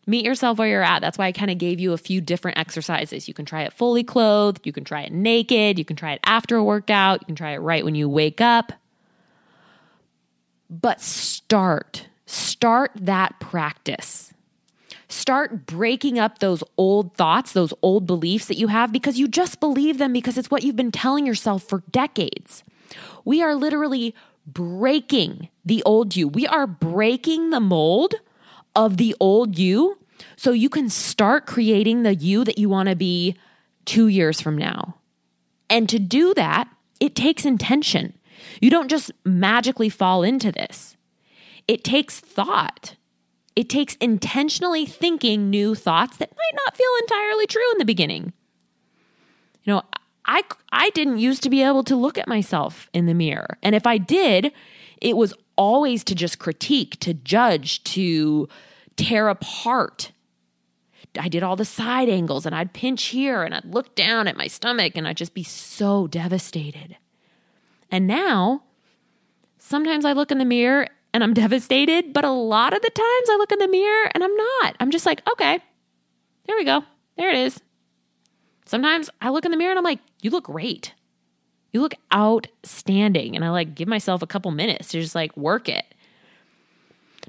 Meet 0.05 0.25
yourself 0.25 0.57
where 0.57 0.67
you're 0.67 0.83
at. 0.83 0.99
That's 0.99 1.17
why 1.17 1.27
I 1.27 1.31
kind 1.31 1.49
of 1.49 1.57
gave 1.57 1.79
you 1.79 1.93
a 1.93 1.97
few 1.97 2.19
different 2.19 2.57
exercises. 2.57 3.27
You 3.27 3.33
can 3.33 3.45
try 3.45 3.63
it 3.63 3.73
fully 3.73 4.03
clothed, 4.03 4.65
you 4.65 4.73
can 4.73 4.83
try 4.83 5.01
it 5.01 5.13
naked, 5.13 5.79
you 5.79 5.85
can 5.85 5.95
try 5.95 6.11
it 6.11 6.19
after 6.25 6.57
a 6.57 6.63
workout, 6.63 7.21
you 7.21 7.25
can 7.25 7.35
try 7.35 7.51
it 7.51 7.59
right 7.59 7.85
when 7.85 7.95
you 7.95 8.09
wake 8.09 8.41
up. 8.41 8.73
But 10.69 10.99
start, 10.99 12.07
start 12.25 12.91
that 12.95 13.39
practice. 13.39 14.32
Start 15.13 15.67
breaking 15.67 16.17
up 16.17 16.39
those 16.39 16.63
old 16.75 17.15
thoughts, 17.15 17.51
those 17.51 17.71
old 17.83 18.07
beliefs 18.07 18.47
that 18.47 18.57
you 18.57 18.67
have 18.69 18.91
because 18.91 19.19
you 19.19 19.27
just 19.27 19.59
believe 19.59 19.99
them 19.99 20.11
because 20.11 20.39
it's 20.39 20.49
what 20.49 20.63
you've 20.63 20.75
been 20.75 20.91
telling 20.91 21.27
yourself 21.27 21.61
for 21.61 21.83
decades. 21.91 22.63
We 23.23 23.43
are 23.43 23.53
literally 23.53 24.15
breaking 24.47 25.49
the 25.63 25.83
old 25.83 26.15
you. 26.15 26.27
We 26.27 26.47
are 26.47 26.65
breaking 26.65 27.51
the 27.51 27.59
mold 27.59 28.15
of 28.75 28.97
the 28.97 29.15
old 29.19 29.55
you 29.55 29.99
so 30.35 30.51
you 30.51 30.67
can 30.67 30.89
start 30.89 31.45
creating 31.45 32.01
the 32.01 32.15
you 32.15 32.43
that 32.43 32.57
you 32.57 32.67
want 32.67 32.89
to 32.89 32.95
be 32.95 33.37
two 33.85 34.07
years 34.07 34.41
from 34.41 34.57
now. 34.57 34.95
And 35.69 35.87
to 35.89 35.99
do 35.99 36.33
that, 36.33 36.67
it 36.99 37.15
takes 37.15 37.45
intention. 37.45 38.17
You 38.61 38.71
don't 38.71 38.89
just 38.89 39.11
magically 39.23 39.89
fall 39.89 40.23
into 40.23 40.51
this, 40.51 40.97
it 41.67 41.83
takes 41.83 42.19
thought. 42.19 42.95
It 43.55 43.69
takes 43.69 43.95
intentionally 43.95 44.85
thinking 44.85 45.49
new 45.49 45.75
thoughts 45.75 46.17
that 46.17 46.31
might 46.35 46.63
not 46.65 46.75
feel 46.75 46.89
entirely 47.01 47.45
true 47.45 47.71
in 47.73 47.77
the 47.77 47.85
beginning. 47.85 48.33
You 49.63 49.73
know, 49.73 49.81
I, 50.25 50.43
I 50.71 50.89
didn't 50.91 51.19
used 51.19 51.43
to 51.43 51.49
be 51.49 51.61
able 51.61 51.83
to 51.83 51.95
look 51.95 52.17
at 52.17 52.27
myself 52.27 52.89
in 52.93 53.05
the 53.05 53.13
mirror. 53.13 53.57
And 53.61 53.75
if 53.75 53.85
I 53.85 53.97
did, 53.97 54.51
it 55.01 55.17
was 55.17 55.33
always 55.55 56.03
to 56.05 56.15
just 56.15 56.39
critique, 56.39 56.99
to 57.01 57.13
judge, 57.13 57.83
to 57.83 58.47
tear 58.95 59.29
apart. 59.29 60.11
I 61.19 61.29
did 61.29 61.43
all 61.43 61.55
the 61.55 61.65
side 61.65 62.09
angles 62.09 62.45
and 62.45 62.55
I'd 62.55 62.73
pinch 62.73 63.05
here 63.05 63.43
and 63.43 63.53
I'd 63.53 63.65
look 63.65 63.95
down 63.95 64.27
at 64.27 64.37
my 64.37 64.47
stomach 64.47 64.93
and 64.95 65.07
I'd 65.07 65.17
just 65.17 65.33
be 65.33 65.43
so 65.43 66.07
devastated. 66.07 66.97
And 67.91 68.07
now, 68.07 68.63
sometimes 69.59 70.05
I 70.05 70.13
look 70.13 70.31
in 70.31 70.39
the 70.39 70.45
mirror 70.45 70.87
and 71.13 71.23
I'm 71.23 71.33
devastated, 71.33 72.11
but 72.11 72.25
a 72.25 72.31
lot 72.31 72.73
of 72.73 72.81
the 72.81 72.89
times 72.89 73.29
I 73.29 73.35
look 73.37 73.51
in 73.51 73.59
the 73.59 73.67
mirror 73.67 74.09
and 74.13 74.23
I'm 74.23 74.35
not. 74.35 74.75
I'm 74.79 74.91
just 74.91 75.05
like, 75.05 75.21
okay, 75.31 75.59
there 76.47 76.57
we 76.57 76.65
go. 76.65 76.83
There 77.17 77.29
it 77.29 77.37
is. 77.37 77.61
Sometimes 78.65 79.09
I 79.21 79.29
look 79.29 79.45
in 79.45 79.51
the 79.51 79.57
mirror 79.57 79.71
and 79.71 79.77
I'm 79.77 79.83
like, 79.83 79.99
you 80.21 80.31
look 80.31 80.45
great. 80.45 80.93
You 81.71 81.81
look 81.81 81.95
outstanding. 82.13 83.35
And 83.35 83.45
I 83.45 83.49
like 83.49 83.75
give 83.75 83.87
myself 83.87 84.21
a 84.21 84.27
couple 84.27 84.51
minutes 84.51 84.89
to 84.89 85.01
just 85.01 85.15
like 85.15 85.35
work 85.37 85.69
it. 85.69 85.85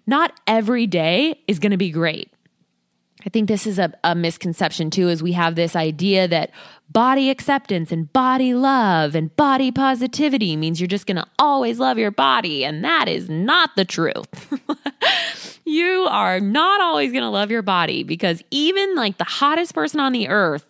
Not 0.06 0.38
every 0.46 0.86
day 0.86 1.40
is 1.46 1.58
going 1.58 1.72
to 1.72 1.76
be 1.76 1.90
great. 1.90 2.30
I 3.26 3.30
think 3.30 3.48
this 3.48 3.66
is 3.66 3.78
a, 3.78 3.92
a, 4.04 4.14
misconception 4.14 4.90
too, 4.90 5.08
is 5.08 5.22
we 5.22 5.32
have 5.32 5.54
this 5.54 5.74
idea 5.74 6.28
that 6.28 6.50
body 6.94 7.28
acceptance 7.28 7.92
and 7.92 8.10
body 8.14 8.54
love 8.54 9.14
and 9.14 9.34
body 9.36 9.70
positivity 9.70 10.56
means 10.56 10.80
you're 10.80 10.86
just 10.86 11.06
gonna 11.06 11.26
always 11.38 11.78
love 11.78 11.98
your 11.98 12.10
body. 12.10 12.64
And 12.64 12.82
that 12.82 13.08
is 13.08 13.28
not 13.28 13.76
the 13.76 13.84
truth. 13.84 14.26
you 15.66 16.06
are 16.08 16.40
not 16.40 16.80
always 16.80 17.12
gonna 17.12 17.30
love 17.30 17.50
your 17.50 17.62
body 17.62 18.02
because 18.02 18.42
even 18.50 18.94
like 18.94 19.18
the 19.18 19.24
hottest 19.24 19.74
person 19.74 20.00
on 20.00 20.12
the 20.12 20.28
earth, 20.28 20.64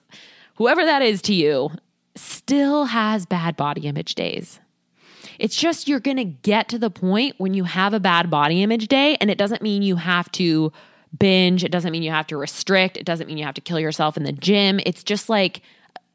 whoever 0.57 0.85
that 0.85 1.03
is 1.03 1.23
to 1.23 1.35
you, 1.35 1.71
still 2.17 2.87
has 2.87 3.27
bad 3.27 3.57
body 3.57 3.87
image 3.87 4.15
days. 4.17 4.59
It's 5.39 5.57
just 5.57 5.89
you're 5.89 6.01
going 6.01 6.17
to 6.17 6.25
get 6.25 6.69
to 6.69 6.79
the 6.79 6.91
point 6.91 7.35
when 7.39 7.55
you 7.55 7.65
have 7.65 7.93
a 7.93 7.99
bad 7.99 8.31
body 8.31 8.63
image 8.63 8.87
day, 8.87 9.17
and 9.21 9.31
it 9.31 9.39
doesn't 9.39 9.63
mean 9.63 9.83
you 9.83 9.97
have 9.97 10.31
to 10.33 10.73
binge. 11.19 11.65
It 11.65 11.73
doesn't 11.73 11.91
mean 11.91 12.05
you 12.05 12.13
have 12.13 12.29
to 12.29 12.37
restrict. 12.37 12.97
It 12.97 13.05
doesn't 13.05 13.27
mean 13.27 13.39
you 13.39 13.45
have 13.45 13.55
to 13.55 13.61
kill 13.61 13.81
yourself 13.81 14.17
in 14.17 14.23
the 14.23 14.33
gym. 14.33 14.81
It's 14.87 15.03
just 15.03 15.29
like, 15.29 15.61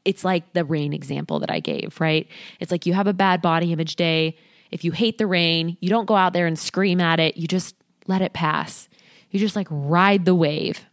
it's 0.04 0.24
like 0.24 0.52
the 0.52 0.64
rain 0.64 0.92
example 0.92 1.40
that 1.40 1.50
I 1.50 1.60
gave, 1.60 2.00
right? 2.00 2.28
It's 2.58 2.70
like 2.70 2.86
you 2.86 2.94
have 2.94 3.06
a 3.06 3.12
bad 3.12 3.42
body 3.42 3.72
image 3.72 3.96
day. 3.96 4.36
If 4.70 4.84
you 4.84 4.92
hate 4.92 5.18
the 5.18 5.26
rain, 5.26 5.76
you 5.80 5.90
don't 5.90 6.06
go 6.06 6.16
out 6.16 6.32
there 6.32 6.46
and 6.46 6.58
scream 6.58 7.00
at 7.00 7.20
it. 7.20 7.36
You 7.36 7.48
just 7.48 7.74
let 8.06 8.22
it 8.22 8.32
pass. 8.32 8.88
You 9.30 9.38
just 9.38 9.56
like 9.56 9.68
ride 9.70 10.24
the 10.24 10.34
wave. 10.34 10.84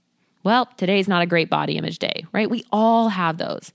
Well, 0.43 0.67
today's 0.77 1.07
not 1.07 1.21
a 1.21 1.25
great 1.25 1.49
body 1.49 1.77
image 1.77 1.99
day, 1.99 2.25
right? 2.31 2.49
We 2.49 2.63
all 2.71 3.09
have 3.09 3.37
those. 3.37 3.73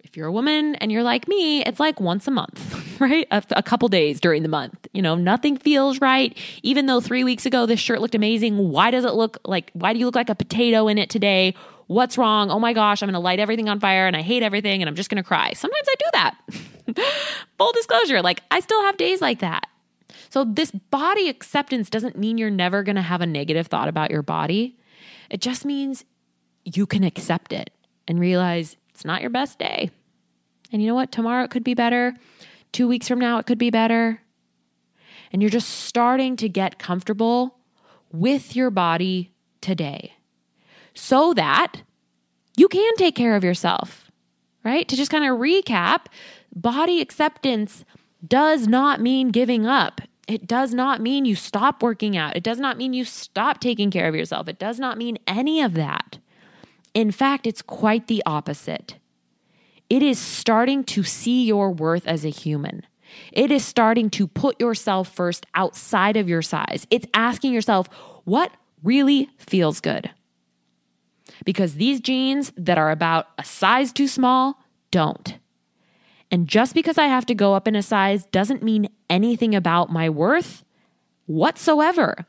If 0.00 0.16
you're 0.16 0.26
a 0.26 0.32
woman 0.32 0.74
and 0.76 0.92
you're 0.92 1.02
like 1.02 1.28
me, 1.28 1.64
it's 1.64 1.80
like 1.80 2.00
once 2.00 2.26
a 2.28 2.30
month, 2.30 3.00
right? 3.00 3.26
A, 3.30 3.42
a, 3.50 3.62
couple 3.62 3.88
days 3.88 4.20
during 4.20 4.42
the 4.42 4.48
month. 4.48 4.86
You 4.92 5.02
know, 5.02 5.14
nothing 5.14 5.56
feels 5.56 6.00
right. 6.00 6.36
Even 6.62 6.86
though 6.86 7.00
three 7.00 7.24
weeks 7.24 7.46
ago 7.46 7.66
this 7.66 7.80
shirt 7.80 8.00
looked 8.00 8.14
amazing, 8.14 8.56
why 8.70 8.90
does 8.90 9.04
it 9.04 9.14
look 9.14 9.38
like, 9.44 9.70
why 9.72 9.92
do 9.92 9.98
you 9.98 10.06
look 10.06 10.14
like 10.14 10.30
a 10.30 10.34
potato 10.34 10.88
in 10.88 10.98
it 10.98 11.10
today? 11.10 11.54
What's 11.86 12.16
wrong? 12.16 12.50
Oh 12.50 12.58
my 12.58 12.72
gosh, 12.72 13.02
I'm 13.02 13.08
going 13.08 13.14
to 13.14 13.20
light 13.20 13.40
everything 13.40 13.68
on 13.68 13.78
fire 13.78 14.06
and 14.06 14.16
I 14.16 14.22
hate 14.22 14.42
everything 14.42 14.82
and 14.82 14.88
I'm 14.88 14.94
just 14.94 15.10
going 15.10 15.22
to 15.22 15.26
cry. 15.26 15.52
Sometimes 15.52 15.86
I 15.88 15.94
do 15.98 16.06
that. 16.12 17.04
Full 17.58 17.72
disclosure, 17.72 18.22
like 18.22 18.42
I 18.50 18.60
still 18.60 18.82
have 18.82 18.96
days 18.96 19.20
like 19.20 19.40
that. 19.40 19.68
So, 20.30 20.44
this 20.44 20.70
body 20.70 21.28
acceptance 21.28 21.90
doesn't 21.90 22.18
mean 22.18 22.38
you're 22.38 22.50
never 22.50 22.82
going 22.82 22.96
to 22.96 23.02
have 23.02 23.20
a 23.20 23.26
negative 23.26 23.66
thought 23.66 23.88
about 23.88 24.10
your 24.10 24.22
body. 24.22 24.76
It 25.30 25.40
just 25.40 25.64
means 25.64 26.04
you 26.64 26.86
can 26.86 27.04
accept 27.04 27.52
it 27.52 27.70
and 28.08 28.18
realize 28.18 28.76
it's 28.90 29.04
not 29.04 29.20
your 29.20 29.30
best 29.30 29.58
day. 29.58 29.90
And 30.72 30.82
you 30.82 30.88
know 30.88 30.94
what? 30.94 31.12
Tomorrow 31.12 31.44
it 31.44 31.50
could 31.50 31.64
be 31.64 31.74
better. 31.74 32.14
Two 32.72 32.88
weeks 32.88 33.06
from 33.06 33.18
now 33.18 33.38
it 33.38 33.46
could 33.46 33.58
be 33.58 33.70
better. 33.70 34.20
And 35.32 35.42
you're 35.42 35.50
just 35.50 35.68
starting 35.68 36.36
to 36.36 36.48
get 36.48 36.78
comfortable 36.78 37.58
with 38.12 38.54
your 38.56 38.70
body 38.70 39.32
today 39.60 40.14
so 40.94 41.34
that 41.34 41.82
you 42.56 42.68
can 42.68 42.94
take 42.96 43.14
care 43.14 43.36
of 43.36 43.44
yourself, 43.44 44.10
right? 44.64 44.86
To 44.88 44.96
just 44.96 45.10
kind 45.10 45.24
of 45.24 45.38
recap, 45.38 46.06
body 46.54 47.00
acceptance 47.00 47.84
does 48.26 48.66
not 48.66 49.00
mean 49.00 49.28
giving 49.28 49.66
up. 49.66 50.00
It 50.26 50.46
does 50.46 50.72
not 50.72 51.02
mean 51.02 51.26
you 51.26 51.34
stop 51.34 51.82
working 51.82 52.16
out. 52.16 52.36
It 52.36 52.42
does 52.42 52.58
not 52.58 52.78
mean 52.78 52.94
you 52.94 53.04
stop 53.04 53.60
taking 53.60 53.90
care 53.90 54.08
of 54.08 54.14
yourself. 54.14 54.48
It 54.48 54.58
does 54.58 54.78
not 54.78 54.96
mean 54.96 55.18
any 55.26 55.60
of 55.60 55.74
that. 55.74 56.18
In 56.94 57.10
fact, 57.10 57.46
it's 57.46 57.60
quite 57.60 58.06
the 58.06 58.22
opposite. 58.24 58.96
It 59.90 60.02
is 60.02 60.18
starting 60.18 60.84
to 60.84 61.02
see 61.02 61.44
your 61.44 61.70
worth 61.70 62.06
as 62.06 62.24
a 62.24 62.30
human. 62.30 62.86
It 63.32 63.50
is 63.50 63.64
starting 63.64 64.08
to 64.10 64.26
put 64.26 64.58
yourself 64.58 65.12
first 65.14 65.44
outside 65.54 66.16
of 66.16 66.28
your 66.28 66.42
size. 66.42 66.86
It's 66.90 67.06
asking 67.12 67.52
yourself, 67.52 67.88
what 68.24 68.50
really 68.82 69.28
feels 69.36 69.80
good? 69.80 70.10
Because 71.44 71.74
these 71.74 72.00
jeans 72.00 72.52
that 72.56 72.78
are 72.78 72.90
about 72.90 73.28
a 73.38 73.44
size 73.44 73.92
too 73.92 74.08
small 74.08 74.58
don't. 74.90 75.38
And 76.30 76.48
just 76.48 76.74
because 76.74 76.98
I 76.98 77.06
have 77.06 77.26
to 77.26 77.34
go 77.34 77.54
up 77.54 77.68
in 77.68 77.76
a 77.76 77.82
size 77.82 78.26
doesn't 78.26 78.62
mean 78.62 78.88
anything 79.10 79.54
about 79.54 79.92
my 79.92 80.08
worth 80.08 80.64
whatsoever. 81.26 82.26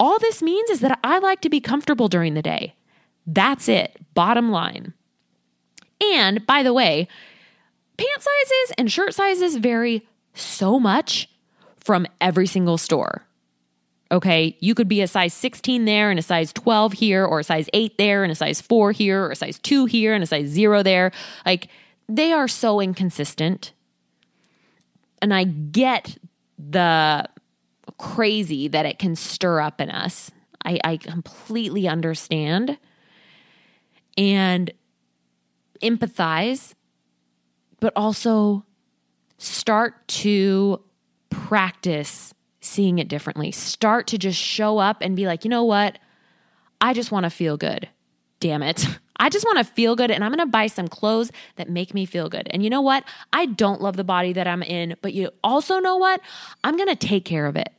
All 0.00 0.18
this 0.18 0.42
means 0.42 0.70
is 0.70 0.80
that 0.80 0.98
I 1.02 1.18
like 1.18 1.40
to 1.42 1.48
be 1.48 1.60
comfortable 1.60 2.08
during 2.08 2.34
the 2.34 2.42
day. 2.42 2.74
That's 3.26 3.68
it, 3.68 3.96
bottom 4.14 4.50
line. 4.50 4.94
And 6.12 6.46
by 6.46 6.62
the 6.62 6.72
way, 6.72 7.08
pant 7.96 8.22
sizes 8.22 8.74
and 8.78 8.90
shirt 8.90 9.14
sizes 9.14 9.56
vary 9.56 10.06
so 10.34 10.78
much 10.78 11.28
from 11.78 12.06
every 12.20 12.46
single 12.46 12.78
store. 12.78 13.27
Okay, 14.10 14.56
you 14.60 14.74
could 14.74 14.88
be 14.88 15.02
a 15.02 15.06
size 15.06 15.34
16 15.34 15.84
there 15.84 16.10
and 16.10 16.18
a 16.18 16.22
size 16.22 16.52
12 16.54 16.94
here, 16.94 17.26
or 17.26 17.40
a 17.40 17.44
size 17.44 17.68
8 17.74 17.98
there 17.98 18.22
and 18.22 18.32
a 18.32 18.34
size 18.34 18.60
4 18.60 18.92
here, 18.92 19.24
or 19.24 19.32
a 19.32 19.36
size 19.36 19.58
2 19.58 19.84
here 19.84 20.14
and 20.14 20.24
a 20.24 20.26
size 20.26 20.48
0 20.48 20.82
there. 20.82 21.12
Like, 21.44 21.68
they 22.08 22.32
are 22.32 22.48
so 22.48 22.80
inconsistent. 22.80 23.72
And 25.20 25.34
I 25.34 25.44
get 25.44 26.16
the 26.58 27.28
crazy 27.98 28.68
that 28.68 28.86
it 28.86 28.98
can 28.98 29.14
stir 29.14 29.60
up 29.60 29.80
in 29.80 29.90
us. 29.90 30.30
I, 30.64 30.78
I 30.84 30.96
completely 30.96 31.86
understand 31.86 32.78
and 34.16 34.70
empathize, 35.82 36.74
but 37.78 37.92
also 37.94 38.64
start 39.36 40.08
to 40.08 40.82
practice 41.30 42.34
seeing 42.68 42.98
it 42.98 43.08
differently. 43.08 43.50
Start 43.50 44.06
to 44.08 44.18
just 44.18 44.38
show 44.38 44.78
up 44.78 44.98
and 45.00 45.16
be 45.16 45.26
like, 45.26 45.44
you 45.44 45.50
know 45.50 45.64
what? 45.64 45.98
I 46.80 46.92
just 46.92 47.10
want 47.10 47.24
to 47.24 47.30
feel 47.30 47.56
good. 47.56 47.88
Damn 48.40 48.62
it. 48.62 48.86
I 49.20 49.28
just 49.30 49.44
want 49.44 49.58
to 49.58 49.64
feel 49.64 49.96
good 49.96 50.12
and 50.12 50.22
I'm 50.22 50.30
going 50.30 50.46
to 50.46 50.46
buy 50.46 50.68
some 50.68 50.86
clothes 50.86 51.32
that 51.56 51.68
make 51.68 51.92
me 51.92 52.06
feel 52.06 52.28
good. 52.28 52.46
And 52.50 52.62
you 52.62 52.70
know 52.70 52.80
what? 52.80 53.02
I 53.32 53.46
don't 53.46 53.80
love 53.80 53.96
the 53.96 54.04
body 54.04 54.32
that 54.32 54.46
I'm 54.46 54.62
in, 54.62 54.94
but 55.02 55.12
you 55.12 55.30
also 55.42 55.80
know 55.80 55.96
what? 55.96 56.20
I'm 56.62 56.76
going 56.76 56.88
to 56.88 56.94
take 56.94 57.24
care 57.24 57.46
of 57.46 57.56
it 57.56 57.72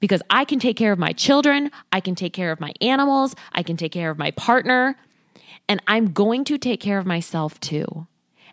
because 0.00 0.20
I 0.30 0.44
can 0.44 0.58
take 0.58 0.76
care 0.76 0.90
of 0.90 0.98
my 0.98 1.12
children, 1.12 1.70
I 1.92 2.00
can 2.00 2.16
take 2.16 2.32
care 2.32 2.50
of 2.50 2.58
my 2.58 2.72
animals, 2.80 3.36
I 3.52 3.62
can 3.62 3.76
take 3.76 3.92
care 3.92 4.10
of 4.10 4.18
my 4.18 4.32
partner, 4.32 4.96
and 5.68 5.80
I'm 5.86 6.12
going 6.12 6.44
to 6.44 6.58
take 6.58 6.80
care 6.80 6.98
of 6.98 7.06
myself 7.06 7.60
too. 7.60 8.06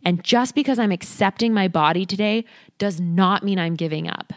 And 0.03 0.24
just 0.24 0.53
because 0.53 0.78
I'm 0.78 0.91
accepting 0.91 1.53
my 1.53 1.68
body 1.68 2.06
today 2.06 2.45
does 2.78 2.99
not 2.99 3.43
mean 3.43 3.58
I'm 3.58 3.76
giving 3.76 4.08
up. 4.08 4.34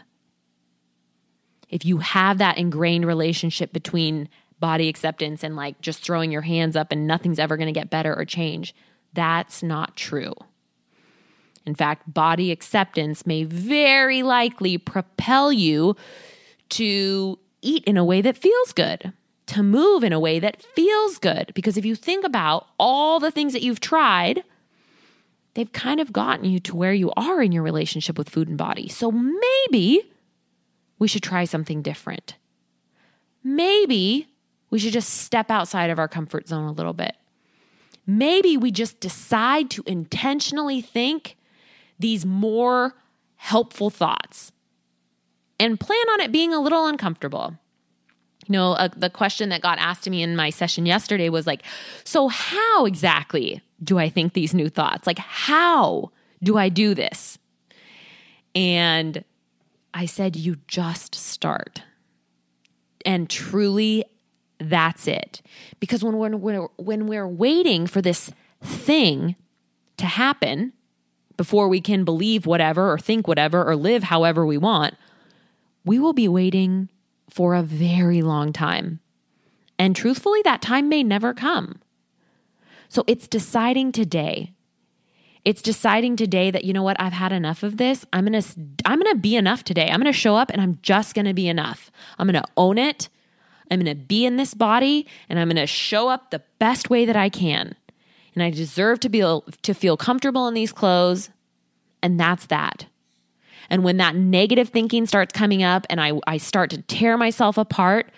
If 1.69 1.85
you 1.85 1.99
have 1.99 2.37
that 2.39 2.57
ingrained 2.57 3.05
relationship 3.05 3.71
between 3.71 4.29
body 4.59 4.89
acceptance 4.89 5.43
and 5.43 5.55
like 5.55 5.79
just 5.81 6.03
throwing 6.03 6.31
your 6.31 6.41
hands 6.41 6.75
up 6.75 6.91
and 6.91 7.07
nothing's 7.07 7.39
ever 7.39 7.57
going 7.57 7.73
to 7.73 7.79
get 7.79 7.89
better 7.89 8.13
or 8.13 8.25
change, 8.25 8.75
that's 9.13 9.63
not 9.63 9.95
true. 9.95 10.33
In 11.65 11.75
fact, 11.75 12.11
body 12.11 12.51
acceptance 12.51 13.25
may 13.25 13.43
very 13.43 14.23
likely 14.23 14.77
propel 14.77 15.51
you 15.51 15.95
to 16.69 17.37
eat 17.61 17.83
in 17.85 17.97
a 17.97 18.03
way 18.03 18.21
that 18.21 18.37
feels 18.37 18.73
good, 18.73 19.13
to 19.47 19.63
move 19.63 20.03
in 20.03 20.13
a 20.13 20.19
way 20.19 20.39
that 20.39 20.61
feels 20.61 21.17
good. 21.17 21.51
Because 21.53 21.77
if 21.77 21.85
you 21.85 21.95
think 21.95 22.25
about 22.25 22.67
all 22.79 23.19
the 23.19 23.31
things 23.31 23.53
that 23.53 23.61
you've 23.61 23.79
tried, 23.79 24.43
they've 25.53 25.71
kind 25.71 25.99
of 25.99 26.13
gotten 26.13 26.45
you 26.45 26.59
to 26.61 26.75
where 26.75 26.93
you 26.93 27.11
are 27.17 27.41
in 27.41 27.51
your 27.51 27.63
relationship 27.63 28.17
with 28.17 28.29
food 28.29 28.47
and 28.47 28.57
body. 28.57 28.87
So 28.87 29.11
maybe 29.11 30.11
we 30.99 31.07
should 31.07 31.23
try 31.23 31.45
something 31.45 31.81
different. 31.81 32.35
Maybe 33.43 34.27
we 34.69 34.79
should 34.79 34.93
just 34.93 35.09
step 35.09 35.49
outside 35.49 35.89
of 35.89 35.97
our 35.97 36.07
comfort 36.07 36.47
zone 36.47 36.67
a 36.67 36.71
little 36.71 36.93
bit. 36.93 37.15
Maybe 38.05 38.57
we 38.57 38.71
just 38.71 38.99
decide 38.99 39.69
to 39.71 39.83
intentionally 39.85 40.81
think 40.81 41.37
these 41.97 42.25
more 42.25 42.95
helpful 43.35 43.89
thoughts 43.89 44.51
and 45.59 45.79
plan 45.79 46.09
on 46.13 46.21
it 46.21 46.31
being 46.31 46.53
a 46.53 46.59
little 46.59 46.87
uncomfortable. 46.87 47.55
You 48.47 48.53
know, 48.53 48.73
uh, 48.73 48.89
the 48.95 49.09
question 49.09 49.49
that 49.49 49.61
got 49.61 49.77
asked 49.77 50.03
to 50.05 50.09
me 50.09 50.23
in 50.23 50.35
my 50.35 50.49
session 50.49 50.85
yesterday 50.85 51.29
was 51.29 51.45
like, 51.45 51.63
so 52.03 52.27
how 52.29 52.85
exactly 52.85 53.61
do 53.83 53.99
I 53.99 54.09
think 54.09 54.33
these 54.33 54.53
new 54.53 54.69
thoughts? 54.69 55.05
Like, 55.05 55.19
how 55.19 56.11
do 56.41 56.57
I 56.57 56.69
do 56.69 56.93
this? 56.93 57.37
And 58.55 59.23
I 59.93 60.05
said, 60.05 60.35
you 60.35 60.57
just 60.67 61.15
start. 61.15 61.81
And 63.05 63.29
truly, 63.29 64.05
that's 64.59 65.07
it. 65.07 65.41
Because 65.79 66.03
when 66.03 66.17
we're, 66.41 66.67
when 66.77 67.07
we're 67.07 67.27
waiting 67.27 67.87
for 67.87 68.01
this 68.01 68.31
thing 68.61 69.35
to 69.97 70.05
happen 70.05 70.73
before 71.37 71.69
we 71.69 71.79
can 71.81 72.03
believe 72.03 72.45
whatever 72.45 72.91
or 72.91 72.99
think 72.99 73.27
whatever 73.27 73.63
or 73.63 73.75
live 73.75 74.03
however 74.03 74.45
we 74.45 74.57
want, 74.57 74.95
we 75.85 75.97
will 75.97 76.13
be 76.13 76.27
waiting 76.27 76.89
for 77.29 77.55
a 77.55 77.63
very 77.63 78.21
long 78.21 78.51
time. 78.51 78.99
And 79.77 79.95
truthfully, 79.95 80.41
that 80.43 80.61
time 80.61 80.89
may 80.89 81.03
never 81.03 81.33
come. 81.33 81.79
So 82.89 83.03
it's 83.07 83.27
deciding 83.27 83.93
today. 83.93 84.51
It's 85.45 85.61
deciding 85.61 86.15
today 86.15 86.51
that 86.51 86.65
you 86.65 86.73
know 86.73 86.83
what 86.83 86.99
I've 86.99 87.13
had 87.13 87.31
enough 87.31 87.63
of 87.63 87.77
this. 87.77 88.05
I'm 88.11 88.25
going 88.25 88.41
to 88.41 88.59
I'm 88.85 88.99
going 88.99 89.13
to 89.13 89.19
be 89.19 89.35
enough 89.35 89.63
today. 89.63 89.89
I'm 89.89 89.99
going 89.99 90.11
to 90.11 90.13
show 90.13 90.35
up 90.35 90.49
and 90.49 90.61
I'm 90.61 90.79
just 90.81 91.15
going 91.15 91.25
to 91.25 91.33
be 91.33 91.47
enough. 91.47 91.91
I'm 92.17 92.27
going 92.27 92.41
to 92.41 92.49
own 92.57 92.77
it. 92.77 93.09
I'm 93.71 93.79
going 93.79 93.97
to 93.97 94.03
be 94.03 94.25
in 94.25 94.35
this 94.35 94.53
body 94.53 95.07
and 95.29 95.39
I'm 95.39 95.47
going 95.47 95.55
to 95.55 95.67
show 95.67 96.09
up 96.09 96.31
the 96.31 96.41
best 96.59 96.89
way 96.89 97.05
that 97.05 97.15
I 97.15 97.29
can. 97.29 97.75
And 98.35 98.43
I 98.43 98.49
deserve 98.49 98.99
to 99.01 99.09
be 99.09 99.19
to 99.19 99.73
feel 99.73 99.97
comfortable 99.97 100.47
in 100.47 100.53
these 100.53 100.71
clothes 100.71 101.29
and 102.01 102.19
that's 102.19 102.47
that. 102.47 102.87
And 103.69 103.83
when 103.83 103.97
that 103.97 104.15
negative 104.15 104.69
thinking 104.69 105.05
starts 105.05 105.33
coming 105.33 105.63
up 105.63 105.85
and 105.89 106.01
I, 106.01 106.13
I 106.25 106.37
start 106.37 106.71
to 106.71 106.81
tear 106.81 107.17
myself 107.17 107.57
apart, 107.57 108.11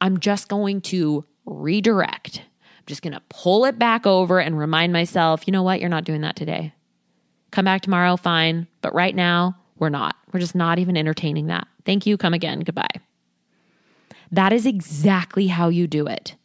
I'm 0.00 0.20
just 0.20 0.48
going 0.48 0.82
to 0.82 1.24
redirect 1.46 2.42
just 2.86 3.02
going 3.02 3.12
to 3.12 3.22
pull 3.28 3.64
it 3.64 3.78
back 3.78 4.06
over 4.06 4.40
and 4.40 4.58
remind 4.58 4.92
myself, 4.92 5.42
you 5.46 5.52
know 5.52 5.62
what? 5.62 5.80
You're 5.80 5.88
not 5.88 6.04
doing 6.04 6.22
that 6.22 6.36
today. 6.36 6.72
Come 7.50 7.64
back 7.64 7.82
tomorrow, 7.82 8.16
fine. 8.16 8.66
But 8.80 8.94
right 8.94 9.14
now, 9.14 9.56
we're 9.78 9.88
not. 9.88 10.16
We're 10.32 10.40
just 10.40 10.54
not 10.54 10.78
even 10.78 10.96
entertaining 10.96 11.46
that. 11.46 11.66
Thank 11.84 12.06
you. 12.06 12.16
Come 12.16 12.34
again. 12.34 12.60
Goodbye. 12.60 13.00
That 14.32 14.52
is 14.52 14.66
exactly 14.66 15.48
how 15.48 15.68
you 15.68 15.86
do 15.86 16.06
it. 16.06 16.36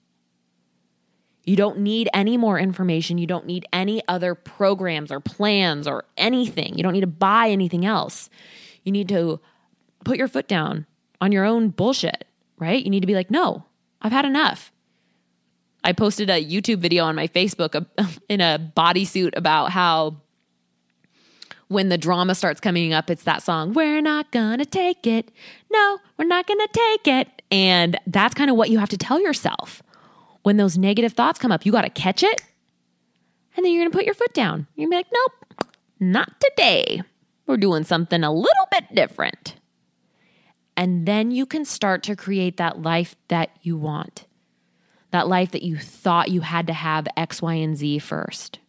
You 1.43 1.55
don't 1.55 1.79
need 1.79 2.09
any 2.13 2.37
more 2.37 2.57
information. 2.57 3.19
You 3.19 3.27
don't 3.27 3.45
need 3.45 3.67
any 3.71 4.01
other 4.07 4.33
programs 4.33 5.11
or 5.11 5.19
plans 5.19 5.87
or 5.87 6.05
anything. 6.17 6.75
You 6.75 6.81
don't 6.81 6.93
need 6.93 7.01
to 7.01 7.07
buy 7.07 7.49
anything 7.49 7.85
else. 7.85 8.31
You 8.83 8.91
need 8.91 9.09
to 9.09 9.39
put 10.03 10.17
your 10.17 10.27
foot 10.27 10.47
down 10.47 10.87
on 11.21 11.31
your 11.31 11.45
own 11.45 11.69
bullshit, 11.69 12.25
right? 12.57 12.83
You 12.83 12.89
need 12.89 13.01
to 13.01 13.07
be 13.07 13.13
like, 13.13 13.29
no, 13.29 13.65
I've 14.01 14.11
had 14.11 14.25
enough. 14.25 14.71
I 15.85 15.93
posted 15.93 16.31
a 16.31 16.43
YouTube 16.43 16.79
video 16.79 17.03
on 17.03 17.15
my 17.15 17.27
Facebook 17.27 17.75
uh, 17.75 18.07
in 18.29 18.41
a 18.41 18.71
bodysuit 18.75 19.37
about 19.37 19.69
how 19.71 20.17
when 21.67 21.89
the 21.89 21.97
drama 21.97 22.33
starts 22.33 22.59
coming 22.59 22.91
up, 22.91 23.11
it's 23.11 23.23
that 23.23 23.43
song, 23.43 23.73
We're 23.73 24.01
Not 24.01 24.31
Gonna 24.31 24.65
Take 24.65 25.05
It. 25.05 25.31
No, 25.71 25.99
we're 26.17 26.25
not 26.25 26.47
gonna 26.47 26.67
take 26.73 27.07
it. 27.07 27.43
And 27.51 27.99
that's 28.07 28.33
kind 28.33 28.49
of 28.49 28.55
what 28.55 28.71
you 28.71 28.79
have 28.79 28.89
to 28.89 28.97
tell 28.97 29.21
yourself. 29.21 29.83
When 30.41 30.57
those 30.57 30.75
negative 30.75 31.13
thoughts 31.13 31.37
come 31.37 31.51
up, 31.51 31.67
you 31.67 31.71
gotta 31.71 31.91
catch 31.91 32.23
it. 32.23 32.41
And 33.55 33.63
then 33.63 33.71
you're 33.71 33.83
gonna 33.83 33.95
put 33.95 34.05
your 34.05 34.15
foot 34.15 34.33
down. 34.33 34.65
You're 34.75 34.89
gonna 34.89 35.03
be 35.03 35.07
like, 35.07 35.13
Nope, 35.13 35.69
not 35.99 36.41
today. 36.41 37.03
We're 37.45 37.57
doing 37.57 37.83
something 37.83 38.23
a 38.23 38.31
little 38.31 38.67
bit 38.71 38.85
different. 38.95 39.55
And 40.75 41.05
then 41.05 41.29
you 41.29 41.45
can 41.45 41.63
start 41.63 42.01
to 42.03 42.15
create 42.15 42.57
that 42.57 42.81
life 42.81 43.15
that 43.27 43.51
you 43.61 43.77
want 43.77 44.25
that 45.15 45.27
life 45.27 45.51
that 45.51 45.63
you 45.63 45.77
thought 45.77 46.29
you 46.29 46.41
had 46.41 46.67
to 46.67 46.73
have 46.73 47.07
X, 47.17 47.41
Y, 47.41 47.55
and 47.55 47.75
Z 47.75 47.99
first. 47.99 48.59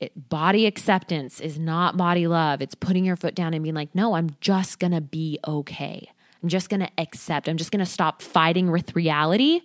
It, 0.00 0.28
body 0.28 0.66
acceptance 0.66 1.40
is 1.40 1.58
not 1.58 1.96
body 1.96 2.26
love. 2.26 2.60
It's 2.62 2.74
putting 2.74 3.04
your 3.04 3.16
foot 3.16 3.34
down 3.34 3.54
and 3.54 3.62
being 3.62 3.74
like, 3.74 3.94
no, 3.94 4.14
I'm 4.14 4.30
just 4.40 4.78
going 4.78 4.92
to 4.92 5.00
be 5.00 5.38
okay. 5.46 6.10
I'm 6.42 6.48
just 6.48 6.68
going 6.68 6.80
to 6.80 6.90
accept. 6.98 7.48
I'm 7.48 7.56
just 7.56 7.70
going 7.70 7.84
to 7.84 7.90
stop 7.90 8.20
fighting 8.22 8.70
with 8.70 8.94
reality. 8.94 9.62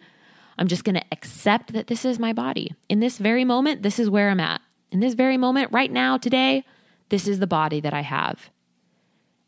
I'm 0.58 0.68
just 0.68 0.84
going 0.84 0.96
to 0.96 1.06
accept 1.12 1.74
that 1.74 1.88
this 1.88 2.06
is 2.06 2.20
my 2.20 2.34
body. 2.34 2.74
In 2.88 3.00
this 3.00 3.18
very 3.18 3.46
moment, 3.46 3.82
this 3.82 4.00
is 4.00 4.10
where 4.10 4.30
I'm 4.30 4.40
at. 4.40 4.62
In 4.92 5.00
this 5.00 5.14
very 5.14 5.38
moment, 5.38 5.72
right 5.72 5.92
now, 5.92 6.18
today, 6.18 6.64
this 7.10 7.28
is 7.28 7.40
the 7.40 7.48
body 7.48 7.82
that 7.82 7.94
I 7.94 8.02
have. 8.02 8.50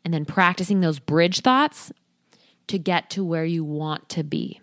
and 0.04 0.12
then 0.12 0.24
practicing 0.24 0.80
those 0.80 0.98
bridge 0.98 1.40
thoughts 1.40 1.92
to 2.66 2.78
get 2.78 3.10
to 3.10 3.24
where 3.24 3.44
you 3.44 3.64
want 3.64 4.08
to 4.10 4.24
be. 4.24 4.61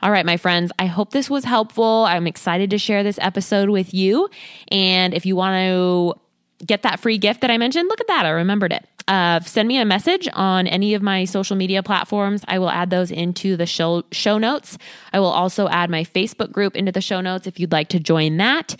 All 0.00 0.12
right, 0.12 0.24
my 0.24 0.36
friends, 0.36 0.70
I 0.78 0.86
hope 0.86 1.10
this 1.10 1.28
was 1.28 1.44
helpful. 1.44 2.04
I'm 2.04 2.26
excited 2.26 2.70
to 2.70 2.78
share 2.78 3.02
this 3.02 3.18
episode 3.20 3.68
with 3.68 3.92
you. 3.92 4.28
And 4.68 5.12
if 5.12 5.26
you 5.26 5.34
want 5.34 5.56
to 5.56 6.64
get 6.64 6.82
that 6.82 7.00
free 7.00 7.18
gift 7.18 7.40
that 7.40 7.50
I 7.50 7.58
mentioned, 7.58 7.88
look 7.88 8.00
at 8.00 8.06
that. 8.06 8.24
I 8.24 8.30
remembered 8.30 8.72
it. 8.72 8.86
Uh, 9.08 9.40
send 9.40 9.66
me 9.66 9.78
a 9.78 9.84
message 9.84 10.28
on 10.34 10.66
any 10.66 10.94
of 10.94 11.02
my 11.02 11.24
social 11.24 11.56
media 11.56 11.82
platforms. 11.82 12.44
I 12.46 12.58
will 12.58 12.70
add 12.70 12.90
those 12.90 13.10
into 13.10 13.56
the 13.56 13.66
show, 13.66 14.04
show 14.12 14.38
notes. 14.38 14.78
I 15.12 15.18
will 15.18 15.26
also 15.26 15.66
add 15.68 15.90
my 15.90 16.04
Facebook 16.04 16.52
group 16.52 16.76
into 16.76 16.92
the 16.92 17.00
show 17.00 17.20
notes 17.20 17.46
if 17.46 17.58
you'd 17.58 17.72
like 17.72 17.88
to 17.88 17.98
join 17.98 18.36
that. 18.36 18.76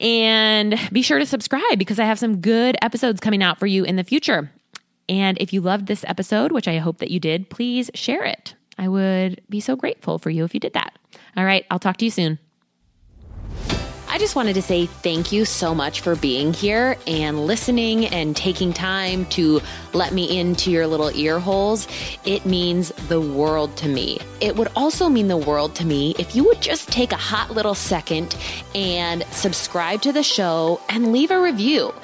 And 0.00 0.76
be 0.90 1.02
sure 1.02 1.20
to 1.20 1.26
subscribe 1.26 1.78
because 1.78 2.00
I 2.00 2.04
have 2.04 2.18
some 2.18 2.40
good 2.40 2.76
episodes 2.82 3.20
coming 3.20 3.42
out 3.42 3.60
for 3.60 3.66
you 3.66 3.84
in 3.84 3.94
the 3.94 4.04
future. 4.04 4.50
And 5.08 5.38
if 5.38 5.52
you 5.52 5.60
loved 5.60 5.86
this 5.86 6.04
episode, 6.08 6.50
which 6.50 6.66
I 6.66 6.78
hope 6.78 6.98
that 6.98 7.10
you 7.10 7.20
did, 7.20 7.50
please 7.50 7.90
share 7.94 8.24
it. 8.24 8.54
I 8.78 8.88
would 8.88 9.42
be 9.48 9.60
so 9.60 9.76
grateful 9.76 10.18
for 10.18 10.30
you 10.30 10.44
if 10.44 10.54
you 10.54 10.60
did 10.60 10.72
that. 10.74 10.96
All 11.36 11.44
right, 11.44 11.64
I'll 11.70 11.78
talk 11.78 11.98
to 11.98 12.04
you 12.04 12.10
soon. 12.10 12.38
I 14.12 14.18
just 14.18 14.36
wanted 14.36 14.52
to 14.56 14.62
say 14.62 14.84
thank 14.84 15.32
you 15.32 15.46
so 15.46 15.74
much 15.74 16.02
for 16.02 16.14
being 16.14 16.52
here 16.52 16.98
and 17.06 17.46
listening 17.46 18.04
and 18.04 18.36
taking 18.36 18.74
time 18.74 19.24
to 19.30 19.62
let 19.94 20.12
me 20.12 20.38
into 20.38 20.70
your 20.70 20.86
little 20.86 21.10
ear 21.14 21.38
holes. 21.38 21.88
It 22.26 22.44
means 22.44 22.90
the 23.08 23.22
world 23.22 23.74
to 23.78 23.88
me. 23.88 24.18
It 24.42 24.54
would 24.56 24.68
also 24.76 25.08
mean 25.08 25.28
the 25.28 25.38
world 25.38 25.74
to 25.76 25.86
me 25.86 26.14
if 26.18 26.36
you 26.36 26.44
would 26.44 26.60
just 26.60 26.90
take 26.90 27.12
a 27.12 27.16
hot 27.16 27.52
little 27.52 27.74
second 27.74 28.36
and 28.74 29.24
subscribe 29.30 30.02
to 30.02 30.12
the 30.12 30.22
show 30.22 30.78
and 30.90 31.10
leave 31.10 31.30
a 31.30 31.40
review. 31.40 31.94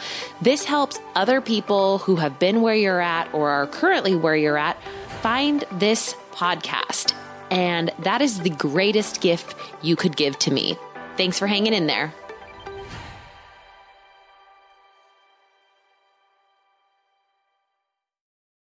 This 0.40 0.64
helps 0.64 0.98
other 1.14 1.42
people 1.42 1.98
who 1.98 2.16
have 2.16 2.38
been 2.38 2.62
where 2.62 2.74
you're 2.74 3.02
at 3.02 3.28
or 3.34 3.50
are 3.50 3.66
currently 3.66 4.16
where 4.16 4.34
you're 4.34 4.56
at 4.56 4.78
find 5.20 5.64
this 5.72 6.14
podcast. 6.39 7.14
And 7.51 7.91
that 8.01 8.22
is 8.22 8.41
the 8.41 8.51
greatest 8.51 9.20
gift 9.20 9.57
you 9.82 9.97
could 9.97 10.16
give 10.16 10.39
to 10.41 10.53
me. 10.53 10.76
Thanks 11.16 11.39
for 11.39 11.47
hanging 11.47 11.72
in 11.72 11.86
there. 11.86 12.14